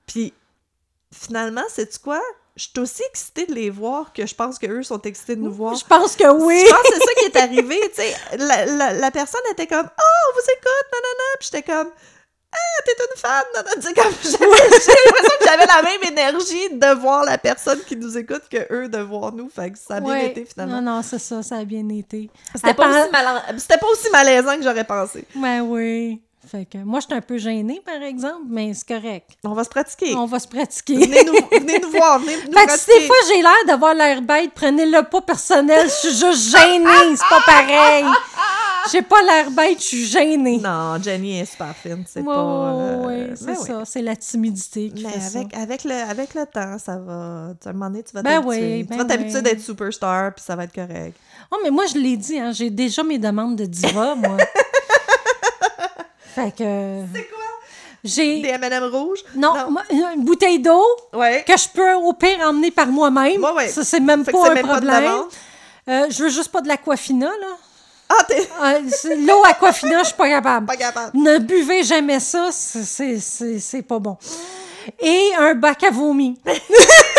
[0.06, 0.34] Puis
[1.12, 2.22] finalement, sais-tu quoi?
[2.60, 5.54] Je suis aussi excitée de les voir que je pense qu'eux sont excités de nous
[5.54, 5.76] voir.
[5.76, 6.62] Je pense que oui.
[6.68, 8.14] Je pense que c'est ça qui est arrivé, tu sais.
[8.38, 11.88] La, la- la personne était comme «Oh, on vous écoute, nanana!» Puis j'étais comme
[12.52, 14.04] «Ah, t'es une fan!» nanana.
[14.04, 18.44] Comme j'ai l'impression que j'avais la même énergie de voir la personne qui nous écoute
[18.52, 19.48] que eux de voir nous.
[19.50, 20.28] Fait que ça a bien Ouais.
[20.32, 20.82] été, finalement.
[20.82, 22.30] Non, non, c'est ça, ça a bien été.
[22.54, 25.24] C'était pas, aussi pas aussi malaisant que j'aurais pensé.
[25.34, 26.22] Ben oui.
[26.50, 29.30] Fait que moi, je suis un peu gênée, par exemple, mais c'est correct.
[29.44, 30.16] On va se pratiquer.
[30.16, 30.96] On va se pratiquer.
[30.96, 33.94] Venez nous, venez nous voir, venez nous Fait que si des fois j'ai l'air d'avoir
[33.94, 38.06] l'air bête, prenez-le pas personnel, je suis juste gênée, c'est pas pareil.
[38.92, 40.58] J'ai pas l'air bête, je suis gênée.
[40.58, 42.32] Non, Jenny est super fine, c'est pas...
[42.32, 43.68] euh, c'est ben oui.
[43.68, 45.40] ça, c'est la timidité qui Mais fait ça.
[45.40, 47.52] avec, avec, le, avec le temps, ça va...
[47.64, 48.76] À un moment donné, tu vas Ben t'habituer.
[48.78, 49.42] oui, tu ben vas t'habituer oui.
[49.44, 51.16] d'être superstar, puis ça va être correct.
[51.52, 54.38] Oh, mais moi, je l'ai dit, hein, j'ai déjà mes demandes de diva, moi.
[56.36, 57.02] fait que...
[57.14, 57.38] C'est quoi?
[58.04, 58.42] J'ai...
[58.42, 59.20] Des M&M rouges?
[59.36, 59.54] Non,
[59.92, 61.44] une bouteille d'eau Ouais.
[61.46, 63.44] que je peux au pire emmener par moi-même.
[63.44, 63.68] Ouais, ouais.
[63.68, 65.12] Ça, c'est même Fait pas un même problème.
[65.90, 67.48] Euh, je veux juste pas de l'aquafina, là.
[68.10, 68.48] Ah, t'es
[68.90, 70.66] c'est- L'eau aquafina, je suis pas capable.
[70.66, 71.12] pas capable.
[71.18, 74.18] Ne buvez jamais ça, c'est pas bon.
[75.00, 76.40] Et un bac à vomi.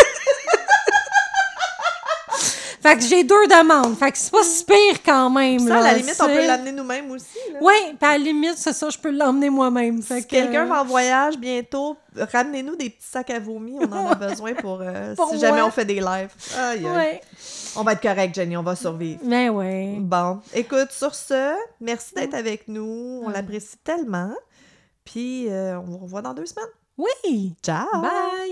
[2.81, 3.95] fait que j'ai deux demandes.
[3.97, 5.59] Fait que c'est pas si pire quand même.
[5.59, 7.25] Ça, à la limite, on peut l'amener nous-mêmes aussi.
[7.61, 10.01] Oui, puis à la limite, c'est ça, je peux l'emmener moi-même.
[10.01, 13.75] Si que- euh, quelqu'un va en voyage bientôt, ramenez-nous des petits sacs à vomi.
[13.79, 16.33] On en a besoin pour, euh, Pour si jamais on fait des lives.
[16.57, 16.85] Aïe, aïe.
[16.85, 17.21] Ouais.
[17.75, 18.57] On va être correct, Jenny.
[18.57, 19.19] On va survivre.
[19.23, 19.95] Mais ouais.
[19.99, 23.21] Bon, écoute, sur ce, merci d'être avec nous.
[23.23, 23.33] On Ouais.
[23.33, 24.33] l'apprécie tellement.
[25.05, 26.65] Puis, euh, on vous revoit dans deux semaines.
[26.97, 27.53] Oui.
[27.63, 27.85] Ciao!
[28.01, 28.49] Bye.